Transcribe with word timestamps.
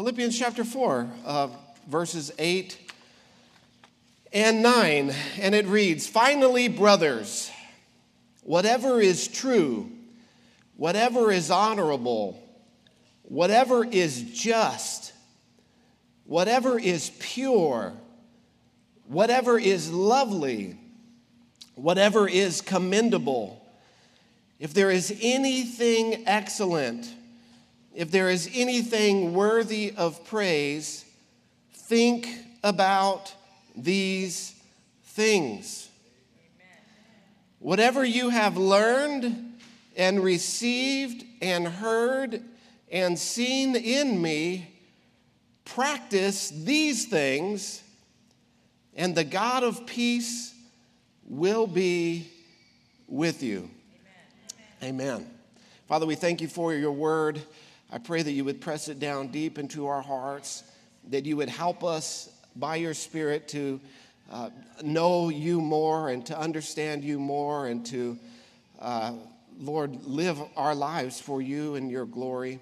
Philippians 0.00 0.38
chapter 0.38 0.64
4, 0.64 1.10
uh, 1.26 1.48
verses 1.86 2.32
8 2.38 2.90
and 4.32 4.62
9. 4.62 5.14
And 5.38 5.54
it 5.54 5.66
reads 5.66 6.06
Finally, 6.06 6.68
brothers, 6.68 7.50
whatever 8.42 8.98
is 8.98 9.28
true, 9.28 9.92
whatever 10.78 11.30
is 11.30 11.50
honorable, 11.50 12.42
whatever 13.24 13.84
is 13.84 14.22
just, 14.32 15.12
whatever 16.24 16.78
is 16.78 17.10
pure, 17.18 17.92
whatever 19.06 19.58
is 19.58 19.92
lovely, 19.92 20.78
whatever 21.74 22.26
is 22.26 22.62
commendable, 22.62 23.62
if 24.58 24.72
there 24.72 24.90
is 24.90 25.14
anything 25.20 26.26
excellent, 26.26 27.06
if 27.94 28.10
there 28.10 28.30
is 28.30 28.48
anything 28.54 29.34
worthy 29.34 29.92
of 29.96 30.24
praise, 30.26 31.04
think 31.72 32.28
about 32.62 33.34
these 33.76 34.54
things. 35.04 35.88
Whatever 37.58 38.04
you 38.04 38.30
have 38.30 38.56
learned 38.56 39.58
and 39.96 40.22
received 40.22 41.24
and 41.42 41.66
heard 41.66 42.42
and 42.90 43.18
seen 43.18 43.76
in 43.76 44.20
me, 44.20 44.70
practice 45.64 46.50
these 46.50 47.06
things, 47.06 47.82
and 48.94 49.14
the 49.14 49.24
God 49.24 49.62
of 49.62 49.86
peace 49.86 50.54
will 51.24 51.66
be 51.66 52.28
with 53.06 53.42
you. 53.42 53.70
Amen. 54.82 55.18
Amen. 55.18 55.30
Father, 55.86 56.06
we 56.06 56.14
thank 56.14 56.40
you 56.40 56.48
for 56.48 56.72
your 56.72 56.92
word. 56.92 57.40
I 57.92 57.98
pray 57.98 58.22
that 58.22 58.30
you 58.30 58.44
would 58.44 58.60
press 58.60 58.88
it 58.88 59.00
down 59.00 59.28
deep 59.28 59.58
into 59.58 59.86
our 59.86 60.02
hearts, 60.02 60.62
that 61.08 61.26
you 61.26 61.36
would 61.36 61.48
help 61.48 61.82
us 61.82 62.30
by 62.54 62.76
your 62.76 62.94
Spirit 62.94 63.48
to 63.48 63.80
uh, 64.30 64.50
know 64.82 65.28
you 65.28 65.60
more 65.60 66.10
and 66.10 66.24
to 66.26 66.38
understand 66.38 67.02
you 67.02 67.18
more 67.18 67.66
and 67.66 67.84
to, 67.86 68.16
uh, 68.80 69.12
Lord, 69.58 70.04
live 70.04 70.40
our 70.56 70.74
lives 70.74 71.20
for 71.20 71.42
you 71.42 71.74
and 71.74 71.90
your 71.90 72.06
glory. 72.06 72.60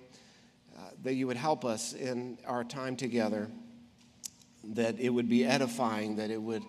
Uh, 0.78 0.80
that 1.02 1.14
you 1.14 1.26
would 1.26 1.36
help 1.36 1.64
us 1.64 1.92
in 1.92 2.38
our 2.46 2.62
time 2.62 2.94
together, 2.96 3.48
that 4.62 4.98
it 5.00 5.08
would 5.08 5.28
be 5.28 5.44
edifying, 5.44 6.16
that 6.16 6.30
it 6.30 6.40
would 6.40 6.62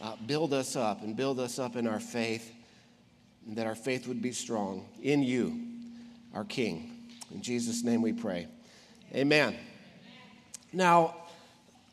uh, 0.00 0.14
build 0.26 0.54
us 0.54 0.76
up 0.76 1.02
and 1.02 1.16
build 1.16 1.40
us 1.40 1.58
up 1.58 1.74
in 1.74 1.86
our 1.86 2.00
faith, 2.00 2.52
and 3.46 3.56
that 3.56 3.66
our 3.66 3.74
faith 3.74 4.06
would 4.06 4.22
be 4.22 4.32
strong 4.32 4.86
in 5.02 5.22
you, 5.22 5.60
our 6.32 6.44
King. 6.44 6.89
In 7.32 7.42
Jesus' 7.42 7.84
name 7.84 8.02
we 8.02 8.12
pray. 8.12 8.48
Amen. 9.14 9.56
Now, 10.72 11.14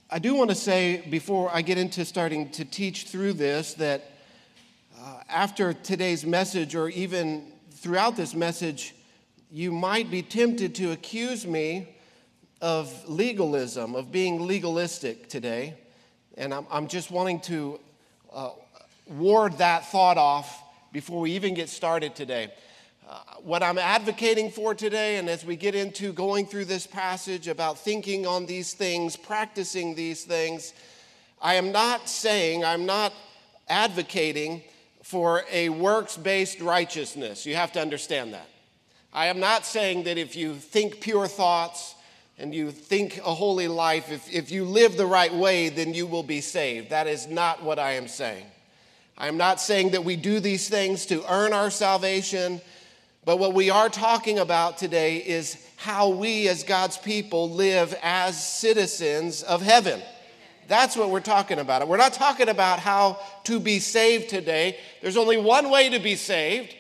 I 0.10 0.18
do 0.18 0.34
want 0.34 0.50
to 0.50 0.56
say 0.56 1.04
before 1.12 1.52
I 1.54 1.62
get 1.62 1.78
into 1.78 2.06
starting 2.06 2.50
to 2.52 2.66
teach 2.66 3.06
through 3.06 3.34
this 3.34 3.76
that 3.76 4.12
uh, 5.00 5.20
after 5.30 5.74
today's 5.74 6.26
message, 6.26 6.76
or 6.76 6.90
even 6.90 7.52
throughout 7.72 8.16
this 8.16 8.34
message, 8.34 8.96
you 9.52 9.72
might 9.72 10.10
be 10.10 10.24
tempted 10.24 10.74
to 10.76 10.92
accuse 10.92 11.46
me 11.46 11.96
of 12.60 13.08
legalism, 13.08 13.94
of 13.94 14.12
being 14.12 14.48
legalistic 14.48 15.30
today. 15.30 15.76
And 16.36 16.52
I'm, 16.52 16.66
I'm 16.72 16.88
just 16.88 17.12
wanting 17.12 17.42
to 17.42 17.80
uh, 18.34 18.50
ward 19.08 19.60
that 19.60 19.86
thought 19.92 20.18
off 20.18 20.64
before 20.92 21.22
we 21.22 21.34
even 21.34 21.54
get 21.54 21.70
started 21.70 22.16
today. 22.16 22.52
Uh, 23.10 23.20
what 23.42 23.64
I'm 23.64 23.78
advocating 23.78 24.52
for 24.52 24.76
today, 24.76 25.16
and 25.16 25.30
as 25.30 25.46
we 25.46 25.56
get 25.56 25.76
into 25.76 26.12
going 26.12 26.46
through 26.46 26.66
this 26.66 26.86
passage 26.86 27.48
about 27.48 27.80
thinking 27.80 28.28
on 28.28 28.46
these 28.46 28.74
things, 28.74 29.16
practicing 29.16 29.96
these 29.96 30.26
things, 30.26 30.74
I 31.42 31.54
am 31.54 31.72
not 31.72 32.10
saying, 32.10 32.66
I'm 32.66 32.86
not 32.86 33.14
advocating 33.70 34.62
for 35.04 35.46
a 35.50 35.70
works 35.70 36.18
based 36.18 36.60
righteousness. 36.60 37.46
You 37.46 37.56
have 37.56 37.72
to 37.74 37.80
understand 37.80 38.34
that. 38.34 38.50
I 39.14 39.28
am 39.28 39.40
not 39.40 39.66
saying 39.66 40.04
that 40.04 40.18
if 40.18 40.36
you 40.36 40.56
think 40.56 41.00
pure 41.00 41.30
thoughts 41.30 41.96
and 42.38 42.54
you 42.54 42.72
think 42.72 43.20
a 43.20 43.34
holy 43.34 43.70
life, 43.70 44.12
if, 44.12 44.30
if 44.34 44.52
you 44.52 44.66
live 44.66 44.98
the 44.98 45.06
right 45.06 45.34
way, 45.34 45.70
then 45.70 45.94
you 45.94 46.08
will 46.08 46.24
be 46.24 46.42
saved. 46.42 46.90
That 46.90 47.08
is 47.08 47.26
not 47.26 47.64
what 47.64 47.80
I 47.80 47.94
am 47.94 48.10
saying. 48.10 48.48
I 49.18 49.30
am 49.30 49.38
not 49.38 49.62
saying 49.62 49.92
that 49.92 50.04
we 50.04 50.18
do 50.18 50.42
these 50.42 50.68
things 50.68 51.06
to 51.06 51.24
earn 51.32 51.54
our 51.54 51.70
salvation 51.70 52.60
but 53.28 53.40
what 53.40 53.54
we 53.54 53.70
are 53.70 53.90
talking 53.90 54.40
about 54.40 54.78
today 54.78 55.18
is 55.18 55.58
how 55.76 56.08
we 56.08 56.48
as 56.48 56.64
God's 56.64 56.98
people 56.98 57.50
live 57.50 57.94
as 58.02 58.42
citizens 58.42 59.44
of 59.44 59.62
heaven. 59.62 60.02
That's 60.70 60.96
what 60.96 61.10
we're 61.10 61.20
talking 61.20 61.60
about. 61.60 61.86
We're 61.90 61.98
not 61.98 62.14
talking 62.14 62.48
about 62.48 62.80
how 62.80 63.20
to 63.44 63.60
be 63.60 63.80
saved 63.80 64.30
today. 64.30 64.78
There's 65.02 65.18
only 65.18 65.36
one 65.36 65.70
way 65.70 65.90
to 65.90 66.00
be 66.00 66.16
saved, 66.16 66.74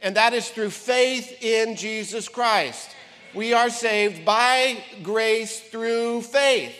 and 0.00 0.16
that 0.16 0.32
is 0.32 0.48
through 0.48 0.70
faith 0.70 1.42
in 1.42 1.76
Jesus 1.76 2.30
Christ. 2.30 2.96
We 3.34 3.52
are 3.52 3.68
saved 3.68 4.24
by 4.24 4.82
grace 5.02 5.60
through 5.60 6.22
faith. 6.22 6.74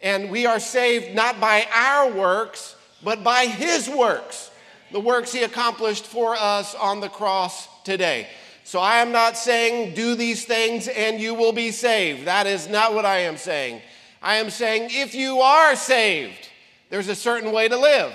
And 0.00 0.30
we 0.30 0.46
are 0.46 0.60
saved 0.60 1.16
not 1.16 1.40
by 1.40 1.66
our 1.74 2.12
works, 2.12 2.76
but 3.02 3.24
by 3.24 3.46
His 3.46 3.88
works, 3.88 4.52
the 4.92 5.00
works 5.00 5.32
He 5.32 5.42
accomplished 5.42 6.06
for 6.06 6.36
us 6.36 6.76
on 6.76 7.00
the 7.00 7.08
cross 7.08 7.66
today. 7.86 8.26
So 8.64 8.80
I 8.80 8.96
am 8.96 9.12
not 9.12 9.38
saying 9.38 9.94
do 9.94 10.16
these 10.16 10.44
things 10.44 10.88
and 10.88 11.20
you 11.20 11.34
will 11.34 11.52
be 11.52 11.70
saved. 11.70 12.26
That 12.26 12.46
is 12.46 12.68
not 12.68 12.92
what 12.92 13.06
I 13.06 13.20
am 13.20 13.36
saying. 13.36 13.80
I 14.20 14.36
am 14.36 14.50
saying 14.50 14.90
if 14.92 15.14
you 15.14 15.40
are 15.40 15.76
saved, 15.76 16.48
there's 16.90 17.08
a 17.08 17.14
certain 17.14 17.52
way 17.52 17.68
to 17.68 17.78
live. 17.78 18.14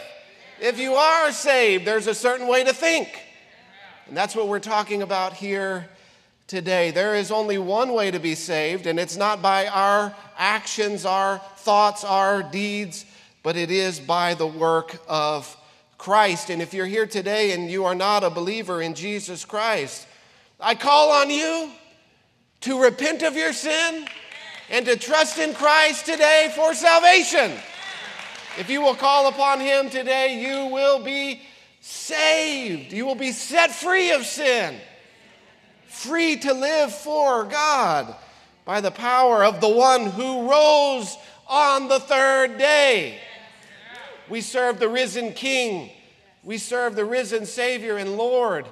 If 0.60 0.78
you 0.78 0.94
are 0.94 1.32
saved, 1.32 1.88
there's 1.88 2.08
a 2.08 2.14
certain 2.14 2.48
way 2.48 2.66
to 2.66 2.74
think. 2.74 3.18
And 4.08 4.16
that's 4.16 4.36
what 4.36 4.50
we're 4.50 4.60
talking 4.60 5.02
about 5.02 5.34
here 5.34 5.88
today. 6.48 6.92
There 6.92 7.16
is 7.16 7.32
only 7.32 7.58
one 7.58 7.94
way 7.94 8.12
to 8.12 8.20
be 8.20 8.36
saved, 8.36 8.86
and 8.86 9.00
it's 9.00 9.16
not 9.16 9.42
by 9.42 9.68
our 9.68 10.14
actions, 10.38 11.06
our 11.06 11.40
thoughts, 11.56 12.04
our 12.04 12.44
deeds, 12.44 13.06
but 13.42 13.56
it 13.56 13.72
is 13.72 14.02
by 14.02 14.34
the 14.34 14.46
work 14.46 15.02
of 15.08 15.56
Christ. 16.02 16.50
And 16.50 16.64
if 16.64 16.74
you're 16.74 16.88
here 16.88 17.06
today 17.06 17.52
and 17.52 17.70
you 17.70 17.86
are 17.86 17.94
not 17.94 18.24
a 18.24 18.32
believer 18.32 18.82
in 18.82 18.96
Jesus 18.96 19.46
Christ, 19.46 20.08
I 20.60 20.74
call 20.74 21.12
on 21.12 21.30
you 21.30 21.70
to 22.62 22.82
repent 22.82 23.22
of 23.22 23.36
your 23.36 23.54
sin 23.54 24.08
and 24.72 24.84
to 24.88 24.96
trust 24.96 25.38
in 25.38 25.54
Christ 25.54 26.08
today 26.08 26.52
for 26.56 26.74
salvation. 26.74 27.52
If 28.58 28.68
you 28.68 28.82
will 28.82 28.96
call 28.96 29.28
upon 29.28 29.60
Him 29.60 29.92
today, 29.92 30.42
you 30.42 30.74
will 30.74 31.04
be 31.04 31.44
saved. 31.82 32.92
You 32.92 33.06
will 33.06 33.14
be 33.14 33.32
set 33.32 33.70
free 33.70 34.12
of 34.12 34.26
sin, 34.26 34.78
free 35.86 36.36
to 36.38 36.52
live 36.52 36.92
for 36.92 37.44
God 37.44 38.16
by 38.66 38.82
the 38.82 38.90
power 38.90 39.46
of 39.46 39.62
the 39.62 39.70
one 39.70 40.08
who 40.08 40.50
rose 40.50 41.16
on 41.48 41.90
the 41.90 42.00
third 42.00 42.58
day. 42.58 43.20
We 44.32 44.40
serve 44.40 44.80
the 44.80 44.88
risen 44.88 45.34
King. 45.34 45.92
We 46.42 46.58
serve 46.58 46.96
the 46.96 47.04
risen 47.04 47.46
Savior 47.46 47.98
and 47.98 48.16
Lord. 48.16 48.66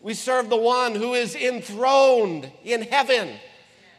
We 0.00 0.12
serve 0.12 0.50
the 0.50 0.56
one 0.56 0.96
who 0.96 1.14
is 1.14 1.36
enthroned 1.36 2.50
in 2.64 2.82
heaven. 2.82 3.36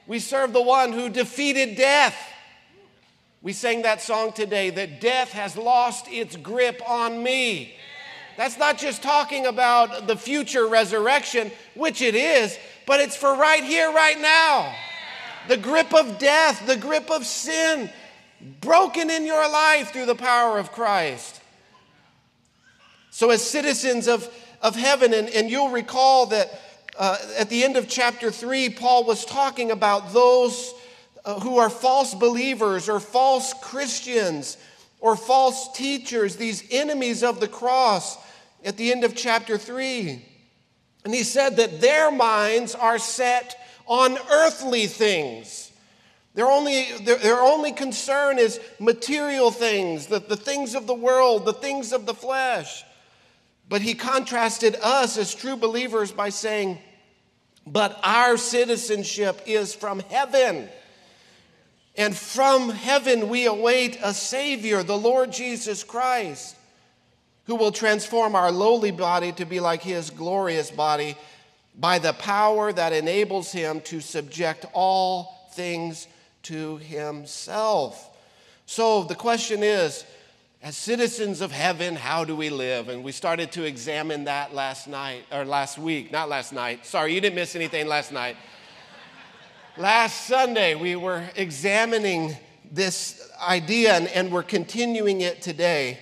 We 0.08 0.20
serve 0.20 0.52
the 0.52 0.62
one 0.62 0.92
who 0.92 1.08
defeated 1.08 1.78
death. 1.78 2.18
We 3.42 3.54
sang 3.54 3.84
that 3.84 4.02
song 4.02 4.34
today 4.34 4.72
that 4.72 5.00
death 5.00 5.31
has 5.31 5.56
lost 5.56 6.08
its 6.09 6.36
grip 6.36 6.81
on 6.86 7.24
me. 7.24 7.75
That's 8.36 8.58
not 8.58 8.78
just 8.78 9.02
talking 9.02 9.46
about 9.46 10.08
the 10.08 10.18
future 10.18 10.68
resurrection, 10.68 11.50
which 11.75 12.02
it 12.02 12.16
is, 12.16 12.59
but 12.86 13.00
it's 13.00 13.16
for 13.16 13.34
right 13.34 13.64
here, 13.64 13.90
right 13.90 14.20
now. 14.20 14.75
The 15.48 15.56
grip 15.56 15.94
of 15.94 16.20
death, 16.20 16.68
the 16.68 16.75
grip 16.75 17.09
of 17.09 17.25
sin, 17.25 17.89
broken 18.62 19.10
in 19.10 19.26
your 19.26 19.50
life 19.50 19.92
through 19.92 20.06
the 20.06 20.16
power 20.16 20.58
of 20.60 20.72
Christ. 20.72 21.42
So, 23.12 23.32
as 23.32 23.42
citizens 23.42 24.08
of, 24.08 24.30
of 24.62 24.76
heaven, 24.76 25.14
and, 25.14 25.30
and 25.30 25.50
you'll 25.50 25.70
recall 25.70 26.26
that 26.28 26.62
uh, 26.98 27.18
at 27.38 27.50
the 27.50 27.64
end 27.64 27.78
of 27.78 27.88
chapter 27.88 28.32
3, 28.32 28.70
Paul 28.72 29.06
was 29.06 29.26
talking 29.26 29.72
about 29.72 30.14
those 30.14 30.74
uh, 31.24 31.40
who 31.40 31.58
are 31.58 31.70
false 31.70 32.14
believers 32.14 32.88
or 32.90 33.00
false 33.00 33.54
Christians 33.62 34.58
or 35.00 35.16
false 35.16 35.72
teachers, 35.74 36.36
these 36.36 36.64
enemies 36.72 37.24
of 37.24 37.40
the 37.40 37.48
cross, 37.48 38.18
at 38.64 38.78
the 38.78 38.92
end 38.92 39.04
of 39.04 39.16
chapter 39.16 39.58
3. 39.58 40.26
And 41.04 41.14
he 41.14 41.24
said 41.24 41.58
that 41.58 41.82
their 41.82 42.12
minds 42.12 42.74
are 42.74 42.98
set 42.98 43.60
on 43.86 44.18
earthly 44.32 44.88
things. 44.88 45.64
Their 46.36 46.48
only, 46.48 46.92
their, 47.02 47.16
their 47.16 47.40
only 47.40 47.72
concern 47.72 48.40
is 48.40 48.60
material 48.78 49.52
things, 49.52 50.08
the, 50.08 50.20
the 50.20 50.36
things 50.36 50.76
of 50.76 50.86
the 50.86 50.94
world, 50.94 51.46
the 51.46 51.54
things 51.54 51.94
of 51.94 52.06
the 52.06 52.14
flesh. 52.14 52.84
But 53.70 53.82
he 53.82 53.96
contrasted 53.96 54.76
us 54.84 55.18
as 55.18 55.34
true 55.34 55.56
believers 55.56 56.12
by 56.12 56.30
saying, 56.30 56.78
But 57.66 57.98
our 58.04 58.36
citizenship 58.36 59.42
is 59.46 59.74
from 59.74 60.02
heaven. 60.02 60.68
And 61.96 62.14
from 62.14 62.70
heaven 62.70 63.30
we 63.30 63.46
await 63.46 63.98
a 64.04 64.14
Savior, 64.14 64.84
the 64.84 64.98
Lord 64.98 65.32
Jesus 65.32 65.86
Christ, 65.86 66.58
who 67.46 67.56
will 67.56 67.72
transform 67.72 68.36
our 68.36 68.52
lowly 68.52 68.92
body 68.92 69.32
to 69.32 69.46
be 69.46 69.62
like 69.62 69.82
His 69.82 70.10
glorious 70.10 70.70
body 70.70 71.16
by 71.80 71.98
the 71.98 72.12
power 72.12 72.74
that 72.74 72.92
enables 72.92 73.54
Him 73.54 73.80
to 73.82 74.02
subject 74.02 74.66
all 74.74 75.50
things 75.54 76.08
to 76.45 76.77
Himself. 76.77 78.09
So 78.65 79.03
the 79.03 79.15
question 79.15 79.63
is, 79.63 80.03
as 80.63 80.75
citizens 80.75 81.42
of 81.42 81.51
heaven, 81.51 81.95
how 81.95 82.25
do 82.25 82.36
we 82.36 82.50
live? 82.50 82.89
And 82.89 83.03
we 83.03 83.12
started 83.12 83.51
to 83.51 83.63
examine 83.63 84.24
that 84.24 84.53
last 84.53 84.88
night, 84.88 85.24
or 85.31 85.45
last 85.45 85.77
week, 85.77 86.12
not 86.12 86.27
last 86.27 86.53
night. 86.53 86.86
Sorry, 86.86 87.13
you 87.13 87.21
didn't 87.21 87.36
miss 87.36 87.56
anything 87.56 87.88
last 87.88 88.12
night. 88.12 88.38
last 89.77 90.25
Sunday, 90.27 90.74
we 90.74 90.95
were 90.95 91.24
examining 91.36 92.36
this 92.71 93.30
idea 93.39 93.94
and, 93.94 94.07
and 94.07 94.31
we're 94.31 94.44
continuing 94.44 95.21
it 95.21 95.41
today. 95.41 96.00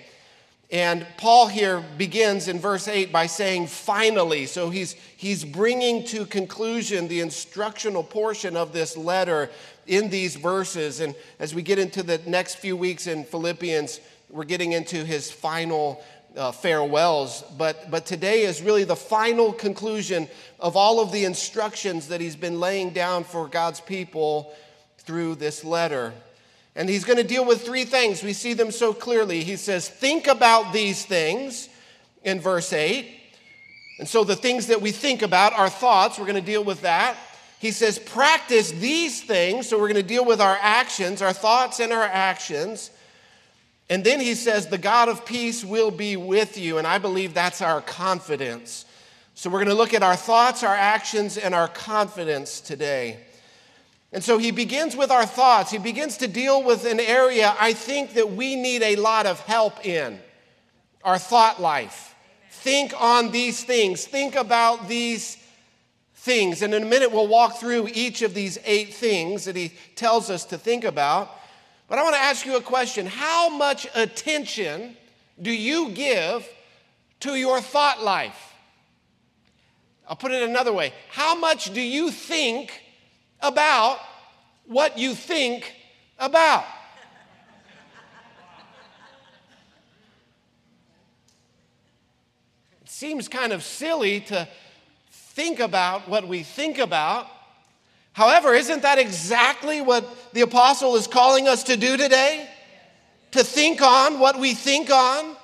And 0.72 1.06
Paul 1.18 1.48
here 1.48 1.84
begins 1.98 2.48
in 2.48 2.60
verse 2.60 2.88
8 2.88 3.12
by 3.12 3.28
saying, 3.28 3.68
finally. 3.68 4.48
So 4.48 4.72
he's, 4.72 4.94
he's 5.18 5.46
bringing 5.46 6.04
to 6.06 6.26
conclusion 6.26 7.08
the 7.08 7.20
instructional 7.20 8.04
portion 8.04 8.58
of 8.58 8.74
this 8.74 8.98
letter 8.98 9.52
in 9.88 10.10
these 10.10 10.36
verses. 10.36 11.00
And 11.00 11.16
as 11.40 11.54
we 11.54 11.62
get 11.62 11.80
into 11.80 12.04
the 12.04 12.20
next 12.26 12.56
few 12.56 12.76
weeks 12.76 13.08
in 13.08 13.24
Philippians, 13.24 14.00
we're 14.30 14.44
getting 14.44 14.72
into 14.72 15.04
his 15.06 15.32
final 15.32 16.04
uh, 16.36 16.52
farewells. 16.52 17.44
But, 17.58 17.92
but 17.92 18.06
today 18.06 18.42
is 18.44 18.62
really 18.62 18.84
the 18.84 18.96
final 18.96 19.54
conclusion 19.54 20.28
of 20.60 20.76
all 20.76 21.00
of 21.00 21.12
the 21.12 21.26
instructions 21.26 22.08
that 22.08 22.22
he's 22.22 22.36
been 22.36 22.60
laying 22.60 22.92
down 22.92 23.24
for 23.24 23.48
God's 23.48 23.82
people 23.82 24.54
through 25.00 25.36
this 25.36 25.64
letter. 25.64 26.14
And 26.76 26.90
he's 26.90 27.04
going 27.04 27.18
to 27.18 27.24
deal 27.24 27.46
with 27.46 27.64
three 27.64 27.86
things. 27.86 28.24
We 28.24 28.34
see 28.34 28.54
them 28.54 28.72
so 28.72 28.94
clearly. 28.94 29.44
He 29.44 29.58
says, 29.58 29.88
Think 29.88 30.28
about 30.28 30.74
these 30.74 31.06
things 31.06 31.70
in 32.24 32.40
verse 32.40 32.74
8. 32.74 33.20
And 34.00 34.08
so 34.08 34.24
the 34.24 34.36
things 34.36 34.68
that 34.68 34.82
we 34.82 34.92
think 34.92 35.22
about, 35.22 35.54
our 35.54 35.70
thoughts, 35.70 36.18
we're 36.18 36.26
going 36.26 36.36
to 36.36 36.42
deal 36.42 36.64
with 36.64 36.82
that. 36.82 37.16
He 37.64 37.72
says, 37.72 37.98
Practice 37.98 38.72
these 38.72 39.24
things. 39.24 39.70
So 39.70 39.80
we're 39.80 39.88
going 39.88 39.96
to 39.96 40.04
deal 40.04 40.26
with 40.26 40.42
our 40.42 40.58
actions, 40.60 41.22
our 41.22 41.32
thoughts, 41.32 41.80
and 41.80 41.94
our 41.94 42.04
actions. 42.04 42.92
And 43.90 44.04
then 44.04 44.20
he 44.20 44.36
says, 44.36 44.68
The 44.68 44.78
God 44.78 45.08
of 45.08 45.26
peace 45.26 45.64
will 45.64 45.90
be 45.90 46.18
with 46.18 46.58
you. 46.58 46.78
And 46.78 46.86
I 46.86 46.98
believe 46.98 47.34
that's 47.34 47.62
our 47.62 47.80
confidence. 47.80 48.84
So 49.34 49.50
we're 49.50 49.60
going 49.60 49.70
to 49.70 49.76
look 49.76 49.94
at 49.94 50.04
our 50.04 50.18
thoughts, 50.18 50.62
our 50.62 50.76
actions, 50.76 51.38
and 51.38 51.56
our 51.56 51.70
confidence 51.70 52.60
today. 52.60 53.22
And 54.12 54.22
so 54.22 54.38
he 54.38 54.52
begins 54.52 54.98
with 54.98 55.10
our 55.10 55.26
thoughts. 55.26 55.72
He 55.72 55.78
begins 55.78 56.18
to 56.18 56.28
deal 56.28 56.64
with 56.64 56.84
an 56.86 57.00
area 57.00 57.56
I 57.58 57.72
think 57.72 58.16
that 58.16 58.30
we 58.30 58.58
need 58.58 58.84
a 58.84 58.98
lot 58.98 59.26
of 59.26 59.40
help 59.40 59.86
in 59.86 60.20
our 61.02 61.18
thought 61.18 61.62
life. 61.62 62.14
Think 62.52 62.94
on 63.00 63.32
these 63.32 63.64
things, 63.64 64.06
think 64.06 64.36
about 64.36 64.90
these 64.90 65.38
things. 66.24 66.62
And 66.62 66.74
in 66.74 66.84
a 66.84 66.86
minute, 66.86 67.12
we'll 67.12 67.28
walk 67.28 67.58
through 67.58 67.90
each 67.94 68.22
of 68.22 68.34
these 68.34 68.58
eight 68.64 68.94
things 68.94 69.44
that 69.44 69.58
he 69.58 69.74
tells 69.96 70.30
us 70.30 70.46
to 70.46 70.58
think 70.58 70.86
about. 70.86 71.30
But 71.90 72.00
I 72.00 72.04
want 72.04 72.16
to 72.16 72.22
ask 72.22 72.46
you 72.46 72.56
a 72.56 72.62
question 72.62 73.06
How 73.06 73.50
much 73.50 73.88
attention 73.94 74.96
do 75.42 75.52
you 75.52 75.90
give 75.90 76.48
to 77.20 77.36
your 77.36 77.60
thought 77.60 78.02
life? 78.02 78.54
I'll 80.08 80.16
put 80.16 80.32
it 80.32 80.44
another 80.44 80.72
way 80.72 80.94
How 81.10 81.36
much 81.36 81.74
do 81.74 81.82
you 81.82 82.10
think 82.10 82.82
about 83.42 84.00
what 84.66 84.98
you 84.98 85.16
think 85.16 85.74
about? 86.18 86.64
It 92.82 92.90
seems 92.90 93.28
kind 93.28 93.52
of 93.52 93.62
silly 93.62 94.22
to 94.22 94.48
think 95.34 95.60
about 95.60 96.08
what 96.08 96.28
we 96.28 96.44
think 96.44 96.80
about 96.80 97.28
However, 98.14 98.54
isn't 98.54 98.84
that 98.84 99.00
exactly 99.00 99.82
what 99.82 100.06
the 100.34 100.42
apostle 100.42 100.96
is 100.96 101.08
calling 101.08 101.48
us 101.48 101.64
to 101.64 101.76
do 101.76 101.98
today? 101.98 102.48
To 103.32 103.44
think 103.44 103.82
on 103.82 104.20
what 104.20 104.40
we 104.40 104.54
think 104.54 104.92
on, 104.92 105.36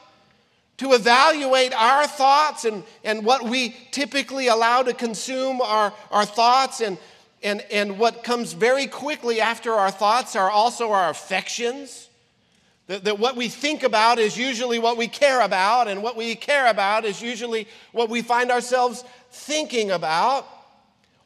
to 0.77 0.93
evaluate 0.93 1.73
our 1.73 2.05
thoughts 2.07 2.65
and, 2.65 2.83
and 3.03 3.25
what 3.25 3.43
we 3.43 3.75
typically 3.91 4.47
allow 4.47 4.83
to 4.83 4.93
consume 4.93 5.61
our, 5.61 5.91
our 6.11 6.25
thoughts, 6.25 6.79
and, 6.79 6.99
and, 7.41 7.61
and 7.71 7.97
what 7.97 8.23
comes 8.23 8.53
very 8.53 8.85
quickly 8.85 9.41
after 9.41 9.73
our 9.73 9.89
thoughts 9.89 10.35
are 10.35 10.49
also 10.49 10.91
our 10.91 11.09
affections. 11.09 12.07
That, 12.85 13.03
that 13.05 13.19
what 13.19 13.35
we 13.35 13.49
think 13.49 13.81
about 13.81 14.19
is 14.19 14.37
usually 14.37 14.77
what 14.77 14.95
we 14.95 15.07
care 15.07 15.41
about, 15.41 15.87
and 15.87 16.03
what 16.03 16.15
we 16.15 16.35
care 16.35 16.67
about 16.67 17.03
is 17.03 17.19
usually 17.19 17.67
what 17.91 18.09
we 18.09 18.21
find 18.21 18.51
ourselves 18.51 19.03
thinking 19.31 19.91
about. 19.91 20.47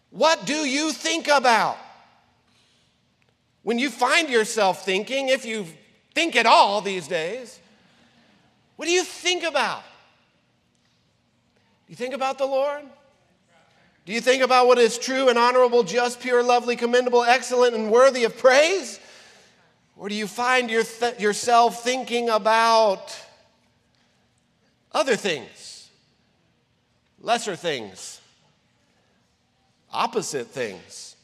What 0.09 0.45
do 0.45 0.67
you 0.67 0.91
think 0.91 1.27
about? 1.27 1.77
When 3.63 3.79
you 3.79 3.89
find 3.89 4.29
yourself 4.29 4.85
thinking, 4.85 5.29
if 5.29 5.45
you 5.45 5.65
think 6.13 6.35
at 6.35 6.45
all 6.45 6.81
these 6.81 7.07
days, 7.07 7.59
what 8.75 8.85
do 8.85 8.91
you 8.91 9.03
think 9.03 9.43
about? 9.43 9.83
Do 11.87 11.91
you 11.91 11.95
think 11.95 12.13
about 12.13 12.37
the 12.37 12.45
Lord? 12.45 12.83
Do 14.05 14.11
you 14.11 14.19
think 14.19 14.43
about 14.43 14.67
what 14.67 14.77
is 14.77 14.97
true 14.97 15.29
and 15.29 15.37
honorable, 15.37 15.83
just, 15.83 16.19
pure, 16.19 16.43
lovely, 16.43 16.75
commendable, 16.75 17.23
excellent, 17.23 17.73
and 17.73 17.89
worthy 17.89 18.25
of 18.25 18.37
praise? 18.37 18.99
Or 19.95 20.09
do 20.09 20.15
you 20.15 20.27
find 20.27 20.69
your 20.69 20.83
th- 20.83 21.19
yourself 21.19 21.83
thinking 21.83 22.29
about 22.29 23.17
other 24.91 25.15
things, 25.15 25.72
lesser 27.23 27.55
things? 27.55 28.19
opposite 29.93 30.47
things. 30.47 31.15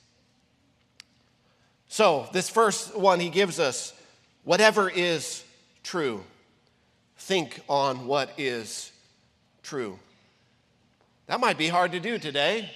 So, 1.88 2.28
this 2.32 2.50
first 2.50 2.96
one 2.96 3.20
he 3.20 3.30
gives 3.30 3.60
us 3.60 3.94
whatever 4.44 4.90
is 4.90 5.44
true, 5.84 6.24
think 7.18 7.60
on 7.68 8.06
what 8.06 8.32
is 8.38 8.92
true. 9.64 9.98
That 11.26 11.40
might 11.40 11.58
be 11.58 11.68
hard 11.68 11.92
to 11.94 12.00
do 12.00 12.20
today 12.20 12.70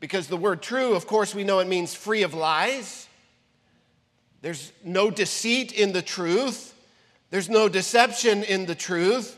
because 0.00 0.28
the 0.28 0.36
word 0.36 0.62
true, 0.62 0.94
of 0.94 1.06
course, 1.06 1.34
we 1.34 1.44
know 1.44 1.58
it 1.58 1.68
means 1.68 1.94
free 1.94 2.22
of 2.22 2.32
lies. 2.32 3.08
There's 4.40 4.72
no 4.84 5.10
deceit 5.10 5.72
in 5.72 5.92
the 5.92 6.02
truth, 6.02 6.74
there's 7.30 7.50
no 7.50 7.68
deception 7.68 8.44
in 8.44 8.66
the 8.66 8.76
truth. 8.76 9.34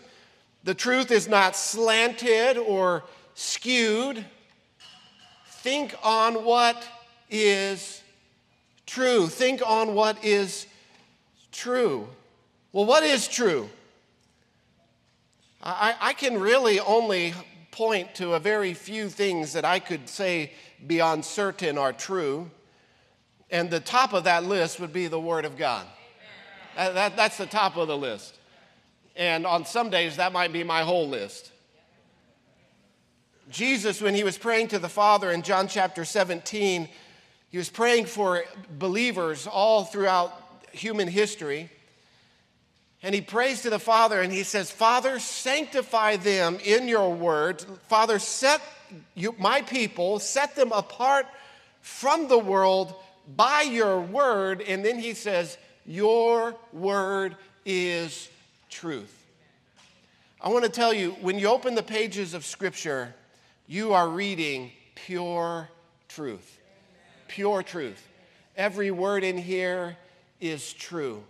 The 0.65 0.75
truth 0.75 1.11
is 1.11 1.29
not 1.29 1.57
slanted 1.57 2.59
or 2.59 3.05
skewed 3.35 4.25
think 5.61 5.95
on 6.03 6.45
what 6.45 6.83
is 7.29 8.03
true. 8.87 9.27
Think 9.27 9.61
on 9.65 9.95
what 9.95 10.25
is 10.25 10.67
true. 11.53 12.09
Well, 12.73 12.87
what 12.87 13.03
is 13.03 13.29
true? 13.29 13.69
I, 15.63 15.95
I, 16.01 16.13
can 16.15 16.41
really 16.41 16.81
only 16.81 17.35
point 17.71 18.15
to 18.15 18.33
a 18.33 18.41
very 18.41 18.73
few 18.73 19.11
things 19.11 19.53
that 19.53 19.67
I 19.67 19.79
could 19.79 20.09
say 20.09 20.53
beyond 20.87 21.27
certain 21.27 21.77
are 21.77 21.93
true. 21.93 22.51
And 23.51 23.69
the 23.69 23.81
top 23.81 24.15
of 24.15 24.25
that 24.25 24.45
list 24.45 24.81
would 24.81 24.95
be 24.95 25.09
the 25.09 25.21
Word 25.21 25.45
of 25.45 25.59
God. 25.59 25.85
That, 26.77 26.95
that, 26.95 27.17
that's 27.17 27.37
the 27.37 27.45
top 27.45 27.77
of 27.77 27.89
the 27.89 27.99
list. 27.99 28.39
And 29.21 29.45
on 29.45 29.67
some 29.67 29.91
days, 29.91 30.17
that 30.17 30.33
might 30.33 30.51
be 30.51 30.65
my 30.65 30.81
whole 30.81 31.07
list. 31.07 31.53
Jesus, 33.51 34.01
when 34.01 34.15
he 34.15 34.25
was 34.25 34.39
praying 34.39 34.69
to 34.69 34.79
the 34.79 34.89
Father 34.89 35.31
in 35.31 35.43
John 35.43 35.69
chapter 35.69 36.07
17, 36.07 36.89
he 37.51 37.59
was 37.59 37.69
praying 37.69 38.07
for 38.07 38.45
believers 38.79 39.47
all 39.47 39.85
throughout 39.85 40.33
human 40.73 41.07
history. 41.07 41.69
And 43.03 43.15
he 43.15 43.21
prays 43.21 43.61
to 43.63 43.69
the 43.69 43.79
Father 43.79 44.23
and 44.23 44.33
he 44.33 44.43
says, 44.43 44.71
Father, 44.71 45.19
sanctify 45.19 46.17
them 46.17 46.59
in 46.65 46.89
your 46.89 47.13
word. 47.13 47.63
Father, 47.89 48.19
set 48.19 48.63
you, 49.15 49.35
my 49.39 49.61
people, 49.61 50.19
set 50.19 50.57
them 50.57 50.73
apart 50.73 51.27
from 51.83 52.27
the 52.29 52.39
world 52.39 52.95
by 53.37 53.61
your 53.61 54.01
word. 54.01 54.63
And 54.63 54.83
then 54.83 54.99
he 54.99 55.13
says, 55.13 55.59
Your 55.85 56.57
word 56.73 57.37
is 57.67 58.31
truth. 58.71 59.15
I 60.41 60.49
want 60.49 60.65
to 60.65 60.71
tell 60.71 60.95
you, 60.95 61.13
when 61.21 61.39
you 61.39 61.49
open 61.49 61.75
the 61.75 61.83
pages 61.83 62.33
of 62.33 62.47
Scripture, 62.47 63.15
you 63.67 63.93
are 63.93 64.09
reading 64.09 64.73
pure 64.95 65.69
truth. 66.09 66.59
Pure 67.29 67.65
truth. 67.65 68.09
Every 68.57 68.91
word 68.91 69.23
in 69.23 69.37
here 69.37 69.97
is 70.41 70.73
true. 70.73 71.23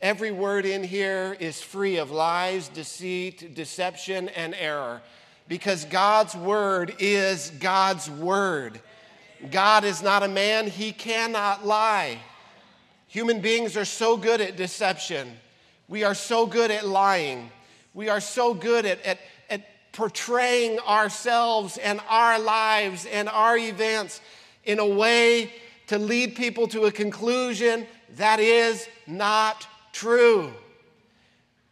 Every 0.00 0.30
word 0.30 0.66
in 0.66 0.84
here 0.84 1.36
is 1.40 1.62
free 1.62 1.96
of 1.96 2.10
lies, 2.10 2.68
deceit, 2.68 3.54
deception, 3.54 4.28
and 4.30 4.54
error 4.54 5.00
because 5.48 5.84
God's 5.84 6.34
word 6.34 6.94
is 6.98 7.50
God's 7.60 8.10
word. 8.10 8.80
God 9.50 9.84
is 9.84 10.02
not 10.02 10.22
a 10.22 10.28
man, 10.28 10.66
he 10.66 10.92
cannot 10.92 11.66
lie. 11.66 12.18
Human 13.08 13.40
beings 13.40 13.76
are 13.76 13.84
so 13.84 14.16
good 14.16 14.40
at 14.40 14.56
deception. 14.56 15.36
We 15.88 16.04
are 16.04 16.14
so 16.14 16.46
good 16.46 16.70
at 16.70 16.86
lying. 16.86 17.50
We 17.92 18.08
are 18.08 18.20
so 18.20 18.54
good 18.54 18.86
at, 18.86 19.04
at, 19.04 19.18
at 19.50 19.92
portraying 19.92 20.78
ourselves 20.80 21.76
and 21.78 22.00
our 22.08 22.38
lives 22.38 23.06
and 23.06 23.28
our 23.28 23.56
events 23.56 24.20
in 24.64 24.78
a 24.78 24.86
way 24.86 25.52
to 25.88 25.98
lead 25.98 26.36
people 26.36 26.66
to 26.68 26.84
a 26.84 26.92
conclusion 26.92 27.86
that 28.16 28.40
is 28.40 28.88
not 29.06 29.66
true. 29.92 30.52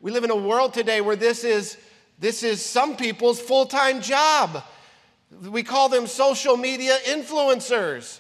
We 0.01 0.11
live 0.11 0.25
in 0.25 0.31
a 0.31 0.37
world 0.37 0.75
today 0.75 1.01
where 1.01 1.17
this 1.17 1.45
is, 1.45 1.79
this 2.19 2.43
is 2.43 2.65
some 2.65 2.97
people's 2.97 3.41
full 3.41 3.67
time 3.67 4.01
job. 4.01 4.63
We 5.41 5.63
call 5.63 5.89
them 5.89 6.07
social 6.07 6.57
media 6.57 6.99
influencers. 7.07 8.19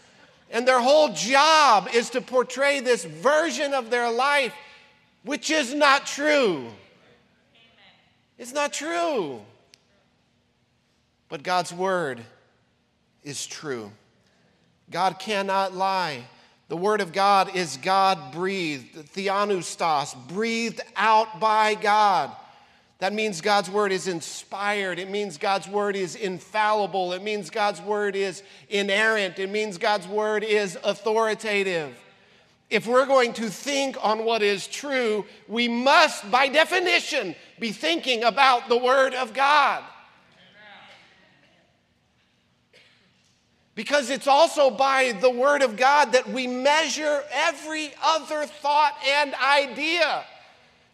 And 0.51 0.67
their 0.67 0.81
whole 0.81 1.13
job 1.13 1.89
is 1.93 2.11
to 2.11 2.21
portray 2.21 2.81
this 2.81 3.05
version 3.05 3.75
of 3.75 3.91
their 3.91 4.11
life, 4.11 4.55
which 5.25 5.51
is 5.51 5.75
not 5.75 6.07
true. 6.07 6.69
It's 8.39 8.53
not 8.53 8.73
true. 8.73 9.41
But 11.29 11.43
God's 11.43 11.73
word 11.73 12.21
is 13.23 13.47
true. 13.47 13.91
God 14.91 15.19
cannot 15.19 15.75
lie. 15.75 16.25
The 16.69 16.77
word 16.77 17.01
of 17.01 17.13
God 17.13 17.55
is 17.55 17.77
God 17.77 18.33
breathed, 18.33 18.97
theopneustos, 19.15 20.17
breathed 20.29 20.81
out 20.97 21.39
by 21.41 21.75
God. 21.75 22.31
That 22.99 23.13
means 23.13 23.41
God's 23.41 23.69
word 23.69 23.93
is 23.93 24.07
inspired. 24.09 24.99
It 24.99 25.11
means 25.11 25.37
God's 25.37 25.69
word 25.69 25.97
is 25.97 26.15
infallible. 26.15 27.13
It 27.13 27.23
means 27.23 27.51
God's 27.51 27.81
word 27.81 28.15
is 28.15 28.43
inerrant. 28.69 29.39
It 29.39 29.51
means 29.51 29.77
God's 29.77 30.07
word 30.07 30.45
is 30.45 30.79
authoritative. 30.85 31.97
If 32.73 32.87
we're 32.87 33.05
going 33.05 33.35
to 33.35 33.51
think 33.51 34.03
on 34.03 34.25
what 34.25 34.41
is 34.41 34.67
true, 34.67 35.27
we 35.47 35.69
must, 35.69 36.31
by 36.31 36.49
definition, 36.49 37.37
be 37.61 37.71
thinking 37.71 38.25
about 38.25 38.71
the 38.71 38.79
word 38.79 39.13
of 39.13 39.35
God. 39.35 39.85
Because 43.75 44.09
it's 44.09 44.27
also 44.27 44.71
by 44.71 45.13
the 45.13 45.31
Word 45.31 45.63
of 45.63 45.77
God 45.77 46.13
that 46.13 46.29
we 46.29 46.47
measure 46.47 47.23
every 47.33 47.93
other 48.03 48.47
thought 48.47 48.95
and 49.07 49.35
idea 49.35 50.25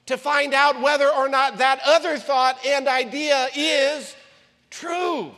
to 0.06 0.16
find 0.16 0.54
out 0.54 0.80
whether 0.80 1.08
or 1.08 1.28
not 1.28 1.58
that 1.58 1.80
other 1.84 2.18
thought 2.18 2.58
and 2.64 2.86
idea 2.86 3.48
is 3.54 4.14
true. 4.70 5.32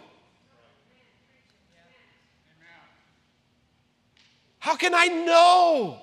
How 4.58 4.76
can 4.76 4.94
I 4.94 5.06
know 5.06 6.00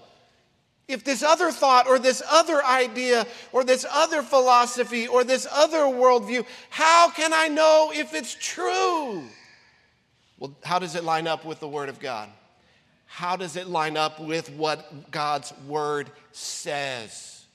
if 0.87 1.03
this 1.03 1.21
other 1.21 1.51
thought 1.51 1.87
or 1.87 1.99
this 1.99 2.21
other 2.29 2.63
idea 2.63 3.27
or 3.51 3.63
this 3.63 3.85
other 3.91 4.21
philosophy 4.21 5.07
or 5.07 5.23
this 5.23 5.45
other 5.51 5.79
worldview, 5.79 6.45
how 6.69 7.09
can 7.11 7.33
I 7.33 7.49
know 7.49 7.91
if 7.93 8.13
it's 8.13 8.33
true? 8.33 9.23
Well, 10.39 10.55
how 10.63 10.79
does 10.79 10.95
it 10.95 11.03
line 11.03 11.27
up 11.27 11.43
with 11.43 11.59
the 11.59 11.67
Word 11.67 11.89
of 11.89 11.99
God? 11.99 12.29
How 13.05 13.35
does 13.35 13.55
it 13.55 13.67
line 13.67 13.97
up 13.97 14.19
with 14.19 14.49
what 14.51 15.11
God's 15.11 15.53
Word 15.67 16.09
says? 16.31 17.45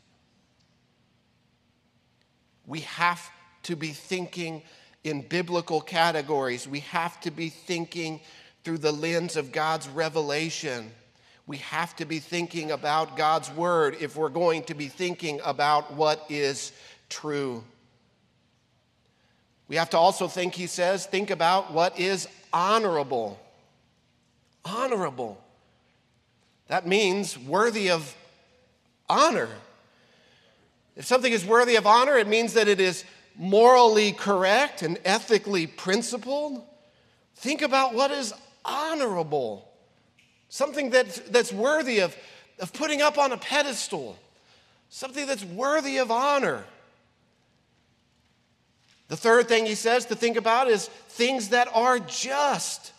We 2.67 2.81
have 2.81 3.31
to 3.65 3.77
be 3.77 3.89
thinking 3.89 4.63
in 5.05 5.23
biblical 5.23 5.81
categories. 5.81 6.69
We 6.69 6.81
have 6.81 7.21
to 7.23 7.31
be 7.31 7.49
thinking 7.49 8.21
through 8.63 8.79
the 8.79 8.93
lens 8.93 9.37
of 9.37 9.53
God's 9.53 9.89
revelation. 9.89 10.93
We 11.47 11.57
have 11.59 11.97
to 11.97 12.05
be 12.05 12.19
thinking 12.19 12.71
about 12.71 13.17
God's 13.17 13.51
word 13.51 13.97
if 14.01 14.17
we're 14.17 14.29
going 14.29 14.63
to 14.65 14.75
be 14.75 14.89
thinking 14.89 15.41
about 15.45 15.93
what 15.95 16.25
is 16.29 16.73
true. 17.09 17.65
We 19.69 19.77
have 19.77 19.91
to 19.91 19.99
also 19.99 20.29
think, 20.29 20.55
he 20.55 20.67
says, 20.67 21.07
think 21.07 21.31
about 21.31 21.73
what 21.73 21.99
is 21.99 22.29
honorable. 22.53 23.41
Honorable. 24.65 25.43
That 26.69 26.87
means 26.87 27.39
worthy 27.39 27.91
of 27.91 28.15
honor. 29.09 29.49
If 30.95 31.07
something 31.07 31.33
is 31.33 31.45
worthy 31.45 31.77
of 31.77 31.87
honor, 31.87 32.17
it 32.17 32.29
means 32.29 32.55
that 32.55 32.69
it 32.69 32.81
is 32.81 33.05
morally 33.37 34.13
correct 34.13 34.83
and 34.83 34.99
ethically 35.05 35.67
principled. 35.67 36.63
Think 37.37 37.63
about 37.63 37.95
what 37.95 38.11
is 38.11 38.35
honorable, 38.65 39.72
something 40.53 40.91
that's, 40.91 41.19
that's 41.21 41.51
worthy 41.51 42.01
of, 42.01 42.15
of 42.59 42.75
putting 42.75 43.01
up 43.01 43.17
on 43.17 43.33
a 43.33 43.39
pedestal, 43.39 44.19
something 44.91 45.27
that's 45.27 45.45
worthy 45.47 45.97
of 45.97 46.11
honor. 46.11 46.63
The 49.09 49.17
third 49.17 49.49
thing 49.49 49.65
he 49.65 49.75
says 49.75 50.05
to 50.07 50.15
think 50.15 50.37
about 50.37 50.69
is 50.69 50.89
things 51.09 51.49
that 51.49 51.69
are 51.75 51.99
just. 51.99 52.93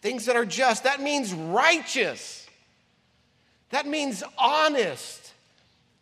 Things 0.00 0.26
that 0.26 0.36
are 0.36 0.46
just. 0.46 0.84
That 0.84 1.00
means 1.00 1.34
righteous. 1.34 2.46
That 3.70 3.88
means 3.88 4.22
honest. 4.38 5.32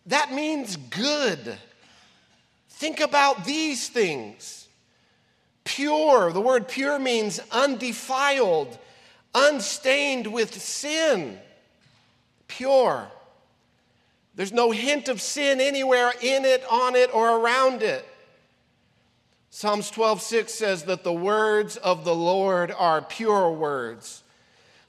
That 0.05 0.35
means 0.35 0.77
good. 0.77 1.57
Think 2.69 3.01
about 3.01 3.47
these 3.47 3.89
things. 3.89 4.69
Pure, 5.65 6.33
the 6.33 6.43
word 6.43 6.69
pure 6.69 6.99
means 6.99 7.41
undefiled, 7.51 8.79
unstained 9.35 10.27
with 10.27 10.61
sin. 10.61 11.39
Pure. 12.47 13.11
There's 14.35 14.53
no 14.53 14.71
hint 14.71 15.09
of 15.09 15.21
sin 15.21 15.61
anywhere 15.61 16.13
in 16.23 16.45
it, 16.45 16.65
on 16.71 16.95
it, 16.95 17.15
or 17.15 17.39
around 17.41 17.83
it. 17.83 18.07
Psalms 19.51 19.91
12:6 19.91 20.51
says 20.51 20.85
that 20.85 21.03
the 21.03 21.13
words 21.13 21.77
of 21.77 22.05
the 22.05 22.15
Lord 22.15 22.71
are 22.71 23.03
pure 23.03 23.51
words 23.51 24.23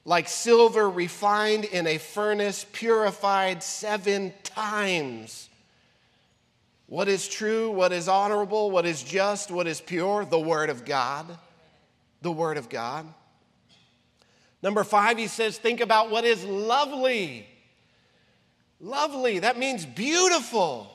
like 0.04 0.28
silver 0.28 0.88
refined 0.88 1.64
in 1.64 1.86
a 1.86 1.98
furnace, 1.98 2.66
purified 2.72 3.62
seven 3.62 4.32
times. 4.42 5.48
What 6.86 7.08
is 7.08 7.28
true, 7.28 7.70
what 7.70 7.92
is 7.92 8.08
honorable, 8.08 8.70
what 8.70 8.86
is 8.86 9.02
just, 9.02 9.50
what 9.50 9.66
is 9.66 9.80
pure? 9.80 10.24
The 10.24 10.40
Word 10.40 10.70
of 10.70 10.84
God. 10.84 11.26
The 12.22 12.32
Word 12.32 12.56
of 12.56 12.68
God. 12.68 13.06
Number 14.62 14.84
five, 14.84 15.18
he 15.18 15.26
says, 15.26 15.58
think 15.58 15.80
about 15.80 16.10
what 16.10 16.24
is 16.24 16.44
lovely. 16.44 17.46
Lovely, 18.80 19.38
that 19.40 19.58
means 19.58 19.86
beautiful. 19.86 20.90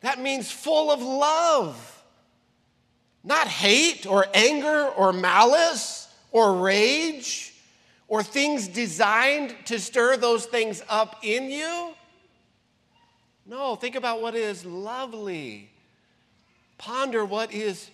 That 0.00 0.20
means 0.20 0.50
full 0.50 0.90
of 0.90 1.00
love. 1.00 2.02
Not 3.24 3.46
hate 3.46 4.06
or 4.06 4.26
anger 4.34 4.88
or 4.88 5.12
malice 5.12 6.08
or 6.32 6.56
rage 6.56 7.52
or 8.12 8.22
things 8.22 8.68
designed 8.68 9.56
to 9.64 9.78
stir 9.78 10.18
those 10.18 10.44
things 10.44 10.82
up 10.86 11.20
in 11.22 11.50
you? 11.50 11.94
No, 13.46 13.74
think 13.74 13.94
about 13.94 14.20
what 14.20 14.34
is 14.34 14.66
lovely. 14.66 15.70
Ponder 16.76 17.24
what 17.24 17.54
is 17.54 17.90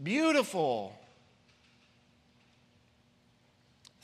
beautiful. 0.00 0.96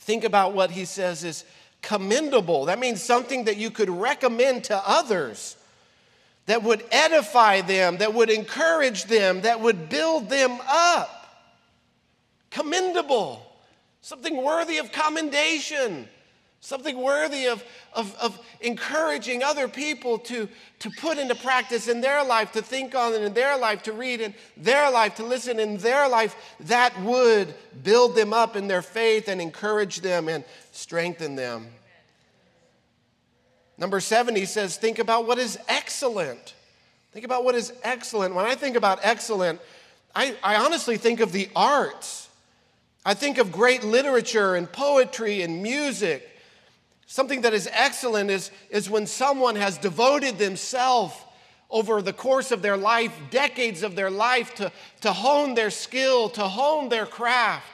Think 0.07 0.23
about 0.23 0.53
what 0.53 0.71
he 0.71 0.85
says 0.85 1.25
is 1.25 1.43
commendable. 1.81 2.63
That 2.67 2.79
means 2.79 3.03
something 3.03 3.43
that 3.43 3.57
you 3.57 3.69
could 3.69 3.89
recommend 3.89 4.63
to 4.63 4.81
others, 4.87 5.57
that 6.45 6.63
would 6.63 6.81
edify 6.93 7.59
them, 7.59 7.97
that 7.97 8.13
would 8.13 8.29
encourage 8.29 9.03
them, 9.03 9.41
that 9.41 9.59
would 9.59 9.89
build 9.89 10.29
them 10.29 10.59
up. 10.65 11.43
Commendable 12.51 13.45
something 13.99 14.41
worthy 14.41 14.77
of 14.77 14.93
commendation, 14.93 16.07
something 16.59 16.97
worthy 16.97 17.47
of, 17.47 17.63
of, 17.93 18.15
of, 18.15 18.39
encouraging 18.61 19.43
other 19.43 19.67
people 19.67 20.17
to, 20.17 20.49
to 20.79 20.89
put 20.89 21.17
into 21.17 21.35
practice 21.35 21.87
in 21.87 22.01
their 22.01 22.23
life, 22.23 22.51
to 22.51 22.61
think 22.61 22.95
on 22.95 23.13
in 23.13 23.33
their 23.33 23.57
life, 23.57 23.83
to 23.83 23.93
read 23.93 24.19
in 24.19 24.33
their 24.57 24.91
life, 24.91 25.15
to 25.15 25.23
listen 25.23 25.59
in 25.59 25.77
their 25.77 26.09
life, 26.09 26.35
that 26.61 26.99
would 27.01 27.53
build 27.83 28.15
them 28.15 28.33
up 28.33 28.55
in 28.55 28.67
their 28.67 28.81
faith 28.81 29.27
and 29.27 29.39
encourage 29.39 30.01
them 30.01 30.27
and 30.27 30.43
strengthen 30.71 31.35
them. 31.35 31.67
Number 33.77 33.99
seven, 33.99 34.35
he 34.35 34.45
says, 34.45 34.77
think 34.77 34.97
about 34.97 35.27
what 35.27 35.37
is 35.37 35.59
excellent. 35.67 36.55
Think 37.13 37.25
about 37.25 37.43
what 37.43 37.55
is 37.55 37.71
excellent. 37.83 38.33
When 38.33 38.45
I 38.45 38.55
think 38.55 38.75
about 38.75 38.99
excellent, 39.03 39.61
I, 40.15 40.35
I 40.43 40.55
honestly 40.55 40.97
think 40.97 41.19
of 41.19 41.31
the 41.31 41.49
arts. 41.55 42.27
I 43.05 43.13
think 43.13 43.37
of 43.37 43.51
great 43.51 43.83
literature 43.83 44.55
and 44.55 44.69
poetry 44.71 45.43
and 45.43 45.61
music. 45.61 46.27
Something 47.07 47.41
that 47.41 47.53
is 47.53 47.67
excellent 47.71 48.29
is, 48.29 48.51
is 48.69 48.89
when 48.89 49.07
someone 49.07 49.55
has 49.55 49.77
devoted 49.77 50.37
themselves 50.37 51.15
over 51.69 52.01
the 52.01 52.13
course 52.13 52.51
of 52.51 52.61
their 52.61 52.77
life, 52.77 53.17
decades 53.29 53.81
of 53.81 53.95
their 53.95 54.11
life, 54.11 54.53
to, 54.55 54.71
to 55.01 55.11
hone 55.11 55.55
their 55.55 55.71
skill, 55.71 56.29
to 56.29 56.43
hone 56.43 56.89
their 56.89 57.05
craft, 57.05 57.65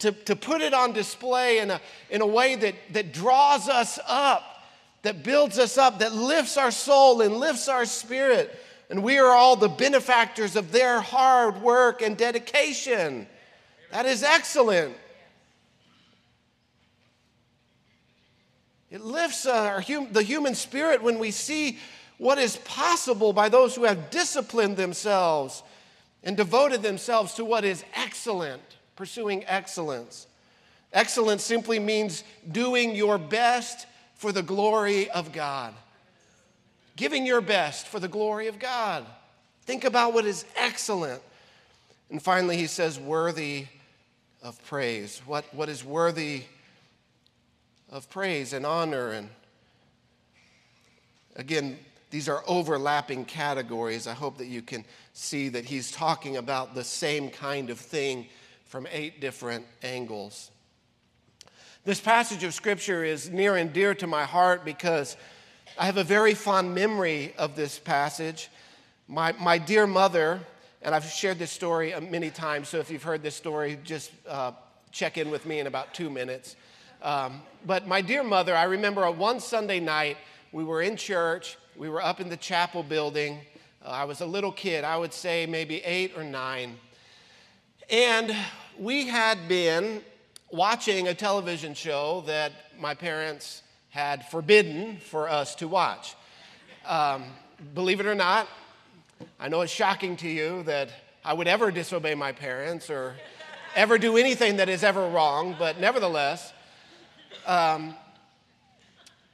to, 0.00 0.10
to 0.10 0.34
put 0.34 0.60
it 0.60 0.74
on 0.74 0.92
display 0.92 1.58
in 1.58 1.70
a, 1.70 1.80
in 2.10 2.20
a 2.20 2.26
way 2.26 2.56
that, 2.56 2.74
that 2.92 3.12
draws 3.12 3.68
us 3.68 3.98
up 4.06 4.54
that 5.04 5.22
builds 5.22 5.58
us 5.58 5.78
up, 5.78 6.00
that 6.00 6.14
lifts 6.14 6.56
our 6.56 6.70
soul 6.70 7.20
and 7.20 7.36
lifts 7.36 7.68
our 7.68 7.84
spirit. 7.84 8.58
And 8.90 9.02
we 9.02 9.18
are 9.18 9.30
all 9.30 9.54
the 9.54 9.68
benefactors 9.68 10.56
of 10.56 10.72
their 10.72 11.00
hard 11.00 11.60
work 11.60 12.02
and 12.02 12.16
dedication. 12.16 13.26
That 13.92 14.06
is 14.06 14.22
excellent. 14.22 14.96
It 18.94 19.00
lifts 19.00 19.44
uh, 19.44 19.52
our 19.52 19.80
hum- 19.80 20.12
the 20.12 20.22
human 20.22 20.54
spirit 20.54 21.02
when 21.02 21.18
we 21.18 21.32
see 21.32 21.78
what 22.16 22.38
is 22.38 22.58
possible 22.58 23.32
by 23.32 23.48
those 23.48 23.74
who 23.74 23.82
have 23.82 24.08
disciplined 24.10 24.76
themselves 24.76 25.64
and 26.22 26.36
devoted 26.36 26.80
themselves 26.80 27.34
to 27.34 27.44
what 27.44 27.64
is 27.64 27.84
excellent, 27.94 28.62
pursuing 28.94 29.44
excellence. 29.48 30.28
Excellence 30.92 31.42
simply 31.42 31.80
means 31.80 32.22
doing 32.52 32.94
your 32.94 33.18
best 33.18 33.88
for 34.14 34.30
the 34.30 34.44
glory 34.44 35.10
of 35.10 35.32
God. 35.32 35.74
Giving 36.94 37.26
your 37.26 37.40
best 37.40 37.88
for 37.88 37.98
the 37.98 38.06
glory 38.06 38.46
of 38.46 38.60
God. 38.60 39.04
Think 39.62 39.82
about 39.82 40.14
what 40.14 40.24
is 40.24 40.44
excellent. 40.54 41.20
And 42.10 42.22
finally, 42.22 42.56
he 42.56 42.68
says, 42.68 43.00
worthy 43.00 43.66
of 44.40 44.64
praise. 44.66 45.20
What, 45.26 45.52
what 45.52 45.68
is 45.68 45.84
worthy 45.84 46.44
of 47.94 48.10
praise 48.10 48.52
and 48.52 48.66
honor? 48.66 49.12
And 49.12 49.28
again, 51.36 51.78
these 52.10 52.28
are 52.28 52.42
overlapping 52.46 53.24
categories. 53.24 54.08
I 54.08 54.14
hope 54.14 54.36
that 54.38 54.48
you 54.48 54.62
can 54.62 54.84
see 55.12 55.48
that 55.50 55.64
he's 55.64 55.92
talking 55.92 56.36
about 56.36 56.74
the 56.74 56.82
same 56.82 57.30
kind 57.30 57.70
of 57.70 57.78
thing 57.78 58.26
from 58.66 58.88
eight 58.90 59.20
different 59.20 59.64
angles. 59.84 60.50
This 61.84 62.00
passage 62.00 62.42
of 62.42 62.52
scripture 62.52 63.04
is 63.04 63.30
near 63.30 63.54
and 63.54 63.72
dear 63.72 63.94
to 63.94 64.08
my 64.08 64.24
heart 64.24 64.64
because 64.64 65.16
I 65.78 65.86
have 65.86 65.96
a 65.96 66.04
very 66.04 66.34
fond 66.34 66.74
memory 66.74 67.32
of 67.38 67.54
this 67.54 67.78
passage. 67.78 68.48
My, 69.06 69.32
my 69.38 69.56
dear 69.56 69.86
mother, 69.86 70.40
and 70.82 70.96
I've 70.96 71.04
shared 71.04 71.38
this 71.38 71.52
story 71.52 71.94
many 72.10 72.30
times, 72.30 72.68
so 72.68 72.78
if 72.78 72.90
you've 72.90 73.04
heard 73.04 73.22
this 73.22 73.36
story, 73.36 73.78
just 73.84 74.10
uh, 74.28 74.50
check 74.90 75.16
in 75.16 75.30
with 75.30 75.46
me 75.46 75.60
in 75.60 75.68
about 75.68 75.94
two 75.94 76.10
minutes. 76.10 76.56
Um, 77.04 77.42
but 77.66 77.86
my 77.86 78.00
dear 78.00 78.24
mother, 78.24 78.56
I 78.56 78.64
remember 78.64 79.08
one 79.10 79.38
Sunday 79.38 79.78
night, 79.78 80.16
we 80.52 80.64
were 80.64 80.80
in 80.80 80.96
church, 80.96 81.58
we 81.76 81.90
were 81.90 82.02
up 82.02 82.18
in 82.18 82.30
the 82.30 82.36
chapel 82.38 82.82
building. 82.82 83.40
Uh, 83.84 83.90
I 83.90 84.04
was 84.04 84.22
a 84.22 84.26
little 84.26 84.50
kid, 84.50 84.84
I 84.84 84.96
would 84.96 85.12
say 85.12 85.44
maybe 85.44 85.82
eight 85.84 86.16
or 86.16 86.24
nine. 86.24 86.78
And 87.90 88.34
we 88.78 89.06
had 89.06 89.48
been 89.48 90.00
watching 90.50 91.08
a 91.08 91.14
television 91.14 91.74
show 91.74 92.22
that 92.26 92.52
my 92.80 92.94
parents 92.94 93.62
had 93.90 94.26
forbidden 94.30 94.96
for 94.96 95.28
us 95.28 95.54
to 95.56 95.68
watch. 95.68 96.14
Um, 96.86 97.24
believe 97.74 98.00
it 98.00 98.06
or 98.06 98.14
not, 98.14 98.48
I 99.38 99.48
know 99.48 99.60
it's 99.60 99.70
shocking 99.70 100.16
to 100.16 100.28
you 100.28 100.62
that 100.62 100.88
I 101.22 101.34
would 101.34 101.48
ever 101.48 101.70
disobey 101.70 102.14
my 102.14 102.32
parents 102.32 102.88
or 102.88 103.14
ever 103.76 103.98
do 103.98 104.16
anything 104.16 104.56
that 104.56 104.70
is 104.70 104.82
ever 104.82 105.06
wrong, 105.06 105.54
but 105.58 105.78
nevertheless, 105.78 106.53
um, 107.46 107.94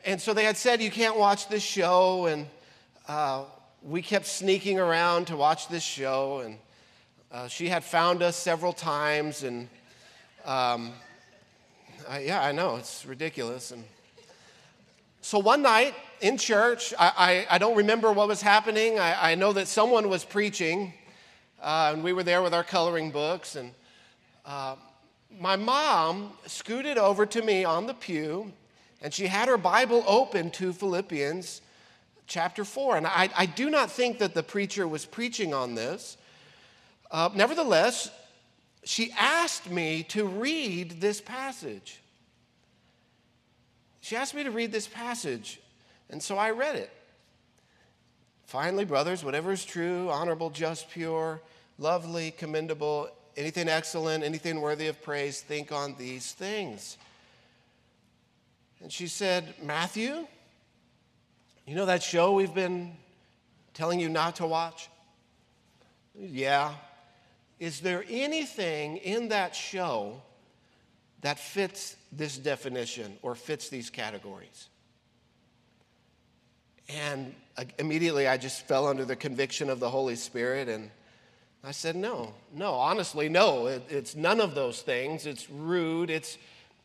and 0.05 0.21
so 0.21 0.33
they 0.33 0.45
had 0.45 0.57
said, 0.57 0.81
You 0.81 0.91
can't 0.91 1.17
watch 1.17 1.49
this 1.49 1.63
show, 1.63 2.27
and 2.27 2.47
uh, 3.09 3.45
we 3.83 4.03
kept 4.03 4.27
sneaking 4.27 4.79
around 4.79 5.27
to 5.27 5.37
watch 5.37 5.69
this 5.69 5.83
show, 5.83 6.41
and 6.41 6.59
uh, 7.33 7.49
she 7.49 7.69
had 7.69 7.85
found 7.85 8.23
us 8.23 8.37
several 8.37 8.73
times, 8.73 9.43
and 9.43 9.69
um, 10.45 10.93
I, 12.09 12.21
yeah, 12.21 12.43
I 12.43 12.53
know, 12.53 12.77
it's 12.77 13.05
ridiculous. 13.07 13.71
And 13.71 13.85
so 15.21 15.39
one 15.39 15.63
night 15.63 15.95
in 16.21 16.39
church, 16.39 16.95
I, 16.99 17.47
I, 17.49 17.55
I 17.57 17.59
don't 17.59 17.77
remember 17.77 18.13
what 18.13 18.27
was 18.27 18.43
happening. 18.43 18.99
I, 18.99 19.33
I 19.33 19.35
know 19.35 19.53
that 19.53 19.69
someone 19.69 20.09
was 20.09 20.25
preaching, 20.25 20.93
uh, 21.63 21.93
and 21.95 22.03
we 22.03 22.13
were 22.13 22.23
there 22.23 22.43
with 22.43 22.55
our 22.55 22.65
coloring 22.65 23.11
books. 23.11 23.57
And 23.57 23.73
uh, 24.45 24.77
my 25.39 25.57
mom 25.57 26.33
scooted 26.47 26.99
over 26.99 27.27
to 27.27 27.43
me 27.43 27.65
on 27.65 27.87
the 27.87 27.95
pew, 27.95 28.53
and 29.03 29.13
she 29.13 29.27
had 29.27 29.49
her 29.49 29.57
Bible 29.57 30.05
open 30.07 30.51
to 30.53 30.73
Philippians 30.73 31.63
chapter 32.27 32.65
4. 32.65 32.99
And 32.99 33.07
I, 33.07 33.29
I 33.37 33.47
do 33.47 33.71
not 33.71 33.91
think 33.91 34.19
that 34.19 34.35
the 34.35 34.43
preacher 34.43 34.87
was 34.87 35.05
preaching 35.05 35.55
on 35.55 35.75
this. 35.75 36.17
Uh, 37.11 37.31
nevertheless, 37.35 38.11
she 38.85 39.13
asked 39.19 39.71
me 39.71 40.03
to 40.05 40.25
read 40.27 41.01
this 41.01 41.21
passage. 41.21 42.01
She 44.01 44.17
asked 44.17 44.35
me 44.35 44.45
to 44.45 44.51
read 44.51 44.73
this 44.73 44.89
passage, 44.89 45.61
and 46.09 46.23
so 46.23 46.39
I 46.39 46.51
read 46.51 46.77
it. 46.77 46.91
Finally, 48.47 48.85
brothers, 48.85 49.23
whatever 49.23 49.53
is 49.53 49.65
true, 49.65 50.09
honorable, 50.11 50.51
just, 50.51 50.91
pure, 50.91 51.41
lovely, 51.79 52.33
commendable, 52.33 53.09
anything 53.37 53.69
excellent, 53.69 54.25
anything 54.25 54.61
worthy 54.61 54.89
of 54.89 55.03
praise, 55.03 55.41
think 55.41 55.73
on 55.73 55.95
these 55.99 56.33
things. 56.33 56.97
And 58.83 58.93
she 58.93 59.07
said, 59.09 59.55
Matthew, 59.63 60.27
you 61.67 61.75
know 61.75 61.87
that 61.87 62.03
show 62.03 62.33
we've 62.33 62.55
been 62.55 62.93
telling 63.75 64.01
you 64.01 64.09
not 64.09 64.37
to 64.37 64.47
watch? 64.47 64.89
Yeah. 66.19 66.75
Is 67.59 67.81
there 67.81 68.05
anything 68.09 68.97
in 68.99 69.29
that 69.29 69.55
show 69.55 70.23
that 71.21 71.39
fits 71.39 71.97
this 72.11 72.39
definition 72.39 73.19
or 73.23 73.35
fits 73.35 73.69
these 73.69 73.91
categories? 73.91 74.69
And 76.89 77.35
uh, 77.57 77.65
immediately 77.79 78.27
I 78.27 78.37
just 78.37 78.67
fell 78.67 78.89
under 78.89 79.05
the 79.05 79.15
conviction 79.15 79.71
of 79.71 79.79
the 79.79 79.91
Holy 79.91 80.17
Spirit 80.17 80.69
and 80.69 80.91
I 81.63 81.73
said, 81.73 81.95
no, 81.97 82.33
no, 82.55 82.75
honestly, 82.75 83.29
no. 83.29 83.67
It, 83.67 83.83
it's 83.89 84.17
none 84.17 84.41
of 84.41 84.55
those 84.55 84.83
things. 84.83 85.27
It's 85.27 85.51
rude, 85.51 86.11
it's 86.11 86.39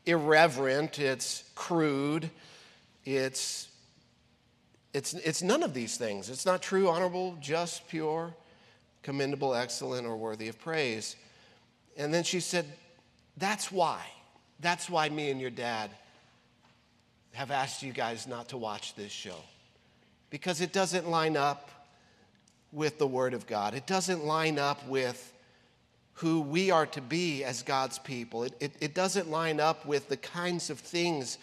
irreverent, 0.06 1.00
it's 1.00 1.50
crude, 1.56 2.30
it's, 3.06 3.70
it's, 4.94 5.14
it's 5.14 5.42
none 5.42 5.64
of 5.64 5.74
these 5.74 5.98
things. 5.98 6.30
It's 6.30 6.46
not 6.46 6.62
true, 6.62 6.90
honorable, 6.90 7.38
just, 7.40 7.88
pure 7.88 8.34
commendable, 9.06 9.54
excellent, 9.54 10.08
or 10.08 10.18
worthy 10.18 10.50
of 10.50 10.60
praise. 10.60 11.16
And 11.96 12.12
then 12.12 12.24
she 12.24 12.40
said, 12.42 12.66
That's 13.38 13.72
why. 13.72 14.02
That's 14.60 14.90
why 14.90 15.10
me 15.10 15.30
and 15.30 15.40
your 15.40 15.52
dad 15.52 15.92
have 17.34 17.52
asked 17.52 17.84
you 17.84 17.94
guys 17.94 18.26
not 18.26 18.50
to 18.50 18.58
watch 18.58 18.96
this 18.96 19.12
show. 19.12 19.38
Because 20.32 20.60
it 20.60 20.74
doesn't 20.74 21.08
line 21.08 21.38
up 21.38 21.70
with 22.76 23.00
the 23.00 23.08
Word 23.08 23.34
of 23.34 23.48
God, 23.48 23.74
it 23.74 23.88
doesn't 23.88 24.26
line 24.26 24.60
up 24.60 24.86
with 24.88 25.34
who 26.16 26.42
we 26.42 26.72
are 26.72 26.86
to 26.86 27.02
be 27.02 27.44
as 27.44 27.64
God's 27.64 28.00
people. 28.00 28.44
It, 28.44 28.54
it, 28.60 28.72
it, 28.80 28.94
doesn't 28.94 29.30
line 29.30 29.60
up 29.60 29.86
with 29.86 30.08
the 30.08 30.18
kinds 30.18 30.70
of 30.70 30.80
things 30.80 31.38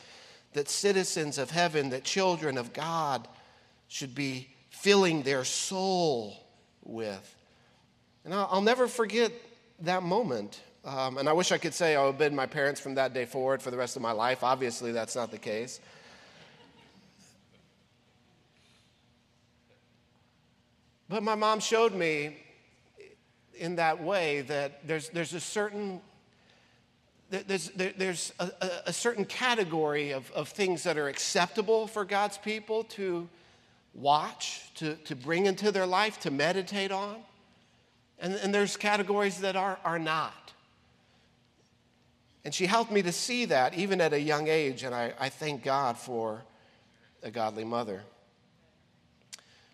that 0.52 0.68
citizens 0.68 1.38
of 1.38 1.50
heaven, 1.50 1.90
that 1.90 2.04
children 2.04 2.56
of 2.56 2.72
God 2.72 3.26
should 3.88 4.14
be 4.14 4.48
filling 4.70 5.22
their 5.22 5.44
soul 5.44 6.36
with. 6.84 7.36
And 8.24 8.32
I'll, 8.32 8.48
I'll 8.50 8.62
never 8.62 8.86
forget 8.86 9.32
that 9.80 10.02
moment. 10.02 10.60
Um, 10.84 11.18
and 11.18 11.28
I 11.28 11.32
wish 11.32 11.52
I 11.52 11.58
could 11.58 11.74
say 11.74 11.94
I 11.94 12.02
obeyed 12.02 12.32
my 12.32 12.46
parents 12.46 12.80
from 12.80 12.94
that 12.94 13.12
day 13.12 13.24
forward 13.24 13.62
for 13.62 13.70
the 13.70 13.76
rest 13.76 13.96
of 13.96 14.02
my 14.02 14.12
life. 14.12 14.42
Obviously, 14.42 14.92
that's 14.92 15.14
not 15.14 15.30
the 15.30 15.38
case. 15.38 15.80
But 21.12 21.22
my 21.22 21.34
mom 21.34 21.60
showed 21.60 21.92
me 21.92 22.38
in 23.54 23.76
that 23.76 24.02
way 24.02 24.40
that 24.48 24.86
there's, 24.88 25.10
there's 25.10 25.34
a 25.34 25.40
certain 25.40 26.00
there's, 27.28 27.68
there's 27.68 28.32
a, 28.38 28.50
a, 28.86 28.92
certain 28.94 29.26
category 29.26 30.12
of, 30.12 30.30
of 30.32 30.48
things 30.48 30.84
that 30.84 30.96
are 30.96 31.08
acceptable 31.08 31.86
for 31.86 32.06
God's 32.06 32.38
people 32.38 32.84
to 32.84 33.28
watch, 33.92 34.62
to, 34.76 34.94
to 35.04 35.14
bring 35.14 35.44
into 35.44 35.70
their 35.70 35.84
life, 35.84 36.18
to 36.20 36.30
meditate 36.30 36.92
on. 36.92 37.16
And, 38.18 38.34
and 38.36 38.54
there's 38.54 38.78
categories 38.78 39.40
that 39.40 39.54
are, 39.54 39.78
are 39.84 39.98
not. 39.98 40.52
And 42.42 42.54
she 42.54 42.64
helped 42.64 42.90
me 42.90 43.02
to 43.02 43.12
see 43.12 43.44
that 43.46 43.74
even 43.74 44.00
at 44.00 44.14
a 44.14 44.20
young 44.20 44.48
age, 44.48 44.82
and 44.82 44.94
I, 44.94 45.12
I 45.20 45.28
thank 45.28 45.62
God 45.62 45.98
for 45.98 46.42
a 47.22 47.30
godly 47.30 47.64
mother. 47.64 48.02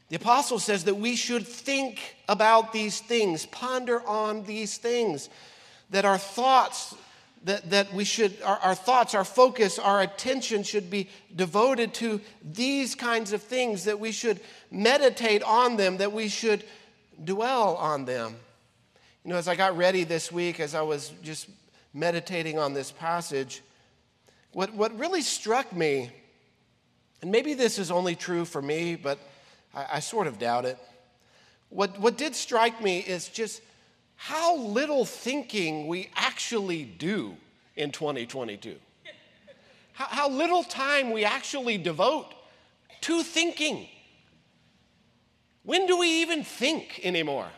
The 0.09 0.17
apostle 0.17 0.59
says 0.59 0.85
that 0.85 0.97
we 0.97 1.17
should 1.17 1.47
think 1.47 2.17
about 2.29 2.73
these 2.73 3.01
things, 3.01 3.45
ponder 3.47 4.07
on 4.07 4.45
these 4.45 4.79
things, 4.79 5.29
that 5.91 6.07
our 6.07 6.17
thoughts, 6.17 6.95
that, 7.45 7.69
that 7.71 7.93
we 7.93 8.05
should, 8.05 8.41
our, 8.43 8.57
our 8.59 8.75
thoughts, 8.75 9.15
our 9.15 9.25
focus, 9.25 9.79
our 9.79 10.01
attention 10.01 10.63
should 10.63 10.89
be 10.89 11.11
devoted 11.37 11.93
to 11.95 12.23
these 12.43 12.95
kinds 12.95 13.33
of 13.33 13.43
things, 13.43 13.85
that 13.85 14.01
we 14.01 14.11
should 14.11 14.41
meditate 14.71 15.43
on 15.43 15.77
them, 15.77 15.99
that 15.99 16.13
we 16.13 16.29
should 16.29 16.65
dwell 17.23 17.77
on 17.77 18.07
them. 18.07 18.35
You 19.25 19.31
know, 19.31 19.37
as 19.37 19.47
I 19.47 19.57
got 19.57 19.77
ready 19.77 20.05
this 20.05 20.33
week, 20.33 20.59
as 20.59 20.75
I 20.75 20.81
was 20.81 21.13
just 21.23 21.51
meditating 21.93 22.59
on 22.59 22.73
this 22.73 22.91
passage, 22.91 23.63
what, 24.53 24.73
what 24.73 24.99
really 24.99 25.21
struck 25.21 25.71
me, 25.75 26.11
And 27.21 27.31
maybe 27.31 27.55
this 27.55 27.79
is 27.79 27.91
only 27.91 28.15
true 28.15 28.45
for 28.45 28.63
me, 28.63 28.97
but 28.97 29.19
I, 29.79 29.87
I 29.95 30.01
sort 30.01 30.27
of 30.27 30.39
doubt 30.39 30.65
it. 30.65 30.79
What, 31.69 32.01
what 32.01 32.17
did 32.17 32.35
strike 32.35 32.83
me 32.83 32.99
is 32.99 33.29
just 33.29 33.63
how 34.17 34.57
little 34.57 35.05
thinking 35.05 35.87
we 35.87 36.11
actually 36.17 36.83
do 36.83 37.37
in 37.77 37.93
2022. 37.93 38.75
How, 39.93 40.07
how 40.07 40.29
little 40.29 40.65
time 40.65 41.13
we 41.13 41.25
actually 41.25 41.79
devote 41.79 42.35
to 43.03 43.23
thinking. 43.23 43.87
When 45.63 45.87
do 45.87 45.99
we 45.99 46.23
even 46.23 46.43
think 46.43 47.01
anymore? 47.05 47.49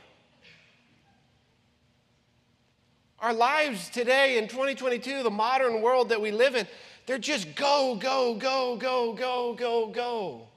Our 3.20 3.33
lives 3.33 3.88
today 3.88 4.38
in 4.38 4.48
2022, 4.48 5.22
the 5.22 5.30
modern 5.30 5.83
world 5.83 6.09
that 6.11 6.20
we 6.20 6.30
live 6.30 6.54
in, 6.54 6.66
they're 7.06 7.18
just 7.18 7.54
go, 7.54 7.96
go, 7.96 8.35
go, 8.35 8.76
go, 8.76 9.12
go, 9.14 9.54
go, 9.54 9.87
go. 9.88 10.49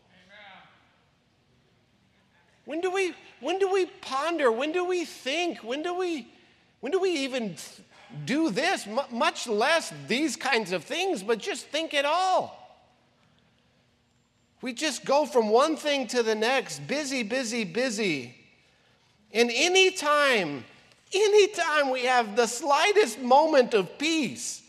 When 2.66 2.82
do 2.82 2.92
we 2.92 3.14
when 3.40 3.60
do 3.60 3.72
we 3.72 3.86
ponder? 3.86 4.52
When 4.52 4.72
do 4.72 4.86
we 4.86 5.06
think? 5.06 5.60
When 5.60 5.84
do 5.84 5.94
we 5.94 6.28
when 6.80 6.92
do 6.92 7.00
we 7.00 7.12
even 7.12 7.56
do 8.26 8.50
this? 8.50 8.88
M- 8.88 9.00
much 9.12 9.48
less 9.48 9.94
these 10.08 10.36
kinds 10.36 10.72
of 10.72 10.84
things, 10.84 11.24
but 11.24 11.40
just 11.40 11.68
think 11.68 11.94
it 11.94 12.06
all. 12.06 12.60
We 14.62 14.72
just 14.72 15.04
go 15.04 15.26
from 15.26 15.50
one 15.50 15.76
thing 15.76 16.08
to 16.08 16.24
the 16.24 16.36
next, 16.36 16.88
busy, 16.88 17.22
busy, 17.22 17.66
busy. 17.66 18.34
And 19.34 19.52
anytime, 19.54 20.64
anytime 21.14 21.90
we 21.90 22.06
have 22.06 22.38
the 22.38 22.48
slightest 22.48 23.20
moment 23.20 23.74
of 23.74 23.98
peace, 23.98 24.62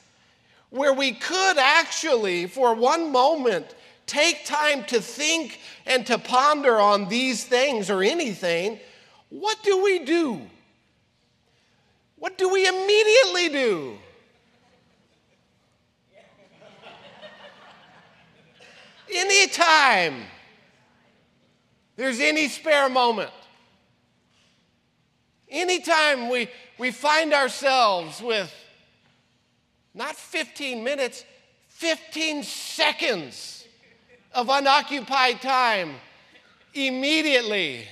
where 0.70 0.92
we 0.92 1.12
could 1.12 1.58
actually, 1.58 2.46
for 2.46 2.74
one 2.74 3.12
moment, 3.12 3.76
take 4.06 4.44
time 4.44 4.84
to 4.84 5.00
think 5.00 5.60
and 5.86 6.06
to 6.06 6.18
ponder 6.18 6.78
on 6.78 7.08
these 7.08 7.44
things 7.44 7.90
or 7.90 8.02
anything, 8.02 8.78
what 9.30 9.62
do 9.62 9.82
we 9.82 10.00
do? 10.00 10.40
What 12.16 12.38
do 12.38 12.48
we 12.48 12.66
immediately 12.66 13.48
do? 13.48 13.98
Anytime 19.14 20.22
there's 21.96 22.18
any 22.20 22.48
spare 22.48 22.88
moment, 22.88 23.30
anytime 25.48 26.28
we, 26.28 26.48
we 26.78 26.90
find 26.90 27.32
ourselves 27.32 28.20
with 28.20 28.52
not 29.92 30.16
15 30.16 30.82
minutes, 30.82 31.24
15 31.68 32.42
seconds 32.42 33.63
of 34.34 34.48
unoccupied 34.48 35.40
time 35.40 35.94
immediately. 36.74 37.86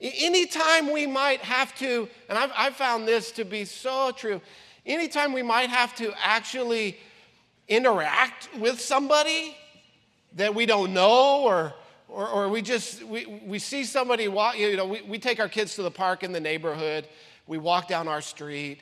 Anytime 0.00 0.92
we 0.92 1.06
might 1.06 1.40
have 1.40 1.74
to, 1.76 2.08
and 2.28 2.36
I've, 2.36 2.52
I've, 2.54 2.76
found 2.76 3.08
this 3.08 3.32
to 3.32 3.44
be 3.44 3.64
so 3.64 4.10
true, 4.10 4.40
anytime 4.84 5.32
we 5.32 5.42
might 5.42 5.70
have 5.70 5.94
to 5.96 6.12
actually 6.22 6.98
interact 7.68 8.50
with 8.58 8.78
somebody 8.78 9.56
that 10.34 10.54
we 10.54 10.66
don't 10.66 10.92
know 10.92 11.44
or, 11.44 11.72
or, 12.08 12.28
or 12.28 12.48
we 12.48 12.60
just, 12.60 13.02
we, 13.04 13.24
we 13.46 13.58
see 13.58 13.84
somebody 13.84 14.28
walk, 14.28 14.58
you 14.58 14.76
know, 14.76 14.84
we, 14.84 15.00
we 15.02 15.18
take 15.18 15.40
our 15.40 15.48
kids 15.48 15.74
to 15.76 15.82
the 15.82 15.90
park 15.90 16.22
in 16.22 16.32
the 16.32 16.40
neighborhood, 16.40 17.08
we 17.46 17.56
walk 17.56 17.88
down 17.88 18.06
our 18.06 18.20
street, 18.20 18.80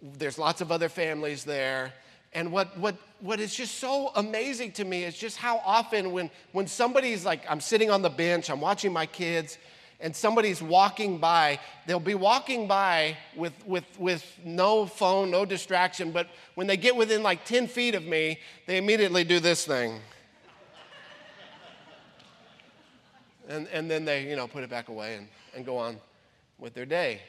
there's 0.00 0.38
lots 0.38 0.62
of 0.62 0.72
other 0.72 0.88
families 0.88 1.44
there. 1.44 1.92
And 2.34 2.50
what, 2.50 2.76
what, 2.78 2.96
what 3.20 3.38
is 3.38 3.54
just 3.54 3.76
so 3.78 4.10
amazing 4.16 4.72
to 4.72 4.84
me 4.84 5.04
is 5.04 5.16
just 5.16 5.36
how 5.36 5.62
often 5.64 6.10
when, 6.10 6.30
when 6.52 6.66
somebody's 6.66 7.24
like, 7.24 7.42
I'm 7.48 7.60
sitting 7.60 7.90
on 7.90 8.02
the 8.02 8.10
bench, 8.10 8.50
I'm 8.50 8.60
watching 8.60 8.92
my 8.92 9.06
kids, 9.06 9.56
and 10.00 10.14
somebody's 10.14 10.60
walking 10.60 11.18
by, 11.18 11.60
they'll 11.86 12.00
be 12.00 12.16
walking 12.16 12.66
by 12.66 13.16
with, 13.36 13.52
with, 13.64 13.84
with 13.98 14.38
no 14.44 14.84
phone, 14.84 15.30
no 15.30 15.44
distraction, 15.44 16.10
but 16.10 16.26
when 16.56 16.66
they 16.66 16.76
get 16.76 16.96
within 16.96 17.22
like 17.22 17.44
10 17.44 17.68
feet 17.68 17.94
of 17.94 18.04
me, 18.04 18.40
they 18.66 18.78
immediately 18.78 19.22
do 19.22 19.38
this 19.38 19.64
thing. 19.64 20.00
and, 23.48 23.68
and 23.68 23.88
then 23.88 24.04
they, 24.04 24.28
you 24.28 24.34
know, 24.34 24.48
put 24.48 24.64
it 24.64 24.70
back 24.70 24.88
away 24.88 25.14
and, 25.14 25.28
and 25.54 25.64
go 25.64 25.78
on 25.78 25.98
with 26.58 26.74
their 26.74 26.86
day. 26.86 27.20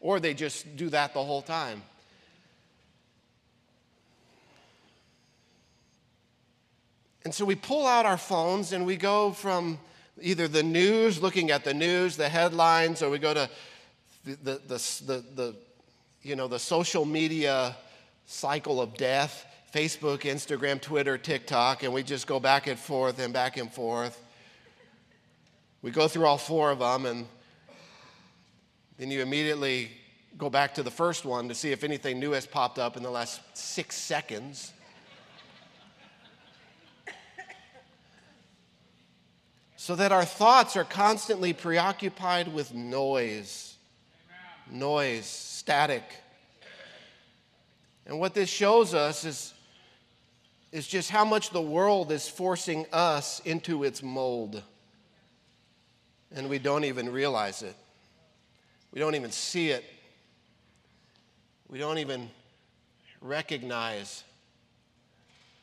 Or 0.00 0.20
they 0.20 0.34
just 0.34 0.76
do 0.76 0.88
that 0.90 1.14
the 1.14 1.22
whole 1.22 1.42
time. 1.42 1.82
And 7.24 7.34
so 7.34 7.44
we 7.44 7.54
pull 7.54 7.86
out 7.86 8.04
our 8.04 8.16
phones 8.16 8.72
and 8.72 8.84
we 8.84 8.96
go 8.96 9.30
from 9.32 9.78
either 10.20 10.48
the 10.48 10.62
news, 10.62 11.22
looking 11.22 11.50
at 11.50 11.64
the 11.64 11.74
news, 11.74 12.16
the 12.16 12.28
headlines, 12.28 13.02
or 13.02 13.10
we 13.10 13.18
go 13.18 13.32
to 13.32 13.48
the, 14.24 14.60
the, 14.66 15.02
the, 15.06 15.24
the, 15.34 15.56
you 16.22 16.36
know, 16.36 16.48
the 16.48 16.58
social 16.58 17.04
media 17.04 17.76
cycle 18.26 18.80
of 18.80 18.96
death 18.96 19.46
Facebook, 19.72 20.20
Instagram, 20.20 20.78
Twitter, 20.78 21.16
TikTok, 21.16 21.82
and 21.82 21.94
we 21.94 22.02
just 22.02 22.26
go 22.26 22.38
back 22.38 22.66
and 22.66 22.78
forth 22.78 23.18
and 23.18 23.32
back 23.32 23.56
and 23.56 23.72
forth. 23.72 24.22
We 25.80 25.90
go 25.90 26.08
through 26.08 26.26
all 26.26 26.36
four 26.36 26.70
of 26.70 26.80
them, 26.80 27.06
and 27.06 27.26
then 28.98 29.10
you 29.10 29.22
immediately 29.22 29.90
go 30.36 30.50
back 30.50 30.74
to 30.74 30.82
the 30.82 30.90
first 30.90 31.24
one 31.24 31.48
to 31.48 31.54
see 31.54 31.72
if 31.72 31.84
anything 31.84 32.20
new 32.20 32.32
has 32.32 32.46
popped 32.46 32.78
up 32.78 32.98
in 32.98 33.02
the 33.02 33.10
last 33.10 33.40
six 33.54 33.96
seconds. 33.96 34.74
So 39.82 39.96
that 39.96 40.12
our 40.12 40.24
thoughts 40.24 40.76
are 40.76 40.84
constantly 40.84 41.52
preoccupied 41.52 42.46
with 42.46 42.72
noise, 42.72 43.74
noise, 44.70 45.26
static. 45.26 46.04
And 48.06 48.20
what 48.20 48.32
this 48.32 48.48
shows 48.48 48.94
us 48.94 49.24
is, 49.24 49.52
is 50.70 50.86
just 50.86 51.10
how 51.10 51.24
much 51.24 51.50
the 51.50 51.60
world 51.60 52.12
is 52.12 52.28
forcing 52.28 52.86
us 52.92 53.40
into 53.40 53.82
its 53.82 54.04
mold. 54.04 54.62
And 56.32 56.48
we 56.48 56.60
don't 56.60 56.84
even 56.84 57.10
realize 57.10 57.62
it. 57.62 57.74
We 58.92 59.00
don't 59.00 59.16
even 59.16 59.32
see 59.32 59.70
it. 59.70 59.82
We 61.68 61.80
don't 61.80 61.98
even 61.98 62.30
recognize 63.20 64.22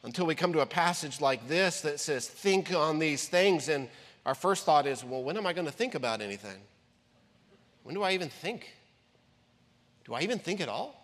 until 0.03 0.25
we 0.25 0.35
come 0.35 0.51
to 0.51 0.59
a 0.59 0.65
passage 0.65 1.21
like 1.21 1.47
this 1.47 1.79
that 1.81 2.01
says, 2.01 2.27
Think 2.27 2.73
on 2.73 2.99
these 2.99 3.25
things. 3.25 3.69
And 3.69 3.87
our 4.29 4.35
first 4.35 4.63
thought 4.63 4.85
is, 4.85 5.03
well, 5.03 5.23
when 5.23 5.37
am 5.37 5.47
I 5.47 5.53
going 5.53 5.65
to 5.65 5.71
think 5.71 5.95
about 5.95 6.21
anything? 6.21 6.61
When 7.81 7.95
do 7.95 8.03
I 8.03 8.11
even 8.11 8.29
think? 8.29 8.71
Do 10.05 10.13
I 10.13 10.21
even 10.21 10.37
think 10.37 10.61
at 10.61 10.69
all? 10.69 11.03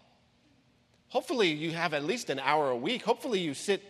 Hopefully, 1.07 1.49
you 1.49 1.71
have 1.71 1.95
at 1.95 2.03
least 2.03 2.29
an 2.29 2.37
hour 2.37 2.69
a 2.69 2.75
week. 2.75 3.01
Hopefully, 3.01 3.39
you 3.39 3.55
sit 3.55 3.81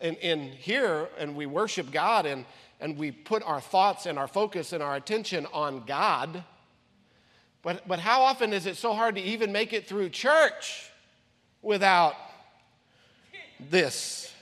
in, 0.00 0.14
in 0.14 0.40
here 0.52 1.10
and 1.18 1.36
we 1.36 1.44
worship 1.44 1.92
God 1.92 2.24
and, 2.24 2.46
and 2.80 2.96
we 2.96 3.10
put 3.10 3.42
our 3.42 3.60
thoughts 3.60 4.06
and 4.06 4.18
our 4.18 4.26
focus 4.26 4.72
and 4.72 4.82
our 4.82 4.96
attention 4.96 5.46
on 5.52 5.84
God. 5.84 6.42
But, 7.60 7.86
but 7.86 7.98
how 7.98 8.22
often 8.22 8.54
is 8.54 8.64
it 8.64 8.78
so 8.78 8.94
hard 8.94 9.16
to 9.16 9.20
even 9.20 9.52
make 9.52 9.74
it 9.74 9.86
through 9.86 10.08
church 10.08 10.88
without 11.60 12.14
this? 13.68 14.32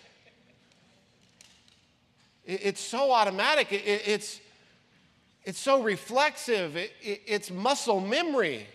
It's 2.47 2.81
so 2.81 3.11
automatic. 3.11 3.69
It's, 3.71 4.41
it's 5.45 5.59
so 5.59 5.83
reflexive. 5.83 6.77
It's 7.03 7.51
muscle 7.51 8.01
memory. 8.01 8.67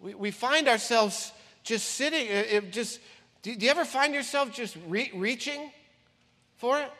We, 0.00 0.30
find 0.30 0.68
ourselves 0.68 1.32
just 1.62 1.90
sitting, 1.90 2.26
it 2.28 2.72
just, 2.72 3.00
do 3.42 3.52
you 3.52 3.68
ever 3.68 3.84
find 3.84 4.14
yourself 4.14 4.52
just 4.52 4.76
re- 4.88 5.10
reaching 5.14 5.70
for 6.56 6.80
it? 6.80 6.90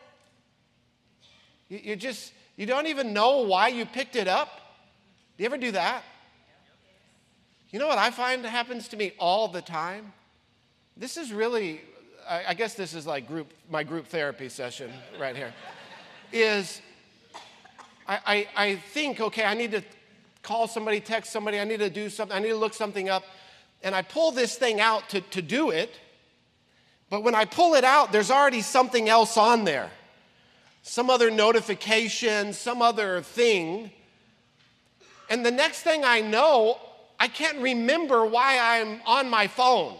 You 1.69 1.95
just, 1.95 2.33
you 2.57 2.65
don't 2.65 2.87
even 2.87 3.13
know 3.13 3.43
why 3.43 3.69
you 3.69 3.85
picked 3.85 4.17
it 4.17 4.27
up. 4.27 4.49
Do 5.37 5.43
you 5.43 5.45
ever 5.45 5.57
do 5.57 5.71
that? 5.71 6.03
You 7.71 7.79
know 7.79 7.87
what 7.87 7.97
I 7.97 8.11
find 8.11 8.45
happens 8.45 8.89
to 8.89 8.97
me 8.97 9.13
all 9.17 9.47
the 9.47 9.61
time? 9.61 10.11
This 10.97 11.15
is 11.15 11.31
really 11.31 11.81
I, 12.29 12.43
I 12.49 12.53
guess 12.53 12.73
this 12.73 12.93
is 12.93 13.05
like 13.05 13.27
group, 13.27 13.51
my 13.69 13.83
group 13.83 14.07
therapy 14.07 14.49
session 14.49 14.91
right 15.19 15.35
here, 15.35 15.53
is 16.31 16.81
I, 18.07 18.19
I, 18.25 18.47
I 18.55 18.75
think, 18.75 19.19
okay, 19.19 19.45
I 19.45 19.53
need 19.53 19.71
to 19.71 19.83
call 20.43 20.67
somebody, 20.67 20.99
text 20.99 21.31
somebody, 21.31 21.59
I 21.59 21.63
need 21.63 21.79
to 21.79 21.89
do 21.89 22.09
something, 22.09 22.35
I 22.35 22.39
need 22.39 22.49
to 22.49 22.55
look 22.55 22.73
something 22.73 23.09
up. 23.09 23.23
And 23.83 23.95
I 23.95 24.01
pull 24.01 24.31
this 24.31 24.55
thing 24.57 24.79
out 24.79 25.09
to, 25.09 25.21
to 25.21 25.41
do 25.41 25.71
it. 25.71 25.89
But 27.09 27.23
when 27.23 27.35
I 27.35 27.45
pull 27.45 27.73
it 27.73 27.83
out, 27.83 28.11
there's 28.11 28.31
already 28.31 28.61
something 28.61 29.09
else 29.09 29.37
on 29.37 29.63
there 29.63 29.89
some 30.83 31.09
other 31.09 31.29
notification, 31.29 32.53
some 32.53 32.81
other 32.81 33.21
thing. 33.21 33.91
And 35.29 35.45
the 35.45 35.51
next 35.51 35.81
thing 35.83 36.03
I 36.03 36.21
know, 36.21 36.79
I 37.19 37.27
can't 37.27 37.59
remember 37.59 38.25
why 38.25 38.57
I'm 38.59 39.01
on 39.05 39.29
my 39.29 39.47
phone. 39.47 39.95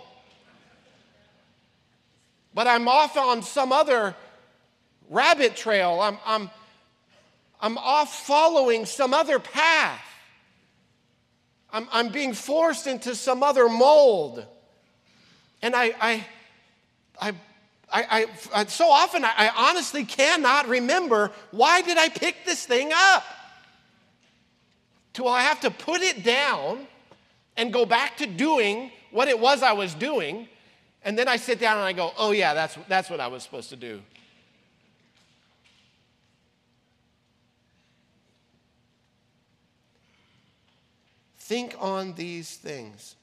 But 2.53 2.67
I'm 2.67 2.87
off 2.87 3.17
on 3.17 3.41
some 3.41 3.71
other 3.71 4.15
rabbit 5.09 5.55
trail. 5.55 5.99
I'm, 6.01 6.17
I'm, 6.25 6.49
I'm 7.59 7.77
off 7.77 8.25
following 8.25 8.85
some 8.85 9.13
other 9.13 9.39
path. 9.39 10.01
I'm, 11.71 11.87
I'm 11.91 12.09
being 12.09 12.33
forced 12.33 12.87
into 12.87 13.15
some 13.15 13.43
other 13.43 13.69
mold. 13.69 14.45
And 15.61 15.75
I, 15.75 15.93
I, 16.01 16.25
I, 17.21 17.33
I, 17.91 18.25
I 18.53 18.65
so 18.65 18.89
often 18.89 19.23
I, 19.23 19.31
I 19.37 19.69
honestly 19.69 20.03
cannot 20.03 20.67
remember 20.67 21.31
why 21.51 21.81
did 21.81 21.97
I 21.97 22.09
pick 22.09 22.45
this 22.45 22.65
thing 22.65 22.91
up? 22.93 23.23
Till 25.13 25.27
I 25.27 25.41
have 25.41 25.59
to 25.61 25.71
put 25.71 26.01
it 26.01 26.23
down 26.23 26.87
and 27.57 27.71
go 27.71 27.85
back 27.85 28.17
to 28.17 28.25
doing 28.25 28.91
what 29.11 29.27
it 29.27 29.39
was 29.39 29.61
I 29.61 29.73
was 29.73 29.93
doing. 29.93 30.47
And 31.03 31.17
then 31.17 31.27
I 31.27 31.37
sit 31.37 31.59
down 31.59 31.77
and 31.77 31.85
I 31.85 31.93
go, 31.93 32.11
oh, 32.17 32.31
yeah, 32.31 32.53
that's, 32.53 32.77
that's 32.87 33.09
what 33.09 33.19
I 33.19 33.27
was 33.27 33.43
supposed 33.43 33.69
to 33.69 33.75
do. 33.75 34.01
Think 41.39 41.75
on 41.79 42.13
these 42.13 42.55
things. 42.55 43.15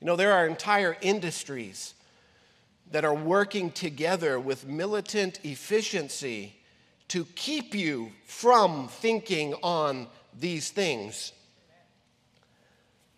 You 0.00 0.06
know, 0.06 0.16
there 0.16 0.32
are 0.32 0.46
entire 0.46 0.96
industries 1.00 1.94
that 2.90 3.04
are 3.04 3.14
working 3.14 3.70
together 3.70 4.38
with 4.38 4.66
militant 4.66 5.40
efficiency 5.44 6.54
to 7.08 7.24
keep 7.34 7.74
you 7.74 8.12
from 8.26 8.88
thinking 8.88 9.54
on 9.62 10.06
these 10.38 10.70
things. 10.70 11.32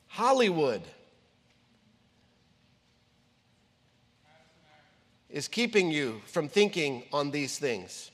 Hollywood 0.07 0.83
is 5.37 5.49
keeping 5.49 5.91
you 5.91 6.23
from 6.25 6.49
thinking 6.49 7.03
on 7.13 7.31
these 7.31 7.59
things. 7.59 8.11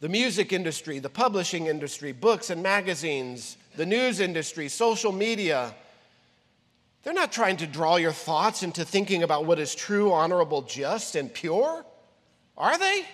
the 0.00 0.08
music 0.08 0.52
industry, 0.52 1.00
the 1.00 1.08
publishing 1.08 1.66
industry, 1.66 2.12
books 2.12 2.50
and 2.50 2.62
magazines, 2.62 3.56
the 3.76 3.84
news 3.84 4.20
industry, 4.20 4.68
social 4.68 5.10
media, 5.10 5.74
they're 7.02 7.12
not 7.12 7.32
trying 7.32 7.56
to 7.56 7.66
draw 7.66 7.96
your 7.96 8.12
thoughts 8.12 8.62
into 8.62 8.84
thinking 8.84 9.24
about 9.24 9.44
what 9.44 9.58
is 9.58 9.74
true, 9.74 10.12
honorable, 10.12 10.62
just, 10.62 11.16
and 11.16 11.34
pure. 11.34 11.84
Are 12.56 12.78
they? 12.78 13.04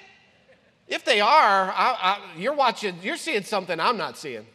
If 0.86 1.06
they 1.06 1.22
are, 1.22 1.70
I, 1.70 1.96
I, 2.02 2.18
you're 2.36 2.54
watching, 2.54 2.96
you're 3.02 3.16
seeing 3.16 3.44
something 3.44 3.80
I'm 3.80 3.96
not 3.96 4.18
seeing. 4.18 4.46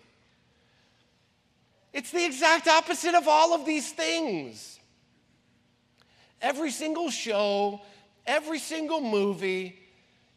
It's 1.94 2.12
the 2.12 2.24
exact 2.24 2.68
opposite 2.68 3.16
of 3.16 3.28
all 3.28 3.56
of 3.56 3.66
these 3.66 3.92
things. 3.92 4.79
Every 6.42 6.72
single 6.72 7.10
show, 7.10 7.82
every 8.26 8.60
single 8.60 9.02
movie, 9.02 9.80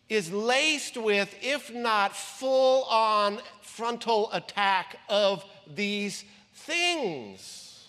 is 0.08 0.32
laced 0.32 0.96
with, 0.96 1.34
if 1.40 1.72
not 1.72 2.14
full 2.14 2.84
on 2.84 3.38
frontal 3.60 4.30
attack 4.32 4.98
of 5.08 5.44
these 5.74 6.24
things. 6.54 7.88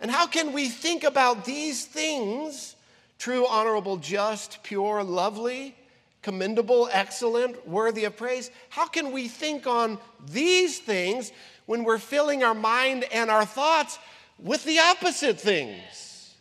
And 0.00 0.10
how 0.10 0.26
can 0.26 0.52
we 0.52 0.68
think 0.68 1.04
about 1.04 1.44
these 1.44 1.84
things 1.84 2.76
true, 3.18 3.46
honorable, 3.46 3.96
just, 3.96 4.62
pure, 4.64 5.04
lovely, 5.04 5.76
commendable, 6.22 6.88
excellent, 6.92 7.66
worthy 7.68 8.04
of 8.04 8.16
praise? 8.16 8.50
How 8.68 8.86
can 8.86 9.12
we 9.12 9.28
think 9.28 9.66
on 9.66 9.98
these 10.28 10.78
things 10.78 11.30
when 11.66 11.84
we're 11.84 11.98
filling 11.98 12.42
our 12.42 12.54
mind 12.54 13.04
and 13.12 13.30
our 13.30 13.44
thoughts 13.44 13.98
with 14.42 14.64
the 14.64 14.78
opposite 14.78 15.40
things? 15.40 16.34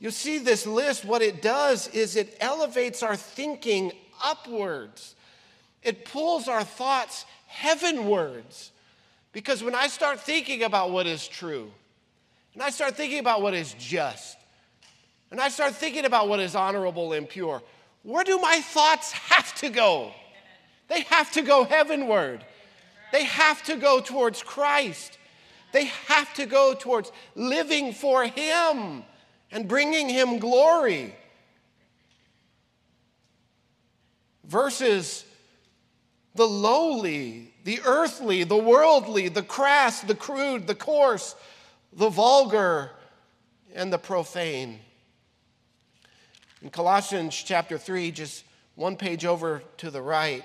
You 0.00 0.10
see, 0.10 0.38
this 0.38 0.66
list, 0.66 1.04
what 1.04 1.20
it 1.20 1.42
does 1.42 1.86
is 1.88 2.16
it 2.16 2.36
elevates 2.40 3.02
our 3.02 3.16
thinking 3.16 3.92
upwards, 4.22 5.14
it 5.82 6.04
pulls 6.04 6.48
our 6.48 6.64
thoughts 6.64 7.24
heavenwards. 7.46 8.72
Because 9.32 9.62
when 9.62 9.76
I 9.76 9.86
start 9.86 10.18
thinking 10.18 10.64
about 10.64 10.90
what 10.90 11.06
is 11.06 11.28
true, 11.28 11.70
and 12.54 12.62
I 12.62 12.70
start 12.70 12.96
thinking 12.96 13.20
about 13.20 13.42
what 13.42 13.54
is 13.54 13.74
just, 13.78 14.36
and 15.30 15.40
I 15.40 15.48
start 15.48 15.74
thinking 15.76 16.04
about 16.04 16.28
what 16.28 16.40
is 16.40 16.56
honorable 16.56 17.12
and 17.12 17.28
pure, 17.28 17.62
where 18.02 18.24
do 18.24 18.38
my 18.38 18.60
thoughts 18.60 19.12
have 19.12 19.54
to 19.56 19.68
go? 19.68 20.12
They 20.88 21.02
have 21.02 21.30
to 21.32 21.42
go 21.42 21.64
heavenward. 21.64 22.44
They 23.12 23.24
have 23.24 23.62
to 23.64 23.76
go 23.76 24.00
towards 24.00 24.42
Christ. 24.42 25.18
They 25.72 25.86
have 26.08 26.32
to 26.34 26.46
go 26.46 26.74
towards 26.74 27.12
living 27.34 27.92
for 27.92 28.24
Him 28.24 29.04
and 29.52 29.66
bringing 29.66 30.08
him 30.08 30.38
glory. 30.38 31.14
Versus 34.44 35.24
the 36.34 36.46
lowly, 36.46 37.52
the 37.64 37.80
earthly, 37.84 38.44
the 38.44 38.56
worldly, 38.56 39.28
the 39.28 39.42
crass, 39.42 40.00
the 40.00 40.14
crude, 40.14 40.66
the 40.66 40.74
coarse, 40.74 41.34
the 41.92 42.08
vulgar, 42.08 42.90
and 43.74 43.92
the 43.92 43.98
profane. 43.98 44.80
In 46.62 46.70
Colossians 46.70 47.34
chapter 47.34 47.78
3, 47.78 48.10
just 48.10 48.44
one 48.74 48.96
page 48.96 49.24
over 49.24 49.62
to 49.78 49.90
the 49.90 50.02
right, 50.02 50.44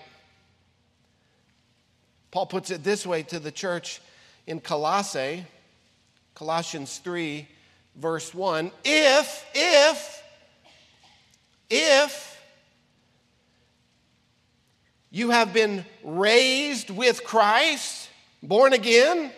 Paul 2.35 2.47
puts 2.47 2.69
it 2.69 2.83
this 2.83 3.07
way 3.07 3.23
to 3.23 3.39
the 3.39 3.49
church 3.49 4.01
in 4.45 4.59
Colossae, 4.59 5.45
Colossians 6.33 6.97
3 6.97 7.47
verse 7.95 8.33
1 8.33 8.73
if, 8.83 9.45
if, 9.53 10.23
if 11.69 12.41
you 15.11 15.29
have 15.29 15.53
been 15.53 15.85
raised 16.03 16.89
with 16.89 17.23
Christ, 17.23 18.09
born 18.43 18.73
again, 18.73 19.31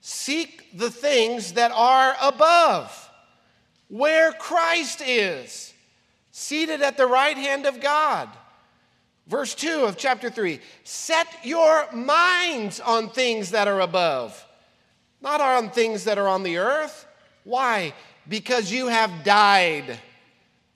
seek 0.00 0.76
the 0.76 0.90
things 0.90 1.52
that 1.52 1.70
are 1.70 2.16
above, 2.20 3.10
where 3.86 4.32
Christ 4.32 5.02
is, 5.06 5.72
seated 6.32 6.82
at 6.82 6.96
the 6.96 7.06
right 7.06 7.36
hand 7.36 7.64
of 7.64 7.80
God. 7.80 8.28
Verse 9.30 9.54
2 9.54 9.84
of 9.84 9.96
chapter 9.96 10.28
3 10.28 10.58
Set 10.82 11.28
your 11.44 11.90
minds 11.92 12.80
on 12.80 13.10
things 13.10 13.52
that 13.52 13.68
are 13.68 13.80
above, 13.80 14.44
not 15.22 15.40
on 15.40 15.70
things 15.70 16.04
that 16.04 16.18
are 16.18 16.26
on 16.26 16.42
the 16.42 16.58
earth. 16.58 17.06
Why? 17.44 17.94
Because 18.28 18.72
you 18.72 18.88
have 18.88 19.22
died 19.22 20.00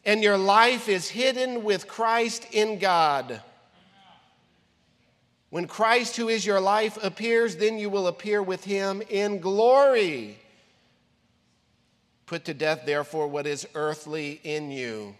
and 0.04 0.22
your 0.22 0.38
life 0.38 0.88
is 0.88 1.08
hidden 1.08 1.64
with 1.64 1.88
Christ 1.88 2.46
in 2.52 2.78
God. 2.78 3.42
When 5.50 5.66
Christ, 5.66 6.16
who 6.16 6.28
is 6.28 6.46
your 6.46 6.60
life, 6.60 6.96
appears, 7.02 7.56
then 7.56 7.78
you 7.78 7.90
will 7.90 8.06
appear 8.06 8.40
with 8.40 8.64
him 8.64 9.02
in 9.08 9.40
glory. 9.40 10.38
Put 12.26 12.44
to 12.44 12.54
death, 12.54 12.82
therefore, 12.86 13.26
what 13.26 13.48
is 13.48 13.66
earthly 13.74 14.40
in 14.44 14.70
you 14.70 15.16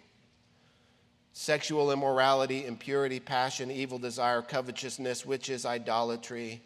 sexual 1.34 1.90
immorality, 1.90 2.64
impurity, 2.64 3.18
passion, 3.18 3.70
evil 3.70 3.98
desire, 3.98 4.40
covetousness, 4.40 5.26
which 5.26 5.50
is 5.50 5.66
idolatry. 5.66 6.62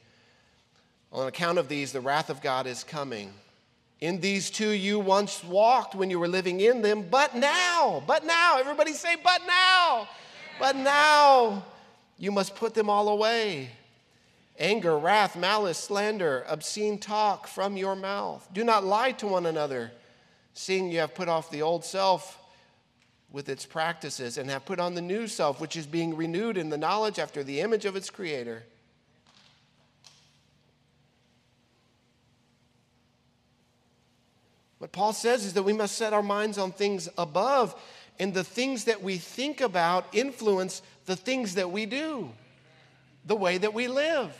On 1.10 1.26
account 1.26 1.58
of 1.58 1.68
these, 1.68 1.90
the 1.90 2.02
wrath 2.02 2.28
of 2.28 2.42
God 2.42 2.66
is 2.66 2.84
coming. 2.84 3.32
In 4.00 4.20
these 4.20 4.50
two 4.50 4.68
you 4.68 5.00
once 5.00 5.42
walked 5.42 5.94
when 5.94 6.10
you 6.10 6.18
were 6.18 6.28
living 6.28 6.60
in 6.60 6.82
them, 6.82 7.06
but 7.10 7.34
now, 7.34 8.02
but 8.06 8.24
now, 8.26 8.58
everybody 8.58 8.92
say, 8.92 9.16
but 9.24 9.40
now, 9.46 10.06
but 10.60 10.76
now 10.76 11.64
you 12.18 12.30
must 12.30 12.54
put 12.54 12.74
them 12.74 12.90
all 12.90 13.08
away. 13.08 13.70
Anger, 14.58 14.98
wrath, 14.98 15.34
malice, 15.34 15.78
slander, 15.78 16.44
obscene 16.46 16.98
talk 16.98 17.46
from 17.46 17.76
your 17.76 17.96
mouth. 17.96 18.46
Do 18.52 18.64
not 18.64 18.84
lie 18.84 19.12
to 19.12 19.26
one 19.26 19.46
another, 19.46 19.92
seeing 20.52 20.92
you 20.92 20.98
have 20.98 21.14
put 21.14 21.28
off 21.28 21.50
the 21.50 21.62
old 21.62 21.84
self 21.86 22.38
with 23.30 23.48
its 23.48 23.66
practices 23.66 24.38
and 24.38 24.48
have 24.48 24.64
put 24.64 24.80
on 24.80 24.94
the 24.94 25.02
new 25.02 25.26
self, 25.26 25.60
which 25.60 25.76
is 25.76 25.86
being 25.86 26.16
renewed 26.16 26.56
in 26.56 26.70
the 26.70 26.78
knowledge 26.78 27.18
after 27.18 27.44
the 27.44 27.60
image 27.60 27.84
of 27.84 27.96
its 27.96 28.10
creator. 28.10 28.64
What 34.78 34.92
Paul 34.92 35.12
says 35.12 35.44
is 35.44 35.54
that 35.54 35.64
we 35.64 35.72
must 35.72 35.96
set 35.96 36.12
our 36.12 36.22
minds 36.22 36.56
on 36.56 36.70
things 36.70 37.08
above, 37.18 37.74
and 38.18 38.32
the 38.32 38.44
things 38.44 38.84
that 38.84 39.02
we 39.02 39.18
think 39.18 39.60
about 39.60 40.06
influence 40.12 40.82
the 41.06 41.16
things 41.16 41.54
that 41.54 41.70
we 41.70 41.86
do, 41.86 42.30
the 43.24 43.34
way 43.34 43.58
that 43.58 43.74
we 43.74 43.88
live. 43.88 44.30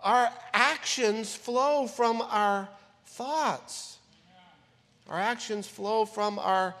Our 0.00 0.30
actions 0.52 1.34
flow 1.34 1.86
from 1.86 2.22
our 2.22 2.68
thoughts. 3.06 3.98
Our 5.08 5.18
actions 5.18 5.66
flow 5.66 6.06
from 6.06 6.38
our 6.38 6.74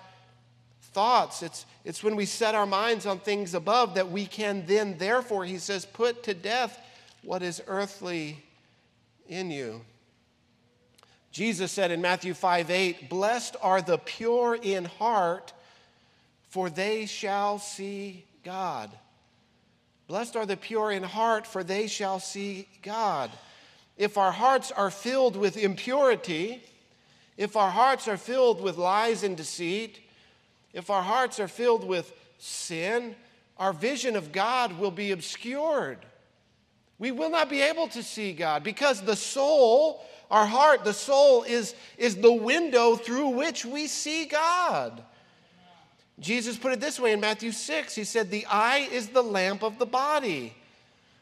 thoughts. 0.94 1.42
It's, 1.42 1.66
it's 1.84 2.02
when 2.02 2.16
we 2.16 2.24
set 2.24 2.54
our 2.54 2.66
minds 2.66 3.04
on 3.04 3.18
things 3.18 3.52
above 3.52 3.96
that 3.96 4.10
we 4.10 4.24
can 4.24 4.64
then, 4.66 4.96
therefore, 4.96 5.44
he 5.44 5.58
says, 5.58 5.84
put 5.84 6.22
to 6.22 6.32
death 6.32 6.80
what 7.22 7.42
is 7.42 7.62
earthly 7.66 8.42
in 9.28 9.50
you. 9.50 9.82
Jesus 11.32 11.72
said 11.72 11.90
in 11.90 12.00
Matthew 12.00 12.32
5 12.32 12.70
8, 12.70 13.10
Blessed 13.10 13.56
are 13.60 13.82
the 13.82 13.98
pure 13.98 14.54
in 14.54 14.84
heart, 14.84 15.52
for 16.48 16.70
they 16.70 17.06
shall 17.06 17.58
see 17.58 18.24
God. 18.44 18.90
Blessed 20.06 20.36
are 20.36 20.46
the 20.46 20.56
pure 20.56 20.92
in 20.92 21.02
heart, 21.02 21.46
for 21.46 21.64
they 21.64 21.88
shall 21.88 22.20
see 22.20 22.68
God. 22.82 23.30
If 23.96 24.16
our 24.16 24.30
hearts 24.30 24.70
are 24.70 24.90
filled 24.90 25.34
with 25.34 25.56
impurity, 25.56 26.62
if 27.36 27.56
our 27.56 27.70
hearts 27.70 28.06
are 28.06 28.16
filled 28.16 28.60
with 28.60 28.76
lies 28.76 29.24
and 29.24 29.36
deceit, 29.36 30.00
if 30.74 30.90
our 30.90 31.02
hearts 31.02 31.40
are 31.40 31.48
filled 31.48 31.84
with 31.84 32.12
sin, 32.38 33.16
our 33.56 33.72
vision 33.72 34.16
of 34.16 34.32
God 34.32 34.78
will 34.78 34.90
be 34.90 35.12
obscured. 35.12 36.04
We 36.98 37.10
will 37.10 37.30
not 37.30 37.48
be 37.48 37.62
able 37.62 37.88
to 37.88 38.02
see 38.02 38.32
God 38.34 38.62
because 38.62 39.00
the 39.00 39.16
soul 39.16 40.04
our 40.30 40.46
heart, 40.46 40.84
the 40.84 40.92
soul, 40.92 41.44
is, 41.44 41.74
is 41.96 42.16
the 42.16 42.32
window 42.32 42.96
through 42.96 43.28
which 43.28 43.64
we 43.64 43.86
see 43.86 44.24
God. 44.24 45.02
Jesus 46.18 46.56
put 46.56 46.72
it 46.72 46.80
this 46.80 46.98
way 46.98 47.12
in 47.12 47.20
Matthew 47.20 47.52
6 47.52 47.94
He 47.94 48.04
said, 48.04 48.30
The 48.30 48.46
eye 48.46 48.88
is 48.90 49.08
the 49.08 49.22
lamp 49.22 49.62
of 49.62 49.78
the 49.78 49.86
body. 49.86 50.54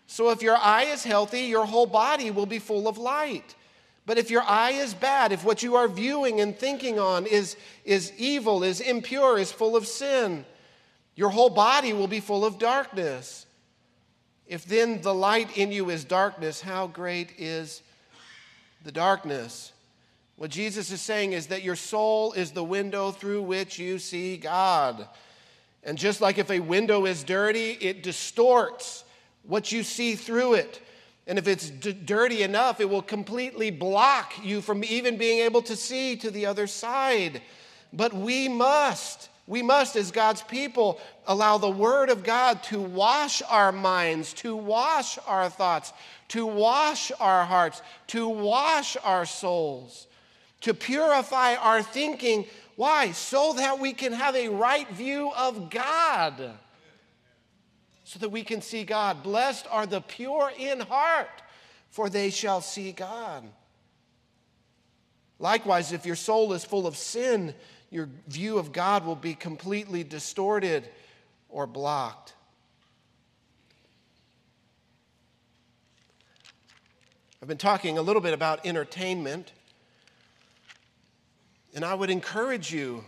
So 0.07 0.31
if 0.31 0.43
your 0.43 0.57
eye 0.57 0.85
is 0.85 1.05
healthy, 1.05 1.43
your 1.43 1.65
whole 1.65 1.87
body 1.87 2.31
will 2.31 2.47
be 2.47 2.59
full 2.59 2.87
of 2.87 2.99
light. 2.99 3.55
But 4.05 4.19
if 4.19 4.31
your 4.31 4.43
eye 4.43 4.73
is 4.73 4.95
bad, 4.95 5.33
if 5.33 5.45
what 5.45 5.62
you 5.62 5.77
are 5.77 5.87
viewing 5.87 6.41
and 6.41 6.57
thinking 6.57 6.99
on 6.99 7.27
is, 7.27 7.57
is 7.85 8.12
evil, 8.19 8.65
is 8.65 8.81
impure, 8.81 9.38
is 9.38 9.53
full 9.53 9.77
of 9.77 9.87
sin, 9.87 10.45
your 11.15 11.29
whole 11.29 11.51
body 11.51 11.93
will 11.93 12.09
be 12.09 12.21
full 12.21 12.45
of 12.45 12.59
darkness. 12.59 13.47
If 14.47 14.65
then 14.65 15.03
the 15.03 15.15
light 15.15 15.57
in 15.57 15.71
you 15.71 15.91
is 15.91 16.05
darkness, 16.05 16.61
how 16.61 16.88
great 16.88 17.33
is 17.38 17.83
the 18.85 18.93
darkness. 18.93 19.73
What 20.37 20.51
Jesus 20.51 20.91
is 20.91 21.01
saying 21.01 21.33
is 21.33 21.47
that 21.49 21.62
your 21.62 21.77
soul 21.77 22.33
is 22.33 22.51
the 22.51 22.65
window 22.65 23.12
through 23.12 23.43
which 23.43 23.79
you 23.79 24.01
see 24.01 24.37
God. 24.37 25.07
And 25.85 25.97
just 25.97 26.21
like 26.21 26.38
if 26.38 26.51
a 26.51 26.59
window 26.59 27.07
is 27.07 27.23
dirty, 27.23 27.79
it 27.81 28.03
distorts 28.03 29.05
what 29.45 29.71
you 29.71 29.85
see 29.85 30.17
through 30.17 30.55
it. 30.55 30.81
And 31.27 31.39
if 31.39 31.47
it's 31.47 31.71
d- 31.71 31.93
dirty 31.93 32.43
enough, 32.43 32.81
it 32.81 32.91
will 32.91 33.03
completely 33.03 33.71
block 33.71 34.33
you 34.43 34.61
from 34.61 34.83
even 34.83 35.17
being 35.17 35.41
able 35.41 35.63
to 35.63 35.77
see 35.77 36.17
to 36.17 36.31
the 36.31 36.47
other 36.47 36.67
side. 36.67 37.43
But 37.93 38.13
we 38.13 38.49
must, 38.49 39.29
we 39.47 39.63
must, 39.63 39.97
as 39.97 40.11
God's 40.11 40.43
people, 40.43 41.01
allow 41.27 41.59
the 41.59 41.71
Word 41.71 42.11
of 42.11 42.25
God 42.25 42.63
to 42.65 42.81
wash 42.81 43.43
our 43.49 43.71
minds, 43.71 44.33
to 44.35 44.57
wash 44.57 45.19
our 45.27 45.49
thoughts, 45.49 45.93
to 46.29 46.47
wash 46.47 47.13
our 47.21 47.45
hearts, 47.45 47.83
to 48.09 48.29
wash 48.29 48.97
our 49.05 49.25
souls, 49.25 50.09
to 50.63 50.75
purify 50.75 51.55
our 51.55 51.83
thinking. 51.83 52.47
Why? 52.77 53.13
So 53.13 53.53
that 53.55 53.79
we 53.79 53.93
can 53.93 54.13
have 54.13 54.35
a 54.35 54.49
right 54.49 54.91
view 54.91 55.31
of 55.37 55.71
God. 55.71 56.53
So 58.12 58.18
that 58.18 58.29
we 58.29 58.44
can 58.44 58.61
see 58.61 58.85
God. 58.85 59.22
Blessed 59.22 59.66
are 59.70 59.87
the 59.87 60.03
pure 60.03 60.53
in 60.59 60.81
heart, 60.81 61.40
for 61.88 62.11
they 62.11 62.29
shall 62.29 62.61
see 62.61 62.92
God. 62.92 63.42
Likewise, 65.38 65.92
if 65.92 66.05
your 66.05 66.14
soul 66.14 66.53
is 66.53 66.62
full 66.62 66.87
of 66.87 66.94
sin, 66.94 67.55
your 67.88 68.11
view 68.29 68.59
of 68.59 68.70
God 68.70 69.07
will 69.07 69.16
be 69.16 69.33
completely 69.33 70.05
distorted 70.05 70.90
or 71.48 71.66
blocked. 71.66 72.35
I've 77.40 77.48
been 77.48 77.57
talking 77.57 77.96
a 77.96 78.03
little 78.03 78.20
bit 78.20 78.35
about 78.35 78.66
entertainment, 78.66 79.53
and 81.75 81.83
I 81.83 81.94
would 81.94 82.11
encourage 82.11 82.75
you 82.75 83.05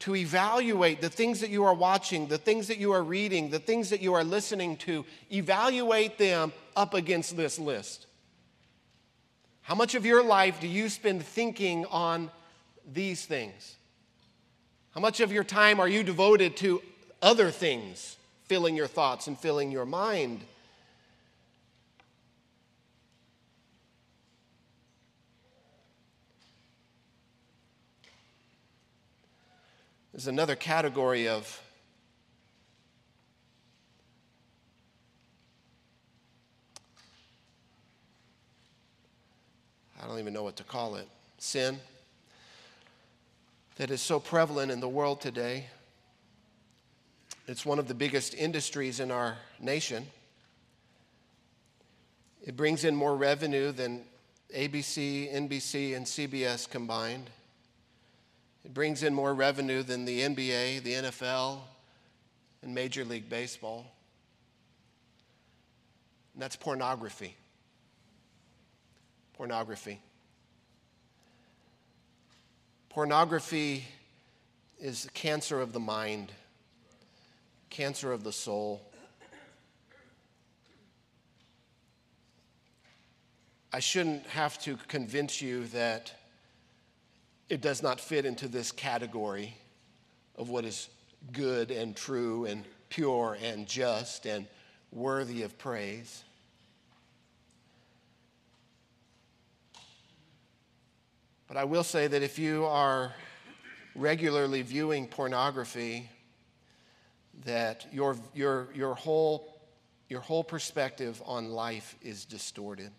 to 0.00 0.14
evaluate 0.16 1.00
the 1.00 1.08
things 1.08 1.40
that 1.40 1.50
you 1.50 1.64
are 1.64 1.74
watching, 1.74 2.26
the 2.26 2.38
things 2.38 2.68
that 2.68 2.78
you 2.78 2.92
are 2.92 3.02
reading, 3.02 3.50
the 3.50 3.58
things 3.58 3.90
that 3.90 4.02
you 4.02 4.14
are 4.14 4.24
listening 4.24 4.76
to, 4.76 5.04
evaluate 5.32 6.18
them 6.18 6.52
up 6.76 6.94
against 6.94 7.36
this 7.36 7.58
list. 7.58 8.06
How 9.62 9.74
much 9.74 9.94
of 9.94 10.04
your 10.04 10.22
life 10.22 10.60
do 10.60 10.68
you 10.68 10.88
spend 10.88 11.24
thinking 11.24 11.86
on 11.86 12.30
these 12.92 13.24
things? 13.24 13.76
How 14.90 15.00
much 15.00 15.20
of 15.20 15.32
your 15.32 15.44
time 15.44 15.80
are 15.80 15.88
you 15.88 16.02
devoted 16.02 16.56
to 16.58 16.82
other 17.22 17.50
things 17.50 18.16
filling 18.44 18.76
your 18.76 18.86
thoughts 18.86 19.26
and 19.26 19.38
filling 19.38 19.70
your 19.70 19.86
mind? 19.86 20.42
There's 30.14 30.28
another 30.28 30.54
category 30.54 31.26
of 31.26 31.60
I 40.00 40.06
don't 40.06 40.20
even 40.20 40.32
know 40.32 40.44
what 40.44 40.54
to 40.58 40.62
call 40.62 40.94
it 40.94 41.08
sin 41.38 41.80
that 43.74 43.90
is 43.90 44.00
so 44.00 44.20
prevalent 44.20 44.70
in 44.70 44.78
the 44.78 44.88
world 44.88 45.20
today. 45.20 45.66
It's 47.48 47.66
one 47.66 47.80
of 47.80 47.88
the 47.88 47.94
biggest 47.94 48.34
industries 48.34 49.00
in 49.00 49.10
our 49.10 49.36
nation. 49.60 50.06
It 52.40 52.56
brings 52.56 52.84
in 52.84 52.94
more 52.94 53.16
revenue 53.16 53.72
than 53.72 54.04
ABC, 54.56 55.34
NBC, 55.34 55.96
and 55.96 56.06
CBS 56.06 56.70
combined. 56.70 57.30
It 58.64 58.72
brings 58.72 59.02
in 59.02 59.12
more 59.12 59.34
revenue 59.34 59.82
than 59.82 60.06
the 60.06 60.20
NBA, 60.20 60.82
the 60.82 60.94
NFL, 60.94 61.58
and 62.62 62.74
Major 62.74 63.04
League 63.04 63.28
Baseball. 63.28 63.84
And 66.32 66.42
that's 66.42 66.56
pornography. 66.56 67.36
Pornography. 69.34 70.00
Pornography 72.88 73.84
is 74.80 75.08
cancer 75.12 75.60
of 75.60 75.72
the 75.72 75.80
mind, 75.80 76.32
cancer 77.68 78.12
of 78.12 78.24
the 78.24 78.32
soul. 78.32 78.80
I 83.72 83.80
shouldn't 83.80 84.26
have 84.28 84.58
to 84.62 84.78
convince 84.88 85.42
you 85.42 85.66
that 85.66 86.12
it 87.48 87.60
does 87.60 87.82
not 87.82 88.00
fit 88.00 88.24
into 88.24 88.48
this 88.48 88.72
category 88.72 89.56
of 90.36 90.48
what 90.48 90.64
is 90.64 90.88
good 91.32 91.70
and 91.70 91.96
true 91.96 92.46
and 92.46 92.64
pure 92.88 93.36
and 93.42 93.66
just 93.66 94.26
and 94.26 94.46
worthy 94.90 95.42
of 95.42 95.56
praise. 95.58 96.24
But 101.46 101.56
I 101.56 101.64
will 101.64 101.84
say 101.84 102.06
that 102.06 102.22
if 102.22 102.38
you 102.38 102.64
are 102.64 103.12
regularly 103.94 104.62
viewing 104.62 105.06
pornography, 105.06 106.08
that 107.44 107.86
your, 107.92 108.16
your, 108.34 108.68
your, 108.74 108.94
whole, 108.94 109.60
your 110.08 110.20
whole 110.20 110.42
perspective 110.42 111.22
on 111.26 111.50
life 111.50 111.96
is 112.02 112.24
distorted. 112.24 112.90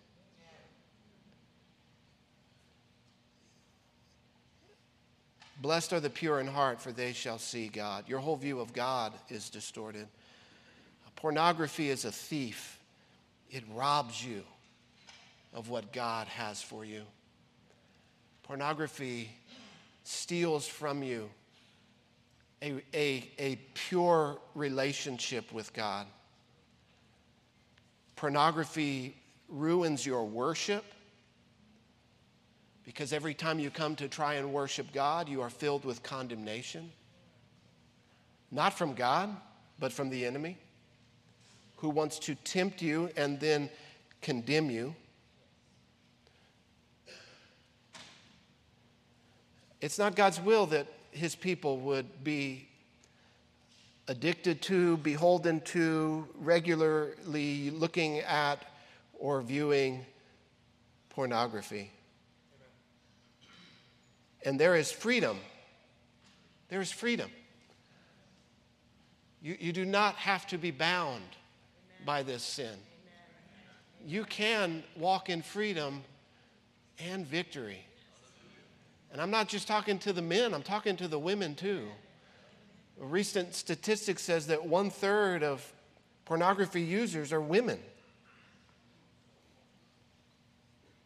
Blessed 5.62 5.94
are 5.94 6.00
the 6.00 6.10
pure 6.10 6.40
in 6.40 6.48
heart, 6.48 6.82
for 6.82 6.92
they 6.92 7.14
shall 7.14 7.40
see 7.40 7.68
God. 7.68 8.08
Your 8.08 8.20
whole 8.20 8.36
view 8.36 8.60
of 8.60 8.74
God 8.74 9.14
is 9.30 9.50
distorted. 9.50 10.08
Pornography 11.16 11.90
is 11.90 12.06
a 12.06 12.12
thief, 12.12 12.78
it 13.50 13.64
robs 13.74 14.24
you 14.24 14.44
of 15.54 15.70
what 15.70 15.94
God 15.94 16.28
has 16.28 16.62
for 16.62 16.84
you. 16.84 17.04
Pornography 18.44 19.30
steals 20.04 20.68
from 20.68 21.02
you 21.02 21.30
a, 22.62 22.82
a, 22.94 23.30
a 23.40 23.56
pure 23.74 24.40
relationship 24.54 25.52
with 25.54 25.74
God. 25.74 26.08
Pornography 28.16 29.16
ruins 29.50 30.06
your 30.06 30.26
worship 30.26 30.84
because 32.86 33.12
every 33.12 33.34
time 33.34 33.60
you 33.60 33.72
come 33.72 33.96
to 33.96 34.08
try 34.08 34.36
and 34.36 34.54
worship 34.54 34.94
God, 34.94 35.28
you 35.28 35.42
are 35.42 35.50
filled 35.50 35.84
with 35.84 36.04
condemnation. 36.04 36.92
Not 38.52 38.78
from 38.78 38.94
God, 38.94 39.36
but 39.80 39.92
from 39.92 40.10
the 40.10 40.26
enemy 40.26 40.58
who 41.78 41.90
wants 41.90 42.20
to 42.20 42.36
tempt 42.36 42.82
you 42.82 43.10
and 43.18 43.40
then 43.40 43.70
condemn 44.22 44.70
you. 44.70 44.96
It's 49.82 50.00
not 50.00 50.16
God's 50.16 50.40
will 50.40 50.66
that 50.68 50.88
his 51.12 51.36
people 51.36 51.78
would 51.80 52.24
be 52.24 52.68
addicted 54.08 54.62
to, 54.64 54.98
beholden 54.98 55.62
to, 55.62 56.28
regularly 56.36 57.72
looking 57.72 58.20
at 58.20 58.66
or 59.20 59.42
viewing 59.42 60.06
pornography. 61.10 61.92
And 64.46 64.60
there 64.60 64.76
is 64.76 64.92
freedom. 64.92 65.40
There 66.70 66.80
is 66.80 66.92
freedom. 66.92 67.32
You, 69.42 69.58
you 69.60 69.74
do 69.74 69.86
not 69.86 70.16
have 70.16 70.48
to 70.48 70.58
be 70.58 70.72
bound 70.72 71.16
Amen. 71.16 72.06
by 72.06 72.24
this 72.24 72.44
sin. 72.44 72.66
Amen. 72.66 72.80
You 74.06 74.24
can 74.24 74.84
walk 74.96 75.30
in 75.30 75.42
freedom 75.42 76.04
and 77.00 77.26
victory. 77.26 77.80
And 79.12 79.22
I'm 79.22 79.32
not 79.32 79.48
just 79.48 79.68
talking 79.68 79.98
to 80.00 80.14
the 80.14 80.22
men, 80.22 80.54
I'm 80.54 80.64
talking 80.64 80.96
to 80.98 81.08
the 81.08 81.20
women 81.20 81.56
too. 81.56 81.88
A 83.02 83.06
recent 83.06 83.54
statistic 83.56 84.20
says 84.20 84.48
that 84.48 84.66
one 84.66 84.90
third 84.90 85.44
of 85.44 85.74
pornography 86.26 86.82
users 86.82 87.34
are 87.34 87.42
women. 87.42 87.80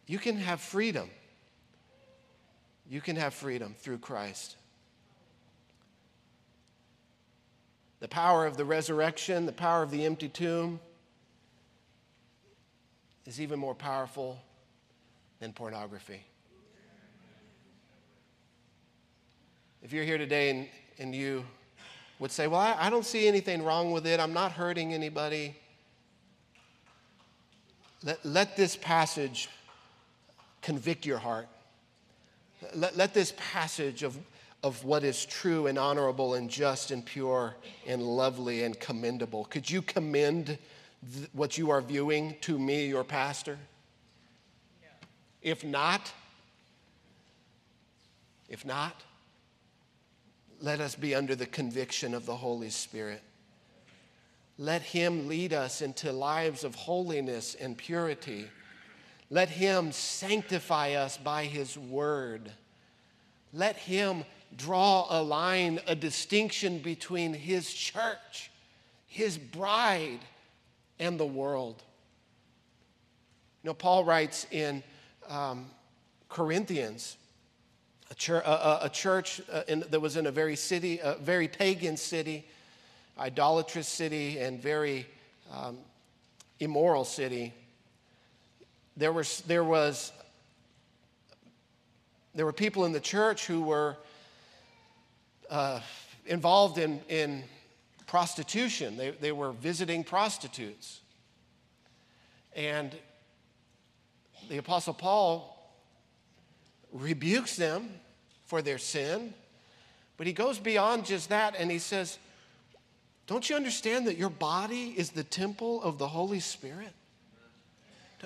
You 0.06 0.18
can 0.18 0.36
have 0.36 0.60
freedom. 0.60 1.10
You 2.90 3.00
can 3.00 3.14
have 3.14 3.32
freedom 3.32 3.76
through 3.78 3.98
Christ. 3.98 4.56
The 8.00 8.08
power 8.08 8.46
of 8.46 8.56
the 8.56 8.64
resurrection, 8.64 9.46
the 9.46 9.52
power 9.52 9.84
of 9.84 9.92
the 9.92 10.04
empty 10.04 10.28
tomb 10.28 10.80
is 13.26 13.40
even 13.40 13.60
more 13.60 13.76
powerful 13.76 14.40
than 15.38 15.52
pornography. 15.52 16.20
If 19.82 19.92
you're 19.92 20.04
here 20.04 20.18
today 20.18 20.50
and, 20.50 20.68
and 20.98 21.14
you 21.14 21.44
would 22.18 22.32
say, 22.32 22.48
Well, 22.48 22.60
I, 22.60 22.74
I 22.76 22.90
don't 22.90 23.06
see 23.06 23.28
anything 23.28 23.62
wrong 23.62 23.92
with 23.92 24.04
it, 24.04 24.18
I'm 24.18 24.32
not 24.32 24.50
hurting 24.50 24.92
anybody, 24.92 25.54
let, 28.02 28.24
let 28.26 28.56
this 28.56 28.74
passage 28.74 29.48
convict 30.60 31.06
your 31.06 31.18
heart. 31.18 31.46
Let, 32.74 32.96
let 32.96 33.14
this 33.14 33.32
passage 33.36 34.02
of, 34.02 34.18
of 34.62 34.84
what 34.84 35.04
is 35.04 35.24
true 35.24 35.66
and 35.66 35.78
honorable 35.78 36.34
and 36.34 36.50
just 36.50 36.90
and 36.90 37.04
pure 37.04 37.56
and 37.86 38.02
lovely 38.02 38.64
and 38.64 38.78
commendable. 38.78 39.44
Could 39.46 39.70
you 39.70 39.82
commend 39.82 40.58
th- 41.14 41.28
what 41.32 41.56
you 41.56 41.70
are 41.70 41.80
viewing 41.80 42.36
to 42.42 42.58
me, 42.58 42.86
your 42.86 43.04
pastor? 43.04 43.58
If 45.42 45.64
not, 45.64 46.12
if 48.48 48.66
not, 48.66 49.02
let 50.60 50.80
us 50.80 50.94
be 50.94 51.14
under 51.14 51.34
the 51.34 51.46
conviction 51.46 52.12
of 52.12 52.26
the 52.26 52.36
Holy 52.36 52.68
Spirit. 52.68 53.22
Let 54.58 54.82
Him 54.82 55.28
lead 55.28 55.54
us 55.54 55.80
into 55.80 56.12
lives 56.12 56.64
of 56.64 56.74
holiness 56.74 57.56
and 57.58 57.78
purity. 57.78 58.48
Let 59.30 59.48
Him 59.48 59.92
sanctify 59.92 60.94
us 60.94 61.16
by 61.16 61.44
His 61.44 61.78
word. 61.78 62.50
Let 63.52 63.76
Him 63.76 64.24
draw 64.56 65.06
a 65.08 65.22
line, 65.22 65.80
a 65.86 65.94
distinction 65.94 66.78
between 66.78 67.32
His 67.32 67.72
church, 67.72 68.50
His 69.06 69.38
bride, 69.38 70.18
and 70.98 71.18
the 71.18 71.26
world. 71.26 71.82
You 73.62 73.68
know, 73.68 73.74
Paul 73.74 74.04
writes 74.04 74.46
in 74.50 74.82
um, 75.28 75.66
Corinthians 76.28 77.16
a, 78.10 78.14
church, 78.14 78.44
a, 78.44 78.86
a 78.86 78.88
church 78.88 79.40
uh, 79.52 79.62
in, 79.68 79.84
that 79.90 80.00
was 80.00 80.16
in 80.16 80.26
a 80.26 80.32
very 80.32 80.56
city, 80.56 80.98
a 81.02 81.14
very 81.14 81.46
pagan 81.46 81.96
city, 81.96 82.46
idolatrous 83.18 83.86
city, 83.86 84.38
and 84.38 84.60
very 84.60 85.06
um, 85.52 85.78
immoral 86.58 87.04
city. 87.04 87.54
There 88.96 89.12
was, 89.12 89.40
there 89.42 89.64
was 89.64 90.12
there 92.34 92.46
were 92.46 92.52
people 92.52 92.84
in 92.84 92.92
the 92.92 93.00
church 93.00 93.46
who 93.46 93.62
were 93.62 93.96
uh, 95.50 95.80
involved 96.26 96.78
in, 96.78 97.00
in 97.08 97.42
prostitution. 98.06 98.96
They, 98.96 99.10
they 99.10 99.32
were 99.32 99.52
visiting 99.52 100.04
prostitutes. 100.04 101.00
And 102.54 102.94
the 104.48 104.58
Apostle 104.58 104.94
Paul 104.94 105.56
rebukes 106.92 107.56
them 107.56 107.90
for 108.46 108.62
their 108.62 108.78
sin, 108.78 109.34
but 110.16 110.26
he 110.26 110.32
goes 110.32 110.58
beyond 110.58 111.06
just 111.06 111.28
that 111.30 111.54
and 111.58 111.70
he 111.70 111.78
says, 111.78 112.18
Don't 113.26 113.48
you 113.48 113.56
understand 113.56 114.06
that 114.06 114.16
your 114.16 114.30
body 114.30 114.94
is 114.96 115.10
the 115.10 115.24
temple 115.24 115.82
of 115.82 115.98
the 115.98 116.08
Holy 116.08 116.40
Spirit? 116.40 116.92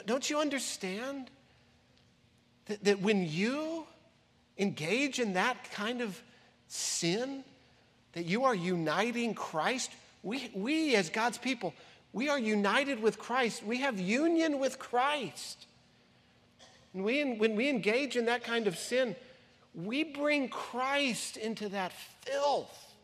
Don't 0.07 0.29
you 0.29 0.39
understand 0.39 1.31
that, 2.67 2.85
that 2.85 3.01
when 3.01 3.29
you 3.29 3.87
engage 4.59 5.19
in 5.19 5.35
that 5.35 5.71
kind 5.73 6.01
of 6.01 6.21
sin, 6.69 7.45
that 8.13 8.25
you 8.25 8.45
are 8.45 8.55
uniting 8.55 9.35
Christ? 9.35 9.91
We, 10.23 10.51
we 10.55 10.97
as 10.97 11.11
God's 11.11 11.39
people, 11.39 11.75
we 12.13 12.29
are 12.29 12.39
united 12.39 13.01
with 13.01 13.19
Christ. 13.19 13.65
We 13.65 13.81
have 13.81 13.99
union 14.01 14.59
with 14.59 14.79
Christ. 14.79 15.67
And 16.95 17.05
we, 17.05 17.25
when 17.35 17.57
we 17.57 17.69
engage 17.69 18.17
in 18.17 18.27
that 18.27 18.45
kind 18.45 18.67
of 18.67 18.79
sin, 18.79 19.17
we 19.75 20.05
bring 20.05 20.49
Christ 20.49 21.37
into 21.37 21.69
that 21.71 21.93
filth. 22.23 22.95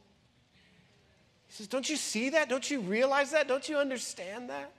He 1.49 1.55
says, 1.55 1.67
Don't 1.67 1.89
you 1.89 1.97
see 1.97 2.31
that? 2.31 2.49
Don't 2.49 2.71
you 2.71 2.81
realize 2.81 3.33
that? 3.33 3.49
Don't 3.49 3.69
you 3.69 3.79
understand 3.79 4.51
that? 4.51 4.73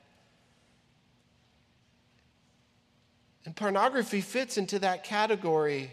And 3.46 3.56
pornography 3.56 4.22
fits 4.22 4.58
into 4.58 4.80
that 4.80 5.04
category. 5.04 5.92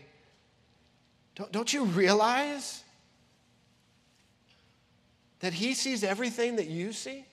Don't, 1.35 1.51
don't 1.51 1.73
you 1.73 1.85
realize 1.85 2.83
that 5.41 5.55
He 5.55 5.75
sees 5.75 6.05
everything 6.05 6.57
that 6.57 6.67
you 6.67 6.93
see? 6.93 7.25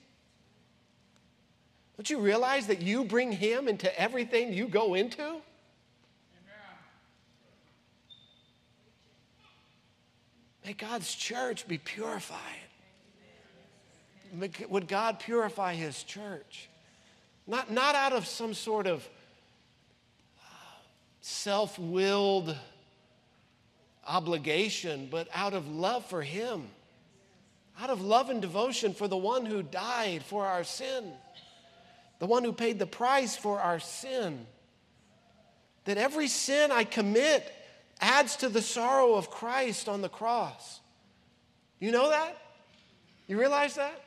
Don't 1.97 2.09
you 2.09 2.20
realize 2.20 2.68
that 2.68 2.82
you 2.82 3.03
bring 3.05 3.32
Him 3.32 3.68
into 3.68 3.99
everything 3.99 4.53
you 4.53 4.68
go 4.68 4.93
into? 4.93 5.41
May 10.66 10.74
God's 10.74 11.13
church 11.13 11.68
be 11.68 11.78
purified. 11.78 12.39
Would 14.68 14.88
God 14.88 15.20
purify 15.20 15.76
his 15.76 16.01
church? 16.03 16.70
Not, 17.45 17.72
not 17.72 17.93
out 17.93 18.13
of 18.13 18.26
some 18.26 18.55
sort 18.55 18.88
of 18.88 19.07
self 21.26 21.80
willed 21.80 22.55
obligation, 24.05 25.07
but 25.09 25.28
out 25.34 25.55
of 25.55 25.67
love 25.67 26.05
for 26.05 26.21
him, 26.21 26.67
out 27.80 27.89
of 27.89 27.99
love 27.99 28.30
and 28.30 28.43
devotion 28.43 28.93
for 28.93 29.07
the 29.07 29.17
one 29.17 29.43
who 29.43 29.63
died 29.63 30.21
for 30.21 30.45
our 30.45 30.63
sin, 30.63 31.11
the 32.19 32.28
one 32.28 32.43
who 32.43 32.53
paid 32.53 32.78
the 32.78 32.86
price 32.86 33.36
for 33.36 33.59
our 33.59 33.80
sin. 33.80 34.45
That 35.86 35.97
every 35.97 36.28
sin 36.28 36.71
I 36.71 36.84
commit, 36.84 37.51
adds 37.99 38.36
to 38.38 38.49
the 38.49 38.61
sorrow 38.61 39.15
of 39.15 39.32
Christ 39.32 39.89
on 39.89 40.01
the 40.01 40.09
cross. 40.09 40.80
You 41.80 41.91
know 41.91 42.09
that? 42.09 42.38
You 43.26 43.39
realize 43.39 43.76
that? 43.76 43.99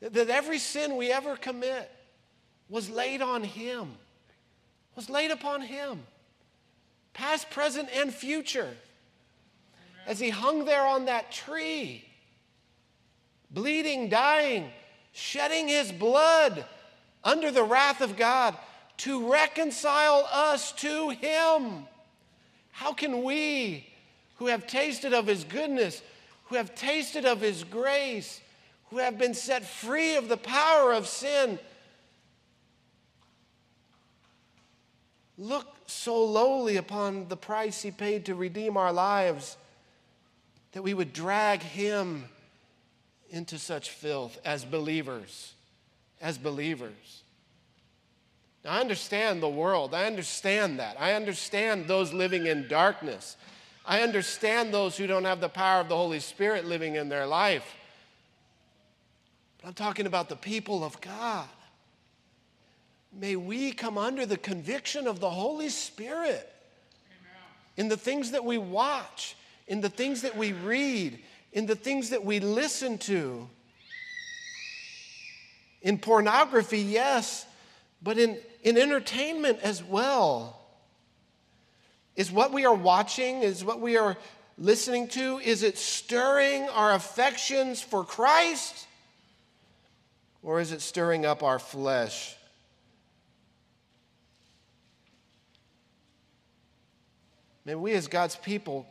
That 0.00 0.30
every 0.30 0.58
sin 0.60 0.96
we 0.96 1.10
ever 1.10 1.34
commit 1.36 1.90
was 2.68 2.88
laid 2.88 3.20
on 3.20 3.42
Him, 3.42 3.94
was 4.94 5.10
laid 5.10 5.30
upon 5.30 5.62
Him, 5.62 6.02
past, 7.14 7.50
present, 7.50 7.88
and 7.94 8.12
future. 8.12 8.70
As 10.06 10.18
He 10.18 10.30
hung 10.30 10.64
there 10.64 10.86
on 10.86 11.06
that 11.06 11.30
tree, 11.30 12.04
bleeding, 13.50 14.08
dying, 14.08 14.70
shedding 15.12 15.68
His 15.68 15.92
blood 15.92 16.64
under 17.24 17.50
the 17.50 17.64
wrath 17.64 18.00
of 18.00 18.16
God 18.16 18.56
to 18.98 19.30
reconcile 19.30 20.28
us 20.32 20.72
to 20.72 21.10
Him. 21.10 21.86
How 22.72 22.92
can 22.92 23.22
we, 23.22 23.86
who 24.36 24.46
have 24.46 24.66
tasted 24.66 25.12
of 25.12 25.26
his 25.26 25.44
goodness, 25.44 26.02
who 26.46 26.56
have 26.56 26.74
tasted 26.74 27.24
of 27.24 27.40
his 27.40 27.62
grace, 27.62 28.40
who 28.90 28.98
have 28.98 29.16
been 29.16 29.34
set 29.34 29.64
free 29.64 30.16
of 30.16 30.28
the 30.28 30.36
power 30.36 30.92
of 30.92 31.06
sin, 31.06 31.58
look 35.38 35.66
so 35.86 36.24
lowly 36.24 36.76
upon 36.76 37.28
the 37.28 37.36
price 37.36 37.82
he 37.82 37.90
paid 37.90 38.26
to 38.26 38.34
redeem 38.34 38.76
our 38.76 38.92
lives 38.92 39.56
that 40.72 40.82
we 40.82 40.94
would 40.94 41.12
drag 41.12 41.62
him 41.62 42.24
into 43.30 43.58
such 43.58 43.90
filth 43.90 44.38
as 44.44 44.64
believers, 44.64 45.54
as 46.20 46.38
believers. 46.38 47.22
Now, 48.64 48.72
I 48.72 48.80
understand 48.80 49.42
the 49.42 49.48
world. 49.48 49.94
I 49.94 50.04
understand 50.04 50.78
that. 50.78 51.00
I 51.00 51.14
understand 51.14 51.88
those 51.88 52.12
living 52.12 52.46
in 52.46 52.68
darkness. 52.68 53.36
I 53.84 54.02
understand 54.02 54.72
those 54.72 54.96
who 54.96 55.06
don't 55.06 55.24
have 55.24 55.40
the 55.40 55.48
power 55.48 55.80
of 55.80 55.88
the 55.88 55.96
Holy 55.96 56.20
Spirit 56.20 56.64
living 56.64 56.94
in 56.94 57.08
their 57.08 57.26
life. 57.26 57.74
but 59.60 59.68
I'm 59.68 59.74
talking 59.74 60.06
about 60.06 60.28
the 60.28 60.36
people 60.36 60.84
of 60.84 61.00
God. 61.00 61.48
May 63.12 63.36
we 63.36 63.72
come 63.72 63.98
under 63.98 64.24
the 64.24 64.38
conviction 64.38 65.06
of 65.06 65.20
the 65.20 65.30
Holy 65.30 65.68
Spirit 65.68 66.48
in 67.76 67.88
the 67.88 67.96
things 67.96 68.30
that 68.30 68.44
we 68.44 68.58
watch, 68.58 69.36
in 69.66 69.80
the 69.80 69.88
things 69.88 70.22
that 70.22 70.36
we 70.36 70.52
read, 70.52 71.18
in 71.52 71.66
the 71.66 71.74
things 71.74 72.10
that 72.10 72.24
we 72.24 72.40
listen 72.40 72.98
to. 72.98 73.48
In 75.82 75.98
pornography, 75.98 76.80
yes, 76.80 77.46
but 78.02 78.18
in, 78.18 78.38
in 78.62 78.78
entertainment 78.78 79.58
as 79.62 79.82
well. 79.82 80.58
Is 82.14 82.30
what 82.30 82.52
we 82.52 82.64
are 82.64 82.74
watching, 82.74 83.42
is 83.42 83.64
what 83.64 83.80
we 83.80 83.96
are 83.96 84.16
listening 84.58 85.08
to, 85.08 85.38
is 85.38 85.62
it 85.62 85.78
stirring 85.78 86.68
our 86.68 86.94
affections 86.94 87.82
for 87.82 88.04
Christ? 88.04 88.86
Or 90.42 90.60
is 90.60 90.72
it 90.72 90.80
stirring 90.80 91.24
up 91.24 91.42
our 91.42 91.58
flesh? 91.58 92.36
May 97.64 97.74
we, 97.74 97.92
as 97.92 98.08
God's 98.08 98.36
people, 98.36 98.86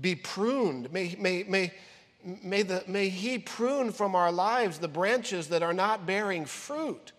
be 0.00 0.14
pruned. 0.14 0.92
May, 0.92 1.16
may, 1.18 1.44
may, 1.44 1.72
may, 2.22 2.62
the, 2.62 2.84
may 2.86 3.08
He 3.08 3.38
prune 3.38 3.92
from 3.92 4.14
our 4.14 4.30
lives 4.30 4.78
the 4.78 4.88
branches 4.88 5.48
that 5.48 5.62
are 5.62 5.72
not 5.72 6.06
bearing 6.06 6.44
fruit, 6.44 7.12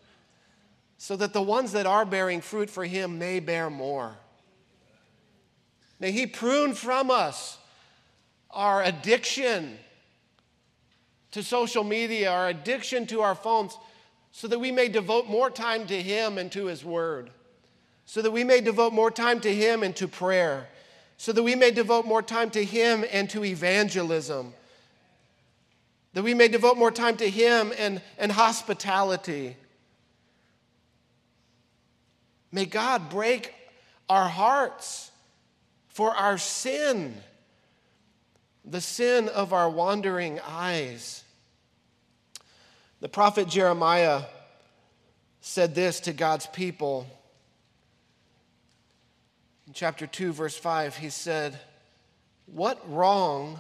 so 0.98 1.16
that 1.18 1.34
the 1.34 1.42
ones 1.42 1.74
that 1.74 1.86
are 1.86 2.06
bearing 2.06 2.42
fruit 2.42 2.70
for 2.70 2.86
Him 2.86 3.20
may 3.20 3.40
bear 3.40 3.70
more. 3.70 4.16
May 6.00 6.12
He 6.12 6.26
prune 6.26 6.74
from 6.74 7.12
us 7.12 7.58
our 8.50 8.82
addiction 8.84 9.78
to 11.32 11.44
social 11.44 11.84
media, 11.84 12.32
our 12.32 12.48
addiction 12.48 13.06
to 13.08 13.22
our 13.22 13.36
phones, 13.36 13.78
so 14.32 14.48
that 14.48 14.60
we 14.60 14.72
may 14.72 14.88
devote 14.88 15.28
more 15.28 15.50
time 15.50 15.86
to 15.88 16.02
Him 16.02 16.38
and 16.38 16.50
to 16.54 16.68
His 16.68 16.86
Word 16.86 17.32
so 18.10 18.24
that 18.24 18.32
we 18.32 18.44
may 18.44 18.60
devote 18.60 18.92
more 18.92 19.12
time 19.12 19.40
to 19.40 19.54
Him 19.54 19.84
and 19.84 19.96
to 19.98 20.08
prayer, 20.08 20.68
so 21.18 21.32
that 21.32 21.44
we 21.44 21.54
may 21.54 21.70
devote 21.70 22.08
more 22.08 22.24
time 22.24 22.50
to 22.50 22.66
Him 22.66 23.06
and 23.12 23.30
to 23.30 23.46
evangelism, 23.46 24.52
that 26.14 26.24
we 26.24 26.34
may 26.34 26.48
devote 26.48 26.76
more 26.76 26.90
time 26.90 27.18
to 27.18 27.30
Him 27.30 27.72
and, 27.78 28.02
and 28.18 28.32
hospitality. 28.32 29.56
May 32.52 32.66
God 32.66 33.12
break 33.12 33.54
our 34.10 34.28
hearts 34.28 35.12
for 35.90 36.10
our 36.10 36.40
sin, 36.40 37.16
the 38.66 38.82
sin 38.82 39.30
of 39.30 39.54
our 39.54 39.70
wandering 39.70 40.40
eyes. 40.48 41.24
The 43.02 43.10
prophet 43.10 43.48
Jeremiah 43.48 44.24
said 45.42 45.76
this 45.76 46.00
to 46.00 46.12
God's 46.12 46.48
people. 46.48 47.06
In 49.70 49.74
chapter 49.76 50.08
2, 50.08 50.34
verse 50.34 50.58
5, 50.58 50.98
he 50.98 51.12
said, 51.12 51.60
What 52.48 52.82
wrong, 52.92 53.60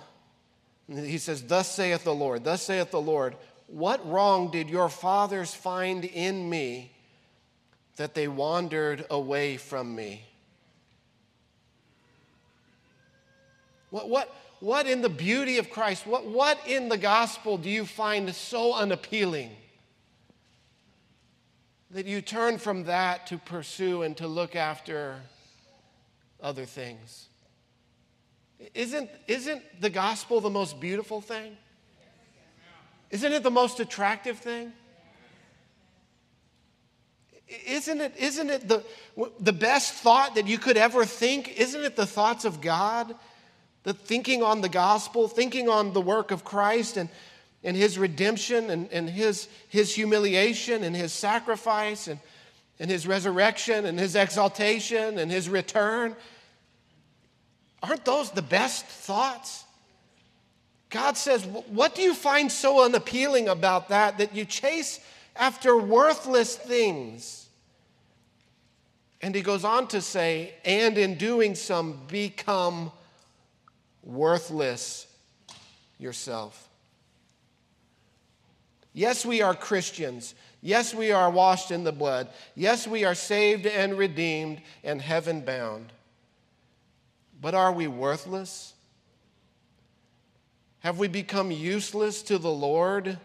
he 0.91 1.19
says, 1.19 1.43
Thus 1.43 1.71
saith 1.71 2.03
the 2.03 2.15
Lord, 2.15 2.43
thus 2.43 2.63
saith 2.63 2.89
the 2.89 2.99
Lord, 2.99 3.35
what 3.67 4.03
wrong 4.09 4.49
did 4.49 4.71
your 4.71 4.89
fathers 4.89 5.53
find 5.53 6.03
in 6.03 6.49
me 6.49 6.91
that 7.97 8.15
they 8.15 8.27
wandered 8.27 9.05
away 9.11 9.57
from 9.57 9.93
me? 9.93 10.23
What, 13.91 14.09
what, 14.09 14.35
what 14.61 14.87
in 14.87 15.03
the 15.03 15.09
beauty 15.09 15.59
of 15.59 15.69
Christ, 15.69 16.07
what, 16.07 16.25
what 16.25 16.57
in 16.65 16.89
the 16.89 16.97
gospel 16.97 17.59
do 17.59 17.69
you 17.69 17.85
find 17.85 18.33
so 18.33 18.73
unappealing 18.73 19.51
that 21.91 22.07
you 22.07 22.21
turn 22.21 22.57
from 22.57 22.85
that 22.85 23.27
to 23.27 23.37
pursue 23.37 24.01
and 24.01 24.17
to 24.17 24.27
look 24.27 24.55
after 24.55 25.21
other 26.41 26.65
things. 26.65 27.27
Isn't, 28.73 29.09
isn't 29.27 29.81
the 29.81 29.89
gospel 29.89 30.41
the 30.41 30.49
most 30.49 30.79
beautiful 30.79 31.21
thing? 31.21 31.55
Isn't 33.09 33.33
it 33.33 33.43
the 33.43 33.51
most 33.51 33.79
attractive 33.79 34.37
thing? 34.37 34.73
Isn't 37.65 38.01
it, 38.01 38.13
isn't 38.17 38.49
it 38.49 38.67
the, 38.67 38.83
the 39.39 39.53
best 39.53 39.93
thought 39.93 40.35
that 40.35 40.45
you 40.45 40.59
could 40.59 40.77
ever 40.77 41.05
think? 41.05 41.57
Isn't 41.57 41.83
it 41.83 41.95
the 41.95 42.05
thoughts 42.05 42.45
of 42.45 42.61
God? 42.61 43.15
The 43.83 43.93
thinking 43.93 44.43
on 44.43 44.61
the 44.61 44.69
gospel, 44.69 45.27
thinking 45.27 45.67
on 45.67 45.93
the 45.93 46.01
work 46.01 46.29
of 46.29 46.43
Christ 46.43 46.97
and, 46.97 47.09
and 47.63 47.75
his 47.75 47.97
redemption 47.97 48.69
and, 48.69 48.91
and 48.91 49.09
his, 49.09 49.47
his 49.69 49.95
humiliation 49.95 50.83
and 50.83 50.95
his 50.95 51.11
sacrifice 51.11 52.07
and, 52.07 52.19
and 52.79 52.89
his 52.89 53.05
resurrection 53.05 53.85
and 53.85 53.99
his 53.99 54.15
exaltation 54.15 55.17
and 55.17 55.29
his 55.29 55.49
return. 55.49 56.15
Aren't 57.83 58.05
those 58.05 58.31
the 58.31 58.41
best 58.41 58.85
thoughts? 58.85 59.65
God 60.89 61.17
says, 61.17 61.45
What 61.45 61.95
do 61.95 62.01
you 62.01 62.13
find 62.13 62.51
so 62.51 62.83
unappealing 62.83 63.47
about 63.47 63.89
that 63.89 64.17
that 64.17 64.35
you 64.35 64.45
chase 64.45 64.99
after 65.35 65.77
worthless 65.77 66.55
things? 66.55 67.47
And 69.21 69.35
he 69.35 69.41
goes 69.41 69.65
on 69.65 69.87
to 69.89 70.01
say, 70.01 70.53
And 70.65 70.97
in 70.97 71.15
doing 71.15 71.55
some, 71.55 71.99
become 72.07 72.91
worthless 74.03 75.07
yourself. 75.97 76.67
Yes, 78.93 79.25
we 79.25 79.41
are 79.41 79.53
Christians. 79.53 80.33
Yes, 80.61 80.93
we 80.93 81.11
are 81.11 81.29
washed 81.29 81.71
in 81.71 81.83
the 81.83 81.91
blood. 81.91 82.27
Yes, 82.55 82.87
we 82.87 83.05
are 83.05 83.15
saved 83.15 83.65
and 83.65 83.97
redeemed 83.97 84.61
and 84.83 85.01
heaven 85.01 85.41
bound. 85.41 85.91
But 87.41 87.53
are 87.55 87.71
we 87.71 87.87
worthless? 87.87 88.73
Have 90.79 90.99
we 90.99 91.07
become 91.07 91.51
useless 91.51 92.21
to 92.23 92.37
the 92.37 92.51
Lord 92.51 93.17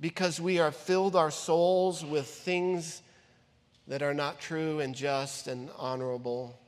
because 0.00 0.40
we 0.40 0.58
are 0.60 0.72
filled 0.72 1.16
our 1.16 1.30
souls 1.30 2.04
with 2.04 2.26
things 2.26 3.02
that 3.88 4.02
are 4.02 4.14
not 4.14 4.40
true 4.40 4.80
and 4.80 4.94
just 4.94 5.48
and 5.48 5.70
honorable? 5.76 6.58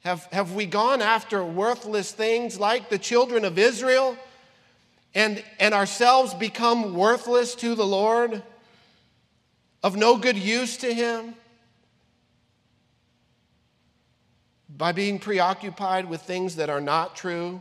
Have, 0.00 0.24
have 0.32 0.52
we 0.52 0.64
gone 0.64 1.02
after 1.02 1.44
worthless 1.44 2.12
things 2.12 2.58
like 2.58 2.88
the 2.88 2.98
children 2.98 3.44
of 3.44 3.58
Israel 3.58 4.16
and, 5.14 5.42
and 5.58 5.74
ourselves 5.74 6.32
become 6.32 6.94
worthless 6.94 7.54
to 7.56 7.74
the 7.74 7.86
Lord, 7.86 8.42
of 9.82 9.96
no 9.96 10.16
good 10.16 10.36
use 10.36 10.76
to 10.78 10.92
Him? 10.92 11.34
by 14.80 14.92
being 14.92 15.18
preoccupied 15.18 16.08
with 16.08 16.22
things 16.22 16.56
that 16.56 16.70
are 16.70 16.80
not 16.80 17.14
true 17.14 17.60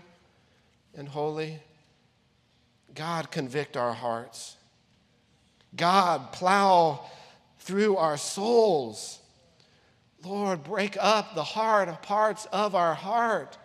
and 0.96 1.06
holy. 1.06 1.60
God, 2.96 3.30
convict 3.30 3.76
our 3.76 3.94
hearts. 3.94 4.56
God, 5.76 6.32
plow 6.32 7.02
through 7.60 7.98
our 7.98 8.16
souls. 8.16 9.20
Lord, 10.24 10.64
break 10.64 10.96
up 10.98 11.36
the 11.36 11.44
hard 11.44 11.90
parts 12.04 12.46
of 12.54 12.74
our 12.74 12.94
heart 12.94 13.58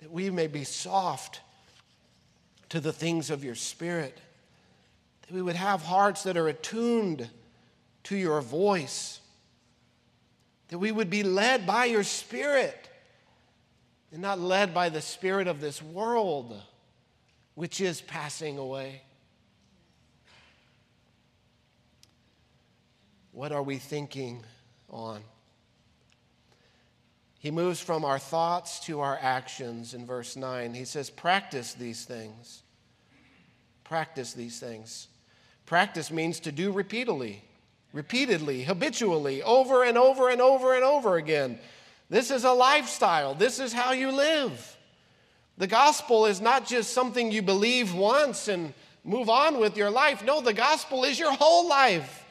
that 0.00 0.10
we 0.10 0.30
may 0.30 0.46
be 0.46 0.64
soft 0.64 1.42
to 2.70 2.80
the 2.80 2.92
things 2.92 3.28
of 3.28 3.44
your 3.44 3.54
Spirit, 3.54 4.18
that 5.28 5.34
we 5.34 5.42
would 5.42 5.56
have 5.56 5.82
hearts 5.82 6.24
that 6.24 6.36
are 6.36 6.48
attuned 6.48 7.30
to 8.04 8.16
your 8.16 8.40
voice 8.40 9.20
that 10.68 10.78
we 10.78 10.92
would 10.92 11.10
be 11.10 11.22
led 11.22 11.66
by 11.66 11.86
your 11.86 12.04
Spirit 12.04 12.88
and 14.12 14.22
not 14.22 14.38
led 14.38 14.72
by 14.72 14.88
the 14.88 15.00
Spirit 15.00 15.48
of 15.48 15.60
this 15.60 15.82
world, 15.82 16.60
which 17.54 17.80
is 17.80 18.00
passing 18.00 18.58
away. 18.58 19.02
What 23.32 23.52
are 23.52 23.62
we 23.62 23.76
thinking 23.76 24.44
on? 24.90 25.22
He 27.38 27.50
moves 27.50 27.80
from 27.80 28.04
our 28.04 28.18
thoughts 28.18 28.80
to 28.86 29.00
our 29.00 29.18
actions 29.20 29.94
in 29.94 30.04
verse 30.04 30.36
9. 30.36 30.74
He 30.74 30.84
says, 30.84 31.08
Practice 31.08 31.72
these 31.72 32.04
things. 32.04 32.62
Practice 33.84 34.32
these 34.32 34.58
things. 34.58 35.06
Practice 35.68 36.10
means 36.10 36.40
to 36.40 36.50
do 36.50 36.72
repeatedly 36.72 37.44
repeatedly, 37.92 38.62
habitually, 38.62 39.42
over 39.42 39.82
and 39.84 39.96
over 39.96 40.28
and 40.28 40.40
over 40.40 40.74
and 40.74 40.84
over 40.84 41.16
again. 41.16 41.58
This 42.10 42.30
is 42.30 42.44
a 42.44 42.52
lifestyle, 42.52 43.34
this 43.34 43.58
is 43.58 43.72
how 43.72 43.92
you 43.92 44.10
live. 44.12 44.76
The 45.56 45.66
gospel 45.66 46.26
is 46.26 46.40
not 46.40 46.66
just 46.66 46.92
something 46.92 47.32
you 47.32 47.42
believe 47.42 47.92
once 47.94 48.48
and 48.48 48.72
move 49.04 49.28
on 49.28 49.58
with 49.58 49.76
your 49.76 49.90
life. 49.90 50.24
No, 50.24 50.40
the 50.40 50.52
gospel 50.52 51.04
is 51.04 51.18
your 51.18 51.32
whole 51.32 51.68
life. 51.68 52.24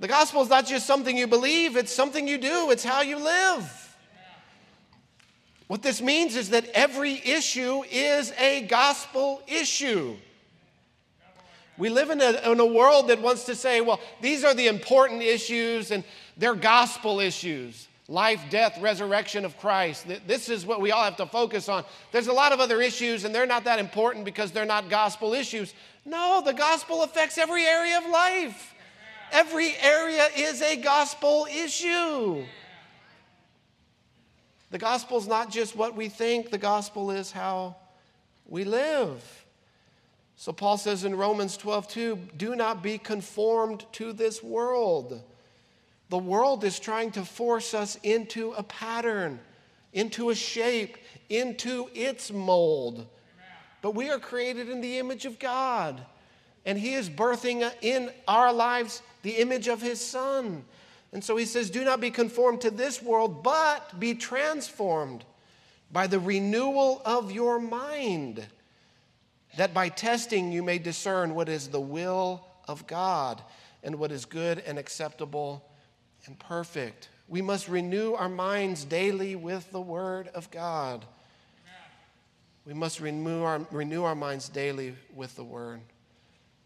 The 0.00 0.08
gospel 0.08 0.42
is 0.42 0.50
not 0.50 0.66
just 0.66 0.86
something 0.86 1.16
you 1.16 1.26
believe, 1.26 1.76
it's 1.76 1.92
something 1.92 2.26
you 2.26 2.36
do, 2.36 2.70
it's 2.70 2.84
how 2.84 3.02
you 3.02 3.18
live. 3.18 3.96
What 5.68 5.82
this 5.82 6.02
means 6.02 6.36
is 6.36 6.50
that 6.50 6.66
every 6.74 7.14
issue 7.24 7.82
is 7.90 8.32
a 8.38 8.62
gospel 8.62 9.42
issue. 9.46 10.16
We 11.78 11.88
live 11.90 12.10
in 12.10 12.20
a, 12.20 12.52
in 12.52 12.60
a 12.60 12.66
world 12.66 13.08
that 13.08 13.20
wants 13.20 13.44
to 13.44 13.54
say, 13.54 13.80
well, 13.80 14.00
these 14.20 14.44
are 14.44 14.54
the 14.54 14.66
important 14.66 15.22
issues 15.22 15.90
and 15.90 16.04
they're 16.36 16.54
gospel 16.54 17.20
issues 17.20 17.88
life, 18.08 18.40
death, 18.50 18.78
resurrection 18.80 19.44
of 19.44 19.58
Christ. 19.58 20.06
This 20.26 20.48
is 20.48 20.64
what 20.64 20.80
we 20.80 20.92
all 20.92 21.02
have 21.02 21.16
to 21.16 21.26
focus 21.26 21.68
on. 21.68 21.84
There's 22.12 22.28
a 22.28 22.32
lot 22.32 22.52
of 22.52 22.60
other 22.60 22.80
issues, 22.80 23.24
and 23.24 23.34
they're 23.34 23.46
not 23.46 23.64
that 23.64 23.78
important 23.78 24.24
because 24.24 24.52
they're 24.52 24.64
not 24.64 24.88
gospel 24.88 25.34
issues. 25.34 25.74
No, 26.04 26.40
the 26.44 26.52
gospel 26.52 27.02
affects 27.02 27.36
every 27.36 27.64
area 27.64 27.98
of 27.98 28.08
life. 28.08 28.74
Every 29.32 29.74
area 29.82 30.28
is 30.36 30.62
a 30.62 30.76
gospel 30.76 31.48
issue. 31.50 32.44
The 34.70 34.78
gospel 34.78 35.18
is 35.18 35.26
not 35.26 35.50
just 35.50 35.74
what 35.74 35.96
we 35.96 36.08
think, 36.08 36.50
the 36.50 36.58
gospel 36.58 37.10
is 37.10 37.32
how 37.32 37.76
we 38.46 38.64
live. 38.64 39.45
So 40.36 40.52
Paul 40.52 40.76
says 40.76 41.04
in 41.04 41.16
Romans 41.16 41.56
12, 41.56 41.88
2, 41.88 42.18
do 42.36 42.54
not 42.54 42.82
be 42.82 42.98
conformed 42.98 43.86
to 43.92 44.12
this 44.12 44.42
world. 44.42 45.22
The 46.10 46.18
world 46.18 46.62
is 46.62 46.78
trying 46.78 47.10
to 47.12 47.24
force 47.24 47.74
us 47.74 47.98
into 48.02 48.52
a 48.52 48.62
pattern, 48.62 49.40
into 49.92 50.30
a 50.30 50.34
shape, 50.34 50.98
into 51.30 51.88
its 51.94 52.30
mold. 52.30 53.06
But 53.82 53.94
we 53.94 54.10
are 54.10 54.18
created 54.18 54.68
in 54.68 54.80
the 54.80 54.98
image 54.98 55.24
of 55.24 55.38
God, 55.38 56.04
and 56.64 56.78
He 56.78 56.94
is 56.94 57.08
birthing 57.08 57.68
in 57.80 58.10
our 58.28 58.52
lives 58.52 59.02
the 59.22 59.36
image 59.36 59.68
of 59.68 59.80
His 59.80 60.00
Son. 60.00 60.64
And 61.12 61.24
so 61.24 61.36
He 61.36 61.46
says, 61.46 61.70
Do 61.70 61.82
not 61.82 62.00
be 62.00 62.10
conformed 62.10 62.60
to 62.60 62.70
this 62.70 63.02
world, 63.02 63.42
but 63.42 63.98
be 63.98 64.14
transformed 64.14 65.24
by 65.90 66.06
the 66.06 66.20
renewal 66.20 67.00
of 67.04 67.32
your 67.32 67.58
mind, 67.58 68.46
that 69.56 69.74
by 69.74 69.88
testing 69.88 70.52
you 70.52 70.62
may 70.62 70.78
discern 70.78 71.34
what 71.34 71.48
is 71.48 71.68
the 71.68 71.80
will 71.80 72.46
of 72.68 72.86
God 72.86 73.42
and 73.82 73.96
what 73.96 74.12
is 74.12 74.24
good 74.24 74.62
and 74.66 74.78
acceptable 74.78 75.68
and 76.26 76.38
perfect. 76.38 77.08
We 77.28 77.42
must 77.42 77.68
renew 77.68 78.14
our 78.14 78.28
minds 78.28 78.84
daily 78.84 79.34
with 79.34 79.70
the 79.72 79.80
Word 79.80 80.28
of 80.28 80.50
God. 80.50 81.04
We 82.64 82.74
must 82.74 83.00
renew 83.00 83.42
our, 83.42 83.60
renew 83.70 84.04
our 84.04 84.14
minds 84.14 84.48
daily 84.48 84.94
with 85.14 85.36
the 85.36 85.44
Word 85.44 85.80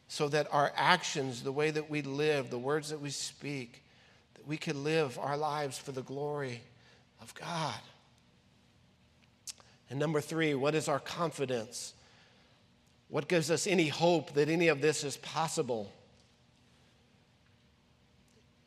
so 0.09 0.29
that 0.29 0.49
our 0.51 0.73
actions, 0.75 1.43
the 1.43 1.53
way 1.53 1.71
that 1.71 1.89
we 1.89 2.03
live, 2.03 2.51
the 2.51 2.59
words 2.59 2.91
that 2.91 3.01
we 3.01 3.11
speak, 3.11 3.85
that 4.35 4.47
we 4.47 4.57
can 4.57 4.83
live 4.83 5.19
our 5.19 5.37
lives 5.37 5.79
for 5.79 5.93
the 5.93 6.03
glory 6.03 6.63
of 7.21 7.33
God. 7.35 7.79
And 9.89 9.99
number 9.99 10.21
three, 10.21 10.55
what 10.55 10.75
is 10.75 10.89
our 10.89 10.99
confidence? 10.99 11.95
What 13.11 13.27
gives 13.27 13.51
us 13.51 13.67
any 13.67 13.89
hope 13.89 14.35
that 14.35 14.49
any 14.49 14.69
of 14.69 14.81
this 14.81 15.03
is 15.03 15.17
possible? 15.17 15.93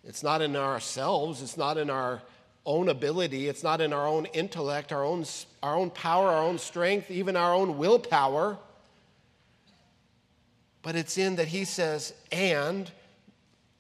It's 0.03 0.21
not 0.21 0.41
in 0.41 0.55
ourselves, 0.55 1.41
it's 1.41 1.55
not 1.55 1.77
in 1.77 1.89
our 1.89 2.21
own 2.65 2.89
ability, 2.89 3.47
it's 3.47 3.63
not 3.63 3.79
in 3.79 3.93
our 3.93 4.05
own 4.05 4.25
intellect, 4.27 4.91
our 4.91 5.03
own, 5.03 5.25
our 5.61 5.75
own 5.75 5.89
power, 5.89 6.29
our 6.29 6.43
own 6.43 6.59
strength, 6.59 7.09
even 7.09 7.37
our 7.37 7.53
own 7.53 7.77
willpower. 7.77 8.57
But 10.81 10.97
it's 10.97 11.17
in 11.17 11.37
that 11.37 11.47
he 11.47 11.63
says, 11.63 12.13
and, 12.29 12.91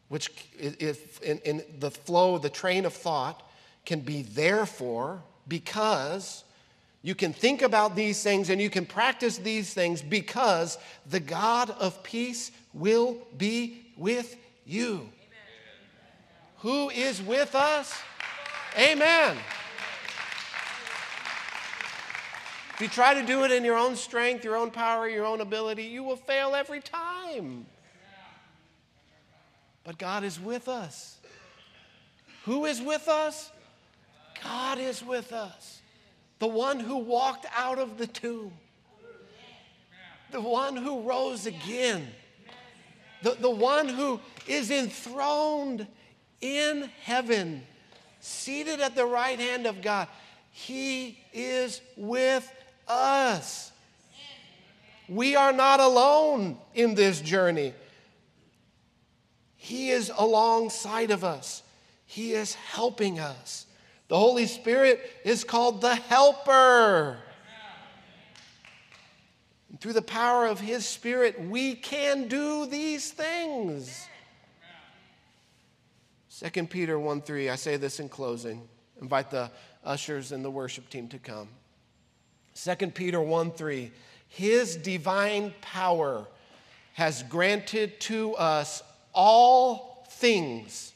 which 0.07 0.31
if 0.57 1.21
in, 1.21 1.39
in 1.39 1.63
the 1.79 1.91
flow, 1.91 2.37
the 2.37 2.49
train 2.49 2.85
of 2.85 2.93
thought 2.93 3.49
can 3.85 3.99
be 3.99 4.21
therefore, 4.21 5.21
because 5.45 6.45
you 7.03 7.13
can 7.13 7.33
think 7.33 7.61
about 7.61 7.95
these 7.95 8.23
things 8.23 8.49
and 8.49 8.59
you 8.59 8.69
can 8.69 8.85
practice 8.85 9.37
these 9.37 9.73
things 9.73 10.01
because 10.01 10.77
the 11.05 11.19
God 11.19 11.69
of 11.69 12.01
peace 12.01 12.51
will 12.73 13.17
be 13.37 13.85
with 13.97 14.35
you 14.65 15.09
who 16.63 16.89
is 16.89 17.21
with 17.21 17.55
us. 17.55 17.93
Amen. 18.79 19.37
If 22.73 22.81
you 22.81 22.87
try 22.87 23.13
to 23.13 23.21
do 23.21 23.43
it 23.43 23.51
in 23.51 23.65
your 23.65 23.77
own 23.77 23.97
strength, 23.97 24.45
your 24.45 24.55
own 24.55 24.71
power, 24.71 25.07
your 25.07 25.25
own 25.25 25.41
ability, 25.41 25.83
you 25.83 26.03
will 26.03 26.15
fail 26.15 26.55
every 26.55 26.79
time. 26.79 27.65
But 29.83 29.97
God 29.97 30.23
is 30.23 30.39
with 30.39 30.69
us. 30.69 31.17
Who 32.45 32.63
is 32.63 32.81
with 32.81 33.09
us? 33.09 33.51
God 34.41 34.79
is 34.79 35.03
with 35.03 35.33
us. 35.33 35.81
The 36.43 36.49
one 36.49 36.81
who 36.81 36.97
walked 36.97 37.45
out 37.55 37.79
of 37.79 37.97
the 37.97 38.05
tomb, 38.05 38.51
the 40.29 40.41
one 40.41 40.75
who 40.75 41.03
rose 41.03 41.45
again, 41.45 42.05
the, 43.21 43.37
the 43.39 43.49
one 43.49 43.87
who 43.87 44.19
is 44.45 44.69
enthroned 44.69 45.87
in 46.41 46.89
heaven, 47.03 47.63
seated 48.19 48.81
at 48.81 48.93
the 48.93 49.05
right 49.05 49.39
hand 49.39 49.65
of 49.65 49.81
God. 49.81 50.09
He 50.51 51.17
is 51.31 51.79
with 51.95 52.51
us. 52.89 53.71
We 55.07 55.37
are 55.37 55.53
not 55.53 55.79
alone 55.79 56.57
in 56.73 56.93
this 56.93 57.21
journey. 57.21 57.73
He 59.55 59.91
is 59.91 60.11
alongside 60.13 61.09
of 61.11 61.23
us, 61.23 61.63
He 62.05 62.33
is 62.33 62.55
helping 62.55 63.21
us. 63.21 63.65
The 64.13 64.19
Holy 64.19 64.45
Spirit 64.45 65.01
is 65.25 65.43
called 65.43 65.81
the 65.81 65.95
Helper. 65.95 67.17
And 69.71 69.81
through 69.81 69.93
the 69.93 70.03
power 70.03 70.45
of 70.45 70.59
His 70.59 70.85
Spirit, 70.87 71.41
we 71.41 71.73
can 71.73 72.27
do 72.27 72.67
these 72.67 73.09
things. 73.09 74.07
2 76.29 76.67
Peter 76.67 76.99
1 76.99 77.21
3, 77.23 77.49
I 77.49 77.55
say 77.55 77.75
this 77.75 77.99
in 77.99 78.07
closing. 78.07 78.61
Invite 79.01 79.31
the 79.31 79.49
ushers 79.83 80.31
and 80.31 80.45
the 80.45 80.51
worship 80.51 80.91
team 80.91 81.07
to 81.07 81.17
come. 81.17 81.47
2 82.53 82.91
Peter 82.91 83.19
1 83.19 83.49
3, 83.49 83.91
His 84.27 84.75
divine 84.75 85.55
power 85.59 86.27
has 86.93 87.23
granted 87.23 87.99
to 88.01 88.35
us 88.35 88.83
all 89.11 90.05
things 90.07 90.92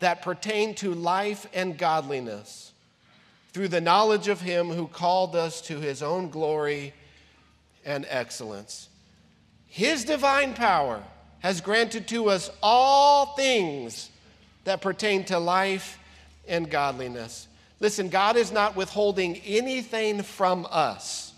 that 0.00 0.22
pertain 0.22 0.74
to 0.76 0.94
life 0.94 1.46
and 1.54 1.78
godliness 1.78 2.72
through 3.52 3.68
the 3.68 3.80
knowledge 3.80 4.28
of 4.28 4.40
Him 4.40 4.68
who 4.68 4.86
called 4.86 5.34
us 5.34 5.60
to 5.62 5.80
His 5.80 6.02
own 6.02 6.28
glory 6.28 6.92
and 7.84 8.04
excellence. 8.08 8.88
His 9.66 10.04
divine 10.04 10.54
power 10.54 11.02
has 11.40 11.60
granted 11.60 12.08
to 12.08 12.28
us 12.28 12.50
all 12.62 13.34
things 13.34 14.10
that 14.64 14.80
pertain 14.80 15.24
to 15.24 15.38
life 15.38 15.98
and 16.48 16.70
godliness. 16.70 17.48
Listen, 17.80 18.08
God 18.08 18.36
is 18.36 18.52
not 18.52 18.76
withholding 18.76 19.36
anything 19.38 20.22
from 20.22 20.66
us. 20.70 21.32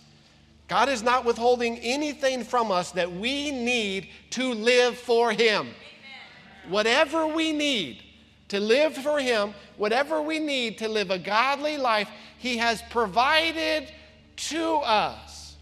God 0.69 0.89
is 0.89 1.03
not 1.03 1.25
withholding 1.25 1.79
anything 1.79 2.45
from 2.45 2.71
us 2.71 2.93
that 2.93 3.11
we 3.11 3.51
need 3.51 4.09
to 4.31 4.53
live 4.55 4.97
for 4.97 5.31
Him. 5.31 5.67
Amen. 5.67 6.69
Whatever 6.69 7.27
we 7.27 7.53
need 7.53 8.03
to 8.49 8.61
live 8.61 8.95
for 8.95 9.19
Him, 9.19 9.55
whatever 9.77 10.23
we 10.23 10.39
need 10.39 10.79
to 10.79 10.89
live 10.89 11.11
a 11.11 11.19
godly 11.19 11.77
life, 11.77 12.09
He 12.39 12.57
has 12.59 12.83
provided 12.91 13.91
to 14.37 14.77
us. 14.77 15.57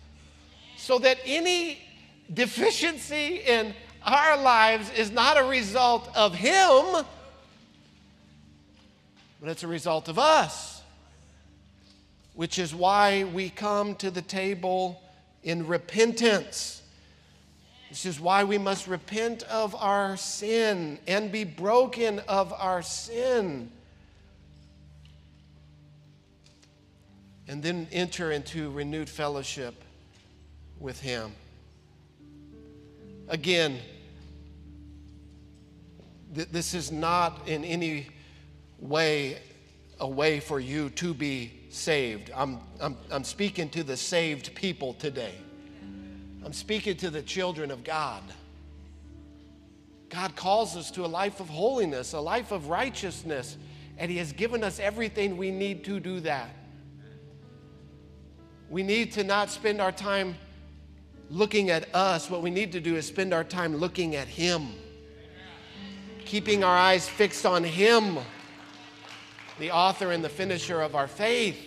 So 0.77 0.99
that 1.01 1.19
any 1.25 1.79
deficiency 2.33 3.43
in 3.47 3.75
our 4.03 4.41
lives 4.41 4.91
is 4.91 5.11
not 5.11 5.37
a 5.37 5.45
result 5.45 6.09
of 6.15 6.35
Him 6.35 7.05
but 9.41 9.51
it's 9.51 9.63
a 9.63 9.69
result 9.69 10.09
of 10.09 10.19
us, 10.19 10.83
which 12.35 12.59
is 12.59 12.75
why 12.75 13.25
we 13.25 13.49
come 13.49 13.95
to 13.97 14.11
the 14.11 14.23
table 14.23 15.01
in 15.43 15.67
repentance. 15.67 16.83
This 17.89 18.05
is 18.05 18.21
why 18.21 18.45
we 18.45 18.59
must 18.59 18.89
repent 18.89 19.43
of 19.45 19.75
our 19.75 20.17
sin 20.17 20.99
and 21.07 21.31
be 21.31 21.45
broken 21.45 22.19
of 22.21 22.53
our 22.53 22.83
sin. 22.83 23.71
And 27.49 27.63
then 27.63 27.87
enter 27.93 28.33
into 28.33 28.71
renewed 28.71 29.09
fellowship 29.09 29.75
with 30.81 31.01
Him. 31.01 31.33
Again, 33.29 33.79
th- 36.35 36.49
this 36.49 36.75
is 36.75 36.91
not 36.91 37.47
in 37.47 37.65
any 37.65 38.09
way 38.79 39.39
a 39.99 40.09
way 40.09 40.41
for 40.41 40.61
you 40.61 40.91
to 40.91 41.15
be 41.15 41.53
saved. 41.71 42.31
I'm, 42.35 42.59
I'm, 42.81 42.97
I'm 43.11 43.25
speaking 43.25 43.69
to 43.71 43.83
the 43.83 43.97
saved 43.97 44.55
people 44.55 44.95
today. 44.95 45.35
I'm 46.47 46.53
speaking 46.53 46.97
to 46.99 47.11
the 47.11 47.23
children 47.23 47.73
of 47.73 47.83
God. 47.83 48.23
God 50.11 50.37
calls 50.37 50.77
us 50.77 50.93
to 50.93 51.05
a 51.05 51.09
life 51.09 51.41
of 51.41 51.49
holiness, 51.49 52.13
a 52.13 52.21
life 52.21 52.53
of 52.53 52.69
righteousness, 52.69 53.57
and 53.99 54.13
He 54.13 54.19
has 54.19 54.31
given 54.31 54.63
us 54.63 54.79
everything 54.79 55.37
we 55.37 55.51
need 55.51 55.83
to 55.87 55.99
do 55.99 56.21
that. 56.21 56.51
We 58.71 58.85
need 58.85 59.11
to 59.15 59.25
not 59.25 59.51
spend 59.51 59.81
our 59.81 59.91
time 59.91 60.37
looking 61.31 61.71
at 61.71 61.93
us. 61.93 62.31
What 62.31 62.43
we 62.43 62.51
need 62.51 62.71
to 62.73 62.81
do 62.81 62.95
is 62.95 63.09
spend 63.09 63.35
our 63.35 63.43
time 63.43 63.75
looking 63.75 64.15
at 64.15 64.29
Him, 64.29 64.69
keeping 66.27 66.63
our 66.63 66.79
eyes 66.79 67.09
fixed 67.09 67.45
on 67.45 67.65
Him, 67.65 68.19
the 69.59 69.73
author 69.73 70.13
and 70.13 70.23
the 70.23 70.29
finisher 70.29 70.81
of 70.81 70.95
our 70.95 71.09
faith. 71.09 71.59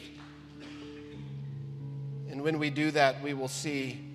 And 2.29 2.41
when 2.41 2.57
we 2.59 2.69
do 2.69 2.91
that, 2.91 3.21
we 3.21 3.33
will 3.33 3.49
see 3.49 4.05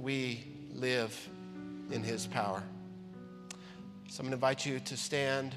we 0.00 0.42
live 0.74 1.28
in 1.90 2.02
His 2.02 2.26
power. 2.26 2.62
So 4.08 4.20
I'm 4.20 4.26
going 4.26 4.30
to 4.30 4.36
invite 4.36 4.64
you 4.64 4.80
to 4.80 4.96
stand 4.96 5.54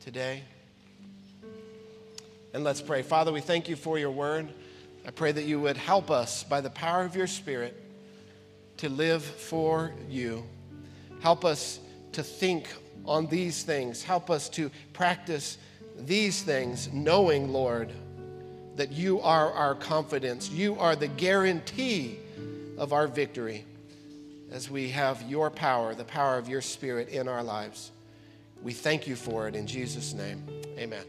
today. 0.00 0.42
And 2.52 2.64
let's 2.64 2.82
pray. 2.82 3.02
Father, 3.02 3.32
we 3.32 3.40
thank 3.40 3.68
you 3.68 3.76
for 3.76 3.98
your 3.98 4.10
word. 4.10 4.48
I 5.06 5.10
pray 5.10 5.32
that 5.32 5.44
you 5.44 5.58
would 5.60 5.76
help 5.76 6.10
us 6.10 6.44
by 6.44 6.60
the 6.60 6.70
power 6.70 7.04
of 7.04 7.16
your 7.16 7.26
Spirit 7.26 7.82
to 8.78 8.88
live 8.88 9.22
for 9.22 9.92
you. 10.08 10.44
Help 11.20 11.44
us 11.44 11.80
to 12.12 12.22
think 12.22 12.68
on 13.06 13.26
these 13.26 13.62
things. 13.62 14.02
Help 14.02 14.30
us 14.30 14.48
to 14.50 14.70
practice 14.92 15.56
these 15.96 16.42
things, 16.42 16.92
knowing, 16.92 17.52
Lord, 17.52 17.90
that 18.76 18.92
you 18.92 19.20
are 19.20 19.50
our 19.52 19.74
confidence. 19.74 20.50
You 20.50 20.78
are 20.78 20.94
the 20.94 21.08
guarantee 21.08 22.18
of 22.76 22.92
our 22.92 23.08
victory 23.08 23.64
as 24.50 24.70
we 24.70 24.88
have 24.90 25.22
your 25.28 25.50
power, 25.50 25.94
the 25.94 26.04
power 26.04 26.38
of 26.38 26.48
your 26.48 26.60
Spirit 26.62 27.08
in 27.08 27.28
our 27.28 27.42
lives. 27.42 27.92
We 28.62 28.72
thank 28.72 29.06
you 29.06 29.16
for 29.16 29.46
it 29.48 29.54
in 29.54 29.66
Jesus' 29.66 30.14
name. 30.14 30.42
Amen. 30.78 31.04